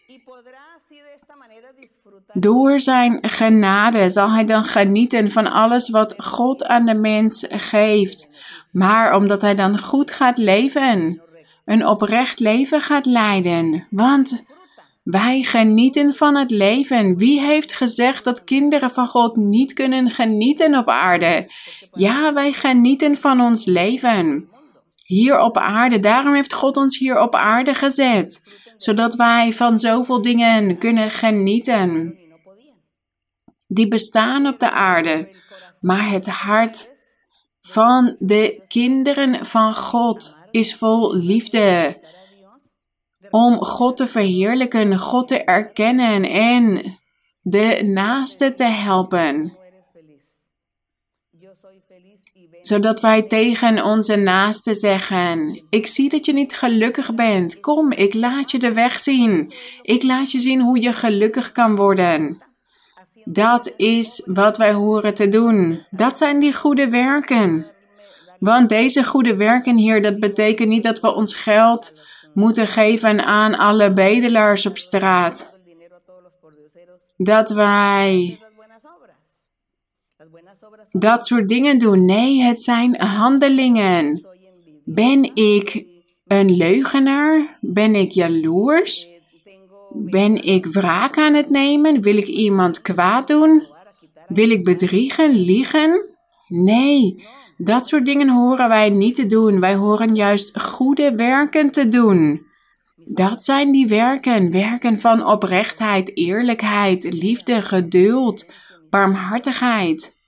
Door 2.33 2.81
zijn 2.81 3.19
genade 3.21 4.11
zal 4.11 4.31
hij 4.31 4.45
dan 4.45 4.65
genieten 4.65 5.31
van 5.31 5.53
alles 5.53 5.91
wat 5.91 6.15
God 6.17 6.65
aan 6.65 6.87
de 6.87 6.95
mens 6.95 7.47
geeft. 7.49 8.31
Maar 8.73 9.17
omdat 9.17 9.43
hij 9.43 9.55
dan 9.55 9.79
goed 9.79 10.11
gaat 10.11 10.39
leven, 10.39 11.23
een 11.65 11.87
oprecht 11.87 12.41
leven 12.41 12.81
gaat 12.81 13.07
leiden. 13.07 13.87
Want 13.91 14.45
wij 15.03 15.43
genieten 15.43 16.15
van 16.15 16.37
het 16.37 16.51
leven. 16.51 17.17
Wie 17.17 17.41
heeft 17.41 17.73
gezegd 17.73 18.25
dat 18.25 18.45
kinderen 18.45 18.91
van 18.91 19.07
God 19.07 19.37
niet 19.37 19.73
kunnen 19.73 20.11
genieten 20.11 20.79
op 20.79 20.89
aarde? 20.89 21.51
Ja, 21.93 22.33
wij 22.33 22.53
genieten 22.53 23.17
van 23.17 23.41
ons 23.41 23.65
leven. 23.65 24.49
Hier 25.05 25.41
op 25.41 25.59
aarde, 25.59 26.01
daarom 26.01 26.35
heeft 26.35 26.53
God 26.53 26.77
ons 26.77 26.99
hier 26.99 27.21
op 27.21 27.35
aarde 27.35 27.75
gezet, 27.75 28.43
zodat 28.77 29.15
wij 29.15 29.53
van 29.53 29.79
zoveel 29.79 30.23
dingen 30.23 30.79
kunnen 30.79 31.11
genieten 31.11 32.21
die 33.73 33.89
bestaan 33.89 34.47
op 34.47 34.59
de 34.59 34.71
aarde, 34.71 35.29
maar 35.81 36.11
het 36.11 36.27
hart 36.27 36.91
van 37.61 38.17
de 38.19 38.63
kinderen 38.69 39.47
van 39.47 39.75
God 39.75 40.37
is 40.51 40.75
vol 40.75 41.15
liefde. 41.15 42.01
Om 43.31 43.65
God 43.65 43.97
te 43.97 44.07
verheerlijken, 44.07 44.99
God 44.99 45.29
te 45.29 45.45
erkennen 45.45 46.23
en 46.23 46.83
de 47.41 47.83
naaste 47.85 48.55
te 48.55 48.65
helpen. 48.65 49.57
Zodat 52.61 53.01
wij 53.01 53.23
tegen 53.23 53.85
onze 53.85 54.17
naasten 54.17 54.75
zeggen: 54.75 55.63
Ik 55.71 55.87
zie 55.87 56.09
dat 56.09 56.27
je 56.27 56.33
niet 56.33 56.57
gelukkig 56.57 57.15
bent. 57.15 57.61
Kom, 57.61 57.93
ik 57.93 58.15
laat 58.15 58.51
je 58.51 58.59
de 58.59 58.73
weg 58.73 59.01
zien. 59.01 59.53
Ik 59.83 60.03
laat 60.03 60.31
je 60.31 60.41
zien 60.41 60.61
hoe 60.61 60.81
je 60.81 60.93
gelukkig 60.93 61.53
kan 61.53 61.77
worden. 61.77 62.43
Dat 63.25 63.75
is 63.77 64.23
wat 64.25 64.57
wij 64.57 64.73
horen 64.73 65.15
te 65.15 65.29
doen. 65.29 65.81
Dat 65.91 66.19
zijn 66.19 66.39
die 66.39 66.55
goede 66.55 66.89
werken. 66.89 67.67
Want 68.39 68.69
deze 68.69 69.05
goede 69.05 69.37
werken 69.37 69.77
hier, 69.77 70.03
dat 70.03 70.21
betekent 70.21 70.69
niet 70.69 70.83
dat 70.83 71.01
we 71.01 71.15
ons 71.15 71.35
geld 71.35 71.99
moeten 72.35 72.67
geven 72.67 73.25
aan 73.25 73.59
alle 73.59 73.93
bedelaars 73.93 74.67
op 74.67 74.79
straat. 74.79 75.55
Dat 77.17 77.51
wij 77.51 78.39
dat 80.93 81.27
soort 81.27 81.49
dingen 81.49 81.79
doen. 81.79 82.05
Nee, 82.05 82.43
het 82.43 82.63
zijn 82.63 83.01
handelingen. 83.01 84.27
Ben 84.85 85.35
ik 85.35 85.85
een 86.27 86.57
leugenaar? 86.57 87.59
Ben 87.61 87.95
ik 87.95 88.11
jaloers? 88.11 89.12
Ben 89.95 90.43
ik 90.43 90.67
wraak 90.67 91.19
aan 91.19 91.35
het 91.35 91.51
nemen? 91.51 92.03
Wil 92.03 92.17
ik 92.17 92.27
iemand 92.27 92.83
kwaad 92.83 93.29
doen? 93.29 93.67
Wil 94.29 94.51
ik 94.51 94.65
bedriegen, 94.65 95.31
liegen? 95.31 96.05
Nee, 96.49 97.25
dat 97.57 97.89
soort 97.89 98.07
dingen 98.07 98.29
horen 98.29 98.69
wij 98.69 98.91
niet 98.91 99.15
te 99.15 99.27
doen. 99.27 99.61
Wij 99.61 99.75
horen 99.75 100.15
juist 100.15 100.61
goede 100.61 101.15
werken 101.15 101.71
te 101.71 101.89
doen. 101.89 102.47
Dat 102.97 103.45
zijn 103.45 103.73
die 103.73 103.87
werken. 103.87 104.51
Werken 104.51 104.99
van 104.99 105.27
oprechtheid, 105.27 106.17
eerlijkheid, 106.17 107.13
liefde, 107.13 107.63
geduld, 107.63 108.53
barmhartigheid. 108.91 110.21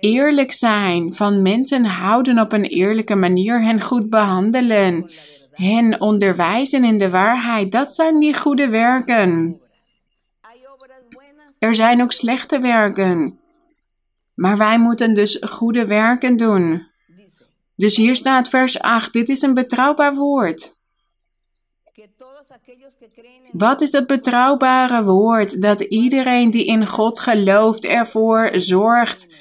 Eerlijk 0.00 0.52
zijn, 0.52 1.14
van 1.14 1.42
mensen 1.42 1.84
houden 1.84 2.38
op 2.38 2.52
een 2.52 2.64
eerlijke 2.64 3.16
manier, 3.16 3.62
hen 3.62 3.80
goed 3.80 4.10
behandelen, 4.10 5.10
hen 5.60 6.00
onderwijzen 6.00 6.84
in 6.84 6.98
de 6.98 7.10
waarheid. 7.10 7.72
Dat 7.72 7.94
zijn 7.94 8.18
die 8.18 8.38
goede 8.38 8.68
werken. 8.68 9.60
Er 11.58 11.74
zijn 11.74 12.02
ook 12.02 12.12
slechte 12.12 12.58
werken. 12.58 13.38
Maar 14.34 14.56
wij 14.56 14.78
moeten 14.78 15.14
dus 15.14 15.38
goede 15.40 15.86
werken 15.86 16.36
doen. 16.36 16.88
Dus 17.76 17.96
hier 17.96 18.16
staat 18.16 18.48
vers 18.48 18.78
8. 18.78 19.12
Dit 19.12 19.28
is 19.28 19.42
een 19.42 19.54
betrouwbaar 19.54 20.14
woord. 20.14 20.78
Wat 23.52 23.80
is 23.80 23.90
dat 23.90 24.06
betrouwbare 24.06 25.04
woord 25.04 25.62
dat 25.62 25.80
iedereen 25.80 26.50
die 26.50 26.64
in 26.64 26.86
God 26.86 27.20
gelooft 27.20 27.84
ervoor 27.84 28.50
zorgt 28.54 29.34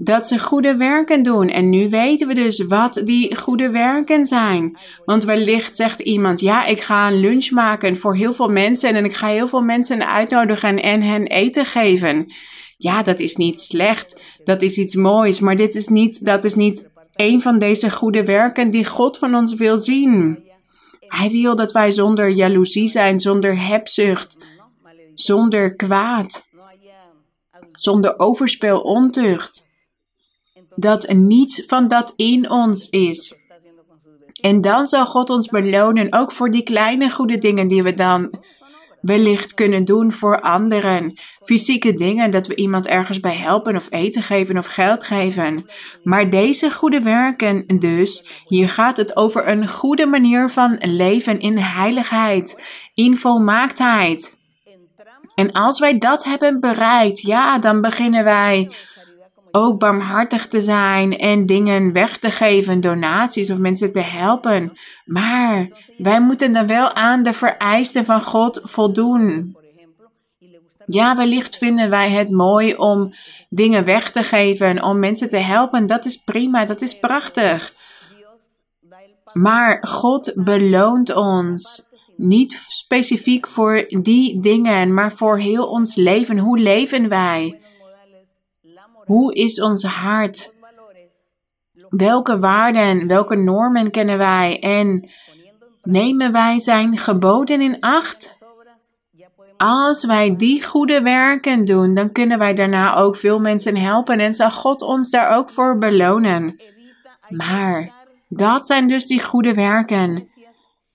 dat 0.00 0.28
ze 0.28 0.38
goede 0.38 0.76
werken 0.76 1.22
doen. 1.22 1.48
En 1.48 1.68
nu 1.68 1.88
weten 1.88 2.28
we 2.28 2.34
dus 2.34 2.66
wat 2.66 3.00
die 3.04 3.36
goede 3.36 3.70
werken 3.70 4.24
zijn. 4.24 4.78
Want 5.04 5.24
wellicht 5.24 5.76
zegt 5.76 6.00
iemand: 6.00 6.40
Ja, 6.40 6.64
ik 6.64 6.80
ga 6.80 7.08
een 7.08 7.20
lunch 7.20 7.50
maken 7.50 7.96
voor 7.96 8.16
heel 8.16 8.32
veel 8.32 8.48
mensen 8.48 8.94
en 8.94 9.04
ik 9.04 9.14
ga 9.14 9.26
heel 9.26 9.48
veel 9.48 9.62
mensen 9.62 10.06
uitnodigen 10.06 10.82
en 10.82 11.02
hen 11.02 11.26
eten 11.26 11.66
geven. 11.66 12.32
Ja, 12.76 13.02
dat 13.02 13.20
is 13.20 13.36
niet 13.36 13.60
slecht, 13.60 14.20
dat 14.44 14.62
is 14.62 14.76
iets 14.76 14.94
moois, 14.94 15.40
maar 15.40 15.56
dit 15.56 15.74
is 15.74 15.88
niet, 15.88 16.24
dat 16.24 16.44
is 16.44 16.54
niet 16.54 16.88
een 17.12 17.40
van 17.40 17.58
deze 17.58 17.90
goede 17.90 18.24
werken 18.24 18.70
die 18.70 18.84
God 18.84 19.18
van 19.18 19.34
ons 19.34 19.54
wil 19.54 19.78
zien. 19.78 20.38
Hij 21.00 21.30
wil 21.30 21.56
dat 21.56 21.72
wij 21.72 21.90
zonder 21.90 22.28
jaloezie 22.28 22.88
zijn, 22.88 23.20
zonder 23.20 23.66
hebzucht, 23.66 24.44
zonder 25.14 25.76
kwaad, 25.76 26.48
zonder 27.72 28.18
overspel, 28.18 28.80
ontucht 28.80 29.67
dat 30.78 31.12
niets 31.12 31.62
van 31.66 31.88
dat 31.88 32.12
in 32.16 32.50
ons 32.50 32.88
is. 32.88 33.34
En 34.40 34.60
dan 34.60 34.86
zal 34.86 35.06
God 35.06 35.30
ons 35.30 35.48
belonen, 35.48 36.12
ook 36.12 36.32
voor 36.32 36.50
die 36.50 36.62
kleine 36.62 37.10
goede 37.10 37.38
dingen 37.38 37.68
die 37.68 37.82
we 37.82 37.94
dan 37.94 38.34
wellicht 39.00 39.54
kunnen 39.54 39.84
doen 39.84 40.12
voor 40.12 40.40
anderen. 40.40 41.14
Fysieke 41.40 41.94
dingen, 41.94 42.30
dat 42.30 42.46
we 42.46 42.54
iemand 42.54 42.86
ergens 42.86 43.20
bij 43.20 43.34
helpen 43.34 43.76
of 43.76 43.86
eten 43.90 44.22
geven 44.22 44.58
of 44.58 44.66
geld 44.66 45.04
geven. 45.04 45.66
Maar 46.02 46.30
deze 46.30 46.70
goede 46.70 47.00
werken 47.00 47.66
dus, 47.78 48.26
hier 48.46 48.68
gaat 48.68 48.96
het 48.96 49.16
over 49.16 49.48
een 49.48 49.68
goede 49.68 50.06
manier 50.06 50.48
van 50.48 50.76
leven 50.80 51.40
in 51.40 51.58
heiligheid, 51.58 52.64
in 52.94 53.16
volmaaktheid. 53.16 54.36
En 55.34 55.52
als 55.52 55.78
wij 55.78 55.98
dat 55.98 56.24
hebben 56.24 56.60
bereikt, 56.60 57.20
ja, 57.20 57.58
dan 57.58 57.80
beginnen 57.80 58.24
wij 58.24 58.70
ook 59.58 59.78
barmhartig 59.78 60.46
te 60.46 60.60
zijn 60.60 61.18
en 61.18 61.46
dingen 61.46 61.92
weg 61.92 62.18
te 62.18 62.30
geven, 62.30 62.80
donaties 62.80 63.50
of 63.50 63.58
mensen 63.58 63.92
te 63.92 64.00
helpen. 64.00 64.72
Maar 65.04 65.68
wij 65.96 66.20
moeten 66.20 66.52
dan 66.52 66.66
wel 66.66 66.92
aan 66.92 67.22
de 67.22 67.32
vereisten 67.32 68.04
van 68.04 68.22
God 68.22 68.60
voldoen. 68.62 69.56
Ja, 70.86 71.16
wellicht 71.16 71.56
vinden 71.56 71.90
wij 71.90 72.10
het 72.10 72.30
mooi 72.30 72.74
om 72.74 73.12
dingen 73.48 73.84
weg 73.84 74.10
te 74.10 74.22
geven, 74.22 74.82
om 74.82 74.98
mensen 74.98 75.28
te 75.28 75.36
helpen. 75.36 75.86
Dat 75.86 76.04
is 76.04 76.16
prima, 76.16 76.64
dat 76.64 76.80
is 76.80 76.98
prachtig. 76.98 77.74
Maar 79.32 79.86
God 79.86 80.32
beloont 80.34 81.14
ons 81.14 81.86
niet 82.16 82.52
specifiek 82.68 83.46
voor 83.46 83.86
die 83.88 84.40
dingen, 84.40 84.94
maar 84.94 85.12
voor 85.12 85.38
heel 85.38 85.66
ons 85.66 85.94
leven. 85.94 86.38
Hoe 86.38 86.58
leven 86.58 87.08
wij? 87.08 87.60
Hoe 89.08 89.34
is 89.34 89.60
ons 89.60 89.84
hart? 89.84 90.54
Welke 91.88 92.38
waarden, 92.38 93.06
welke 93.06 93.36
normen 93.36 93.90
kennen 93.90 94.18
wij 94.18 94.60
en 94.60 95.10
nemen 95.82 96.32
wij 96.32 96.60
zijn 96.60 96.96
geboden 96.96 97.60
in 97.60 97.80
acht? 97.80 98.34
Als 99.56 100.04
wij 100.06 100.36
die 100.36 100.64
goede 100.64 101.02
werken 101.02 101.64
doen, 101.64 101.94
dan 101.94 102.12
kunnen 102.12 102.38
wij 102.38 102.54
daarna 102.54 102.96
ook 102.96 103.16
veel 103.16 103.40
mensen 103.40 103.76
helpen 103.76 104.18
en 104.18 104.34
zal 104.34 104.50
God 104.50 104.82
ons 104.82 105.10
daar 105.10 105.36
ook 105.36 105.50
voor 105.50 105.78
belonen. 105.78 106.60
Maar 107.28 107.92
dat 108.28 108.66
zijn 108.66 108.88
dus 108.88 109.06
die 109.06 109.24
goede 109.24 109.54
werken. 109.54 110.28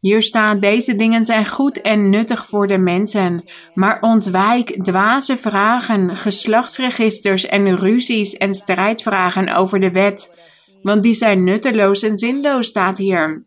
Hier 0.03 0.21
staat: 0.21 0.61
deze 0.61 0.95
dingen 0.95 1.25
zijn 1.25 1.45
goed 1.45 1.81
en 1.81 2.09
nuttig 2.09 2.45
voor 2.45 2.67
de 2.67 2.77
mensen, 2.77 3.43
maar 3.73 4.01
ontwijk 4.01 4.83
dwaze 4.83 5.37
vragen, 5.37 6.15
geslachtsregisters 6.15 7.45
en 7.45 7.75
ruzies 7.75 8.37
en 8.37 8.53
strijdvragen 8.53 9.55
over 9.55 9.79
de 9.79 9.91
wet, 9.91 10.39
want 10.81 11.03
die 11.03 11.13
zijn 11.13 11.43
nutteloos 11.43 12.01
en 12.01 12.17
zinloos, 12.17 12.67
staat 12.67 12.97
hier. 12.97 13.43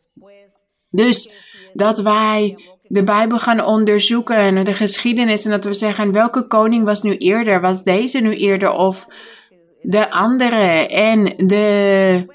Dus 0.90 1.30
dat 1.72 1.98
wij 1.98 2.58
de 2.82 3.02
Bijbel 3.02 3.38
gaan 3.38 3.64
onderzoeken, 3.64 4.64
de 4.64 4.74
geschiedenis, 4.74 5.44
en 5.44 5.50
dat 5.50 5.64
we 5.64 5.74
zeggen: 5.74 6.12
welke 6.12 6.46
koning 6.46 6.84
was 6.84 7.02
nu 7.02 7.16
eerder? 7.16 7.60
Was 7.60 7.82
deze 7.82 8.20
nu 8.20 8.34
eerder 8.34 8.70
of 8.70 9.06
de 9.82 10.10
andere? 10.10 10.86
En 10.88 11.24
de 11.46 12.34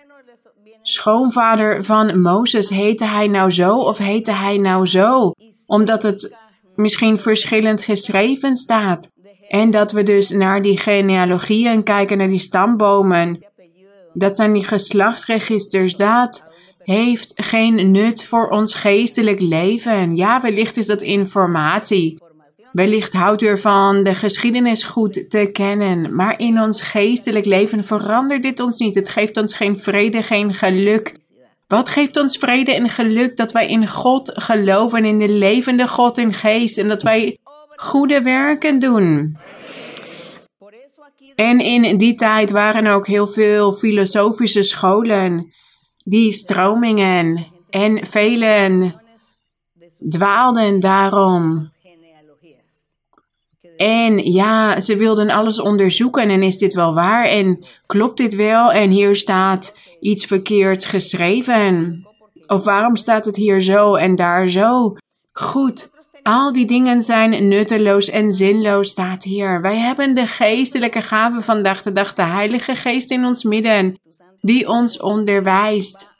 schoonvader 0.81 1.83
van 1.83 2.21
Mozes, 2.21 2.69
heette 2.69 3.05
hij 3.05 3.27
nou 3.27 3.49
zo 3.49 3.77
of 3.77 3.97
heette 3.97 4.31
hij 4.31 4.57
nou 4.57 4.85
zo? 4.85 5.31
Omdat 5.67 6.03
het 6.03 6.35
misschien 6.75 7.17
verschillend 7.17 7.81
geschreven 7.81 8.55
staat. 8.55 9.09
En 9.47 9.69
dat 9.71 9.91
we 9.91 10.03
dus 10.03 10.29
naar 10.29 10.61
die 10.61 10.77
genealogieën 10.77 11.83
kijken, 11.83 12.17
naar 12.17 12.27
die 12.27 12.39
stambomen. 12.39 13.45
Dat 14.13 14.35
zijn 14.35 14.53
die 14.53 14.63
geslachtsregisters. 14.63 15.95
Dat 15.95 16.51
heeft 16.77 17.33
geen 17.35 17.91
nut 17.91 18.23
voor 18.23 18.49
ons 18.49 18.75
geestelijk 18.75 19.41
leven. 19.41 20.15
Ja, 20.15 20.41
wellicht 20.41 20.77
is 20.77 20.85
dat 20.85 21.01
informatie. 21.01 22.19
Wellicht 22.71 23.13
houdt 23.13 23.41
u 23.41 23.45
ervan 23.45 24.03
de 24.03 24.15
geschiedenis 24.15 24.83
goed 24.83 25.29
te 25.29 25.49
kennen, 25.53 26.15
maar 26.15 26.39
in 26.39 26.61
ons 26.61 26.81
geestelijk 26.81 27.45
leven 27.45 27.83
verandert 27.83 28.43
dit 28.43 28.59
ons 28.59 28.79
niet. 28.79 28.95
Het 28.95 29.09
geeft 29.09 29.37
ons 29.37 29.53
geen 29.53 29.79
vrede, 29.79 30.23
geen 30.23 30.53
geluk. 30.53 31.13
Wat 31.67 31.89
geeft 31.89 32.17
ons 32.17 32.37
vrede 32.37 32.73
en 32.73 32.89
geluk? 32.89 33.37
Dat 33.37 33.51
wij 33.51 33.67
in 33.67 33.87
God 33.87 34.31
geloven, 34.33 35.05
in 35.05 35.19
de 35.19 35.29
levende 35.29 35.87
God 35.87 36.17
in 36.17 36.33
geest 36.33 36.77
en 36.77 36.87
dat 36.87 37.01
wij 37.01 37.37
goede 37.75 38.21
werken 38.21 38.79
doen. 38.79 39.37
En 41.35 41.59
in 41.59 41.97
die 41.97 42.15
tijd 42.15 42.51
waren 42.51 42.87
ook 42.87 43.07
heel 43.07 43.27
veel 43.27 43.71
filosofische 43.71 44.63
scholen, 44.63 45.53
die 46.03 46.31
stromingen 46.31 47.45
en 47.69 48.05
velen 48.05 49.01
dwaalden 50.09 50.79
daarom. 50.79 51.70
En 53.81 54.17
ja, 54.17 54.79
ze 54.79 54.95
wilden 54.95 55.29
alles 55.29 55.61
onderzoeken 55.61 56.29
en 56.29 56.43
is 56.43 56.57
dit 56.57 56.73
wel 56.73 56.93
waar 56.93 57.25
en 57.25 57.65
klopt 57.85 58.17
dit 58.17 58.35
wel 58.35 58.71
en 58.71 58.89
hier 58.89 59.15
staat 59.15 59.77
iets 59.99 60.25
verkeerds 60.25 60.85
geschreven. 60.85 62.05
Of 62.47 62.63
waarom 62.63 62.95
staat 62.95 63.25
het 63.25 63.35
hier 63.35 63.61
zo 63.61 63.95
en 63.95 64.15
daar 64.15 64.47
zo? 64.47 64.95
Goed, 65.31 65.89
Al 66.23 66.53
die 66.53 66.65
dingen 66.65 67.01
zijn 67.01 67.47
nutteloos 67.47 68.09
en 68.09 68.33
zinloos, 68.33 68.89
staat 68.89 69.23
hier. 69.23 69.61
Wij 69.61 69.77
hebben 69.77 70.13
de 70.13 70.27
geestelijke 70.27 71.01
gave 71.01 71.41
vandaag 71.41 71.81
de 71.81 71.91
dag, 71.91 72.13
de 72.13 72.23
Heilige 72.23 72.75
Geest 72.75 73.11
in 73.11 73.25
ons 73.25 73.43
midden, 73.43 73.99
die 74.41 74.67
ons 74.67 74.99
onderwijst. 74.99 76.10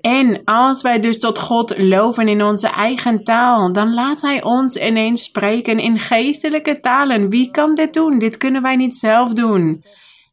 En 0.00 0.44
als 0.44 0.82
wij 0.82 1.00
dus 1.00 1.18
tot 1.18 1.38
God 1.38 1.78
loven 1.78 2.28
in 2.28 2.42
onze 2.42 2.68
eigen 2.68 3.24
taal, 3.24 3.72
dan 3.72 3.94
laat 3.94 4.20
Hij 4.20 4.42
ons 4.42 4.76
ineens 4.76 5.22
spreken 5.22 5.78
in 5.78 5.98
geestelijke 5.98 6.80
talen. 6.80 7.28
Wie 7.30 7.50
kan 7.50 7.74
dit 7.74 7.94
doen? 7.94 8.18
Dit 8.18 8.36
kunnen 8.36 8.62
wij 8.62 8.76
niet 8.76 8.96
zelf 8.96 9.32
doen. 9.32 9.82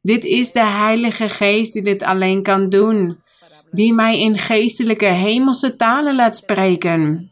Dit 0.01 0.24
is 0.24 0.51
de 0.51 0.63
Heilige 0.66 1.30
Geest 1.30 1.74
die 1.74 1.82
dit 1.82 2.03
alleen 2.03 2.43
kan 2.43 2.70
doen, 2.70 3.18
die 3.72 3.93
mij 3.93 4.20
in 4.20 4.38
geestelijke 4.38 5.05
hemelse 5.05 5.76
talen 5.76 6.16
laat 6.16 6.38
spreken. 6.38 7.32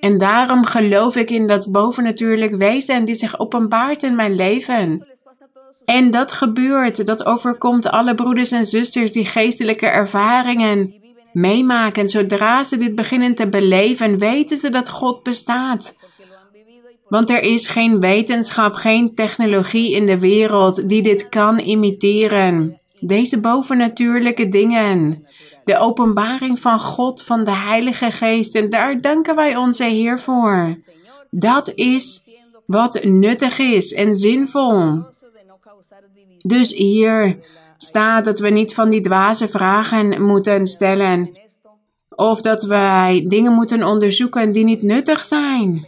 En 0.00 0.18
daarom 0.18 0.64
geloof 0.64 1.16
ik 1.16 1.30
in 1.30 1.46
dat 1.46 1.68
bovennatuurlijk 1.72 2.56
wezen 2.56 3.04
die 3.04 3.14
zich 3.14 3.38
openbaart 3.38 4.02
in 4.02 4.14
mijn 4.14 4.34
leven. 4.34 5.06
En 5.84 6.10
dat 6.10 6.32
gebeurt, 6.32 7.06
dat 7.06 7.24
overkomt 7.24 7.90
alle 7.90 8.14
broeders 8.14 8.52
en 8.52 8.64
zusters 8.64 9.12
die 9.12 9.24
geestelijke 9.24 9.86
ervaringen 9.86 10.99
meemaken. 11.32 12.08
Zodra 12.08 12.62
ze 12.62 12.76
dit 12.76 12.94
beginnen 12.94 13.34
te 13.34 13.48
beleven, 13.48 14.18
weten 14.18 14.56
ze 14.56 14.70
dat 14.70 14.88
God 14.88 15.22
bestaat. 15.22 15.96
Want 17.08 17.30
er 17.30 17.42
is 17.42 17.68
geen 17.68 18.00
wetenschap, 18.00 18.72
geen 18.72 19.14
technologie 19.14 19.92
in 19.94 20.06
de 20.06 20.18
wereld 20.18 20.88
die 20.88 21.02
dit 21.02 21.28
kan 21.28 21.58
imiteren. 21.58 22.80
Deze 23.00 23.40
bovennatuurlijke 23.40 24.48
dingen. 24.48 25.26
De 25.64 25.78
openbaring 25.78 26.58
van 26.58 26.80
God, 26.80 27.22
van 27.22 27.44
de 27.44 27.54
Heilige 27.54 28.10
Geest. 28.10 28.54
En 28.54 28.70
daar 28.70 29.00
danken 29.00 29.36
wij 29.36 29.56
onze 29.56 29.84
Heer 29.84 30.20
voor. 30.20 30.76
Dat 31.30 31.72
is 31.74 32.28
wat 32.66 33.04
nuttig 33.04 33.58
is 33.58 33.92
en 33.92 34.14
zinvol. 34.14 35.02
Dus 36.38 36.72
hier 36.72 37.38
staat 37.82 38.24
dat 38.24 38.38
we 38.38 38.48
niet 38.48 38.74
van 38.74 38.90
die 38.90 39.00
dwaze 39.00 39.48
vragen 39.48 40.22
moeten 40.22 40.66
stellen. 40.66 41.38
Of 42.08 42.40
dat 42.40 42.62
wij 42.62 43.24
dingen 43.28 43.52
moeten 43.52 43.82
onderzoeken 43.82 44.52
die 44.52 44.64
niet 44.64 44.82
nuttig 44.82 45.24
zijn. 45.24 45.86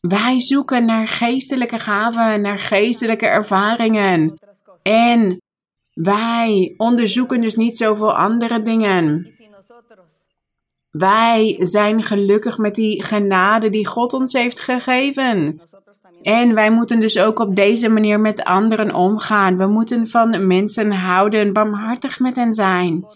Wij 0.00 0.40
zoeken 0.40 0.84
naar 0.84 1.08
geestelijke 1.08 1.78
gaven, 1.78 2.40
naar 2.40 2.58
geestelijke 2.58 3.26
ervaringen. 3.26 4.38
En 4.82 5.40
wij 5.92 6.74
onderzoeken 6.76 7.40
dus 7.40 7.54
niet 7.54 7.76
zoveel 7.76 8.16
andere 8.16 8.62
dingen. 8.62 9.32
Wij 10.90 11.56
zijn 11.58 12.02
gelukkig 12.02 12.58
met 12.58 12.74
die 12.74 13.04
genade 13.04 13.68
die 13.68 13.86
God 13.86 14.12
ons 14.12 14.32
heeft 14.32 14.60
gegeven. 14.60 15.60
En 16.22 16.54
wij 16.54 16.70
moeten 16.70 17.00
dus 17.00 17.18
ook 17.18 17.38
op 17.38 17.56
deze 17.56 17.88
manier 17.88 18.20
met 18.20 18.44
anderen 18.44 18.94
omgaan. 18.94 19.56
We 19.56 19.66
moeten 19.66 20.06
van 20.06 20.46
mensen 20.46 20.92
houden, 20.92 21.52
barmhartig 21.52 22.18
met 22.18 22.36
hen 22.36 22.52
zijn. 22.52 23.06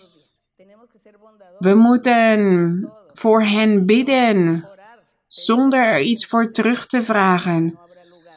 We 1.59 1.75
moeten 1.75 2.89
voor 3.13 3.43
hen 3.43 3.87
bidden, 3.87 4.69
zonder 5.27 5.85
er 5.85 6.01
iets 6.01 6.27
voor 6.27 6.51
terug 6.53 6.87
te 6.87 7.03
vragen. 7.03 7.79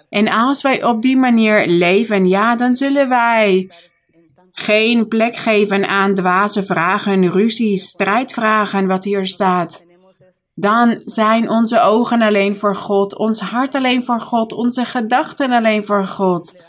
En 0.09 0.27
als 0.27 0.61
wij 0.61 0.83
op 0.83 1.01
die 1.01 1.17
manier 1.17 1.67
leven, 1.67 2.27
ja, 2.27 2.55
dan 2.55 2.75
zullen 2.75 3.09
wij 3.09 3.69
geen 4.51 5.07
plek 5.07 5.35
geven 5.35 5.87
aan 5.87 6.13
dwaze 6.13 6.63
vragen, 6.63 7.31
ruzies, 7.31 7.87
strijdvragen, 7.87 8.87
wat 8.87 9.03
hier 9.03 9.25
staat. 9.25 9.86
Dan 10.59 11.01
zijn 11.05 11.49
onze 11.49 11.81
ogen 11.81 12.21
alleen 12.21 12.55
voor 12.55 12.75
God, 12.75 13.17
ons 13.17 13.39
hart 13.39 13.75
alleen 13.75 14.03
voor 14.03 14.19
God, 14.19 14.51
onze 14.51 14.85
gedachten 14.85 15.51
alleen 15.51 15.85
voor 15.85 16.05
God. 16.05 16.63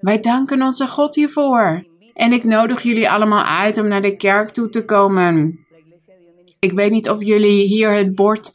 Wij 0.00 0.20
danken 0.20 0.62
onze 0.62 0.86
God 0.86 1.14
hiervoor. 1.14 1.84
En 2.14 2.32
ik 2.32 2.44
nodig 2.44 2.82
jullie 2.82 3.10
allemaal 3.10 3.44
uit 3.44 3.78
om 3.78 3.88
naar 3.88 4.02
de 4.02 4.16
kerk 4.16 4.50
toe 4.50 4.68
te 4.68 4.84
komen. 4.84 5.58
Ik 6.58 6.72
weet 6.72 6.90
niet 6.90 7.10
of 7.10 7.24
jullie 7.24 7.66
hier 7.66 7.92
het 7.92 8.14
bord 8.14 8.52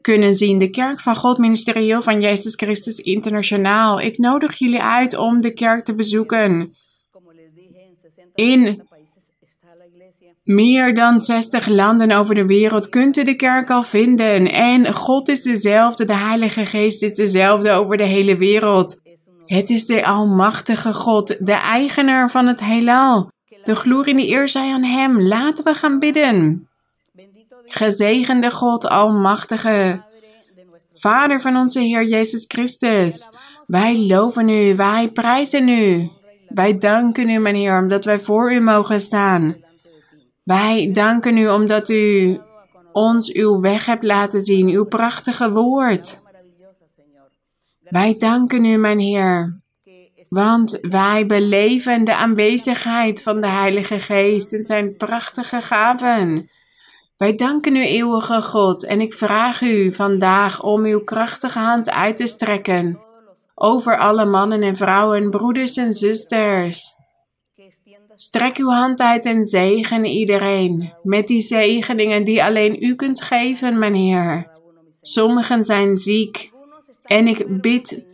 kunnen 0.00 0.34
zien. 0.34 0.58
De 0.58 0.70
Kerk 0.70 1.00
van 1.00 1.16
God 1.16 1.38
Ministerieel 1.38 2.02
van 2.02 2.20
Jezus 2.20 2.54
Christus 2.54 2.98
Internationaal. 2.98 4.00
Ik 4.00 4.18
nodig 4.18 4.54
jullie 4.54 4.82
uit 4.82 5.16
om 5.16 5.40
de 5.40 5.52
kerk 5.52 5.84
te 5.84 5.94
bezoeken. 5.94 6.74
In 8.34 8.82
meer 10.42 10.94
dan 10.94 11.20
60 11.20 11.66
landen 11.66 12.10
over 12.10 12.34
de 12.34 12.46
wereld 12.46 12.88
kunt 12.88 13.16
u 13.16 13.24
de 13.24 13.34
kerk 13.34 13.70
al 13.70 13.82
vinden. 13.82 14.52
En 14.52 14.94
God 14.94 15.28
is 15.28 15.42
dezelfde, 15.42 16.04
de 16.04 16.16
Heilige 16.16 16.64
Geest 16.64 17.02
is 17.02 17.14
dezelfde 17.14 17.70
over 17.70 17.96
de 17.96 18.06
hele 18.06 18.36
wereld. 18.36 19.00
Het 19.46 19.70
is 19.70 19.86
de 19.86 20.04
Almachtige 20.04 20.92
God, 20.94 21.46
de 21.46 21.52
eigenaar 21.52 22.30
van 22.30 22.46
het 22.46 22.60
heelal. 22.60 23.30
De 23.64 23.74
glorie 23.74 24.14
en 24.14 24.20
de 24.20 24.28
eer 24.28 24.48
zij 24.48 24.72
aan 24.72 24.84
Hem. 24.84 25.22
Laten 25.22 25.64
we 25.64 25.74
gaan 25.74 25.98
bidden. 25.98 26.68
Gezegende 27.64 28.50
God, 28.50 28.88
Almachtige, 28.88 30.02
Vader 30.92 31.40
van 31.40 31.56
onze 31.56 31.80
Heer 31.80 32.04
Jezus 32.04 32.44
Christus, 32.48 33.28
wij 33.64 33.98
loven 33.98 34.48
U, 34.48 34.74
wij 34.74 35.08
prijzen 35.08 35.68
U. 35.68 36.10
Wij 36.48 36.78
danken 36.78 37.30
U, 37.30 37.38
mijn 37.38 37.54
Heer, 37.54 37.78
omdat 37.78 38.04
wij 38.04 38.18
voor 38.18 38.52
U 38.52 38.60
mogen 38.60 39.00
staan. 39.00 39.56
Wij 40.46 40.90
danken 40.92 41.36
U 41.36 41.48
omdat 41.48 41.88
U 41.88 42.40
ons 42.92 43.32
uw 43.32 43.60
weg 43.60 43.86
hebt 43.86 44.04
laten 44.04 44.40
zien, 44.40 44.68
uw 44.68 44.84
prachtige 44.84 45.50
woord. 45.50 46.20
Wij 47.80 48.16
danken 48.18 48.64
U, 48.64 48.76
mijn 48.76 48.98
Heer, 48.98 49.60
want 50.28 50.78
wij 50.80 51.26
beleven 51.26 52.04
de 52.04 52.14
aanwezigheid 52.14 53.22
van 53.22 53.40
de 53.40 53.46
Heilige 53.46 53.98
Geest 53.98 54.52
en 54.52 54.64
zijn 54.64 54.96
prachtige 54.96 55.60
gaven. 55.60 56.50
Wij 57.16 57.34
danken 57.34 57.76
U, 57.76 57.84
eeuwige 57.84 58.42
God, 58.42 58.84
en 58.84 59.00
ik 59.00 59.14
vraag 59.14 59.60
U 59.60 59.92
vandaag 59.92 60.62
om 60.62 60.84
uw 60.84 61.00
krachtige 61.00 61.58
hand 61.58 61.90
uit 61.90 62.16
te 62.16 62.26
strekken 62.26 63.00
over 63.54 63.98
alle 63.98 64.24
mannen 64.24 64.62
en 64.62 64.76
vrouwen, 64.76 65.30
broeders 65.30 65.76
en 65.76 65.94
zusters. 65.94 66.95
Strek 68.18 68.56
uw 68.56 68.70
hand 68.70 69.00
uit 69.00 69.24
en 69.24 69.44
zegen 69.44 70.04
iedereen 70.04 70.92
met 71.02 71.26
die 71.26 71.40
zegeningen 71.40 72.24
die 72.24 72.44
alleen 72.44 72.84
U 72.84 72.94
kunt 72.94 73.22
geven, 73.22 73.78
mijn 73.78 73.94
Heer. 73.94 74.50
Sommigen 75.00 75.64
zijn 75.64 75.96
ziek 75.96 76.50
en 77.02 77.28
ik 77.28 77.60
bid 77.60 78.06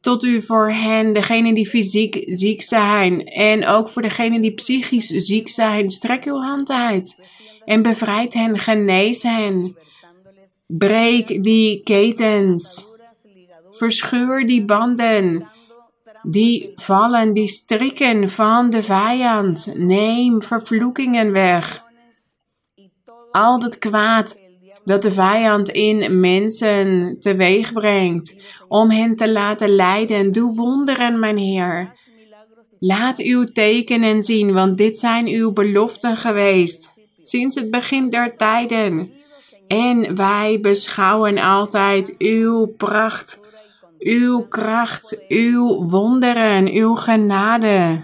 tot 0.00 0.24
U 0.24 0.42
voor 0.42 0.70
hen, 0.70 1.12
degenen 1.12 1.54
die 1.54 1.68
fysiek 1.68 2.22
ziek 2.26 2.62
zijn 2.62 3.24
en 3.24 3.66
ook 3.66 3.88
voor 3.88 4.02
degenen 4.02 4.40
die 4.40 4.54
psychisch 4.54 5.06
ziek 5.06 5.48
zijn. 5.48 5.90
Strek 5.90 6.24
uw 6.24 6.40
hand 6.40 6.70
uit 6.70 7.22
en 7.64 7.82
bevrijd 7.82 8.34
hen, 8.34 8.58
genees 8.58 9.22
hen. 9.22 9.76
Breek 10.66 11.42
die 11.42 11.82
ketens. 11.82 12.86
Verscheur 13.70 14.46
die 14.46 14.64
banden. 14.64 15.48
Die 16.28 16.72
vallen, 16.74 17.32
die 17.32 17.46
strikken 17.46 18.28
van 18.28 18.70
de 18.70 18.82
vijand. 18.82 19.72
Neem 19.76 20.42
vervloekingen 20.42 21.32
weg. 21.32 21.84
Al 23.30 23.58
dat 23.58 23.78
kwaad 23.78 24.40
dat 24.84 25.02
de 25.02 25.12
vijand 25.12 25.68
in 25.68 26.20
mensen 26.20 27.16
teweeg 27.20 27.72
brengt, 27.72 28.34
om 28.68 28.90
hen 28.90 29.16
te 29.16 29.32
laten 29.32 29.68
lijden. 29.68 30.32
Doe 30.32 30.54
wonderen, 30.54 31.18
mijn 31.18 31.36
Heer. 31.36 31.92
Laat 32.78 33.18
uw 33.18 33.44
tekenen 33.44 34.22
zien, 34.22 34.52
want 34.52 34.76
dit 34.76 34.98
zijn 34.98 35.26
uw 35.26 35.52
beloften 35.52 36.16
geweest 36.16 36.94
sinds 37.26 37.54
het 37.54 37.70
begin 37.70 38.10
der 38.10 38.36
tijden. 38.36 39.10
En 39.66 40.16
wij 40.16 40.58
beschouwen 40.60 41.38
altijd 41.38 42.14
uw 42.18 42.66
pracht, 42.66 43.40
uw 44.06 44.46
kracht, 44.48 45.24
uw 45.28 45.88
wonderen, 45.90 46.68
uw 46.72 46.94
genade 46.94 48.00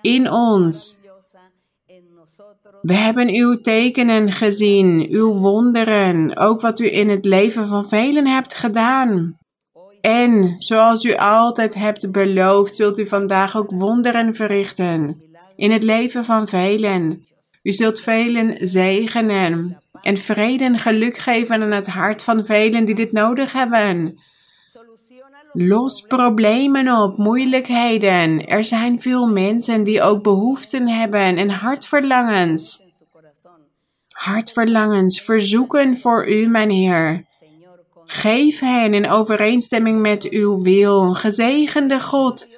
in 0.00 0.30
ons. 0.30 0.96
We 2.82 2.94
hebben 2.94 3.28
uw 3.28 3.60
tekenen 3.60 4.32
gezien, 4.32 5.06
uw 5.10 5.32
wonderen, 5.32 6.36
ook 6.36 6.60
wat 6.60 6.78
u 6.78 6.92
in 6.92 7.08
het 7.08 7.24
leven 7.24 7.66
van 7.66 7.88
velen 7.88 8.26
hebt 8.26 8.54
gedaan. 8.54 9.38
En 10.00 10.54
zoals 10.58 11.04
u 11.04 11.16
altijd 11.16 11.74
hebt 11.74 12.12
beloofd, 12.12 12.76
zult 12.76 12.98
u 12.98 13.06
vandaag 13.06 13.56
ook 13.56 13.70
wonderen 13.70 14.34
verrichten 14.34 15.22
in 15.56 15.70
het 15.70 15.82
leven 15.82 16.24
van 16.24 16.48
velen. 16.48 17.26
U 17.62 17.72
zult 17.72 18.00
velen 18.00 18.68
zegenen 18.68 19.82
en 20.00 20.16
vrede 20.16 20.64
en 20.64 20.78
geluk 20.78 21.16
geven 21.16 21.62
aan 21.62 21.70
het 21.70 21.86
hart 21.86 22.22
van 22.22 22.44
velen 22.44 22.84
die 22.84 22.94
dit 22.94 23.12
nodig 23.12 23.52
hebben. 23.52 24.18
Los 25.58 26.00
problemen 26.00 26.96
op, 26.96 27.16
moeilijkheden. 27.16 28.46
Er 28.46 28.64
zijn 28.64 29.00
veel 29.00 29.26
mensen 29.26 29.82
die 29.82 30.02
ook 30.02 30.22
behoeften 30.22 30.88
hebben 30.88 31.36
en 31.36 31.50
hartverlangens. 31.50 32.84
hartverlangens, 34.08 35.20
verzoeken 35.20 35.96
voor 35.96 36.28
u, 36.28 36.46
mijn 36.46 36.70
Heer. 36.70 37.24
Geef 38.04 38.60
hen 38.60 38.94
in 38.94 39.10
overeenstemming 39.10 40.00
met 40.00 40.28
uw 40.30 40.62
wil. 40.62 41.14
Gezegende 41.14 42.00
God. 42.00 42.56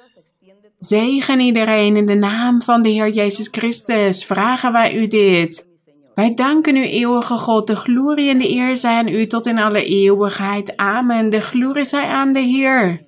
Zegen 0.79 1.39
iedereen 1.39 1.95
in 1.95 2.05
de 2.05 2.15
naam 2.15 2.61
van 2.61 2.81
de 2.81 2.89
Heer 2.89 3.09
Jezus 3.09 3.47
Christus. 3.51 4.25
Vragen 4.25 4.71
wij 4.71 4.95
u 4.95 5.07
dit. 5.07 5.68
Wij 6.19 6.33
danken 6.33 6.75
u, 6.75 6.83
eeuwige 6.83 7.37
God. 7.37 7.67
De 7.67 7.75
glorie 7.75 8.29
en 8.29 8.37
de 8.37 8.49
eer 8.49 8.77
zijn 8.77 9.07
u 9.07 9.27
tot 9.27 9.45
in 9.45 9.59
alle 9.59 9.83
eeuwigheid. 9.83 10.77
Amen. 10.77 11.29
De 11.29 11.41
glorie 11.41 11.85
zij 11.85 12.05
aan 12.05 12.31
de 12.31 12.39
Heer. 12.39 13.01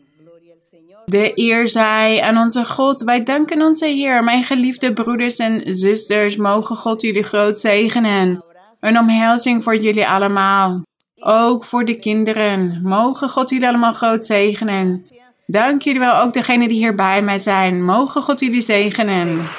De 1.05 1.31
eer 1.35 1.67
zij 1.67 2.21
aan 2.21 2.37
onze 2.37 2.65
God. 2.65 3.01
Wij 3.01 3.23
danken 3.23 3.61
onze 3.61 3.85
Heer. 3.85 4.23
Mijn 4.23 4.43
geliefde 4.43 4.93
broeders 4.93 5.37
en 5.37 5.75
zusters, 5.75 6.35
mogen 6.35 6.75
God 6.75 7.01
jullie 7.01 7.23
groot 7.23 7.59
zegenen. 7.59 8.43
Een 8.79 8.99
omhelzing 8.99 9.63
voor 9.63 9.75
jullie 9.75 10.07
allemaal. 10.07 10.81
Ook 11.19 11.63
voor 11.63 11.85
de 11.85 11.99
kinderen. 11.99 12.79
Mogen 12.83 13.29
God 13.29 13.49
jullie 13.49 13.67
allemaal 13.67 13.93
groot 13.93 14.25
zegenen. 14.25 15.05
Dank 15.45 15.81
jullie 15.81 15.99
wel, 15.99 16.21
ook 16.21 16.33
degenen 16.33 16.67
die 16.67 16.77
hier 16.77 16.95
bij 16.95 17.21
mij 17.21 17.39
zijn. 17.39 17.83
Mogen 17.83 18.21
God 18.21 18.39
jullie 18.39 18.61
zegenen. 18.61 19.49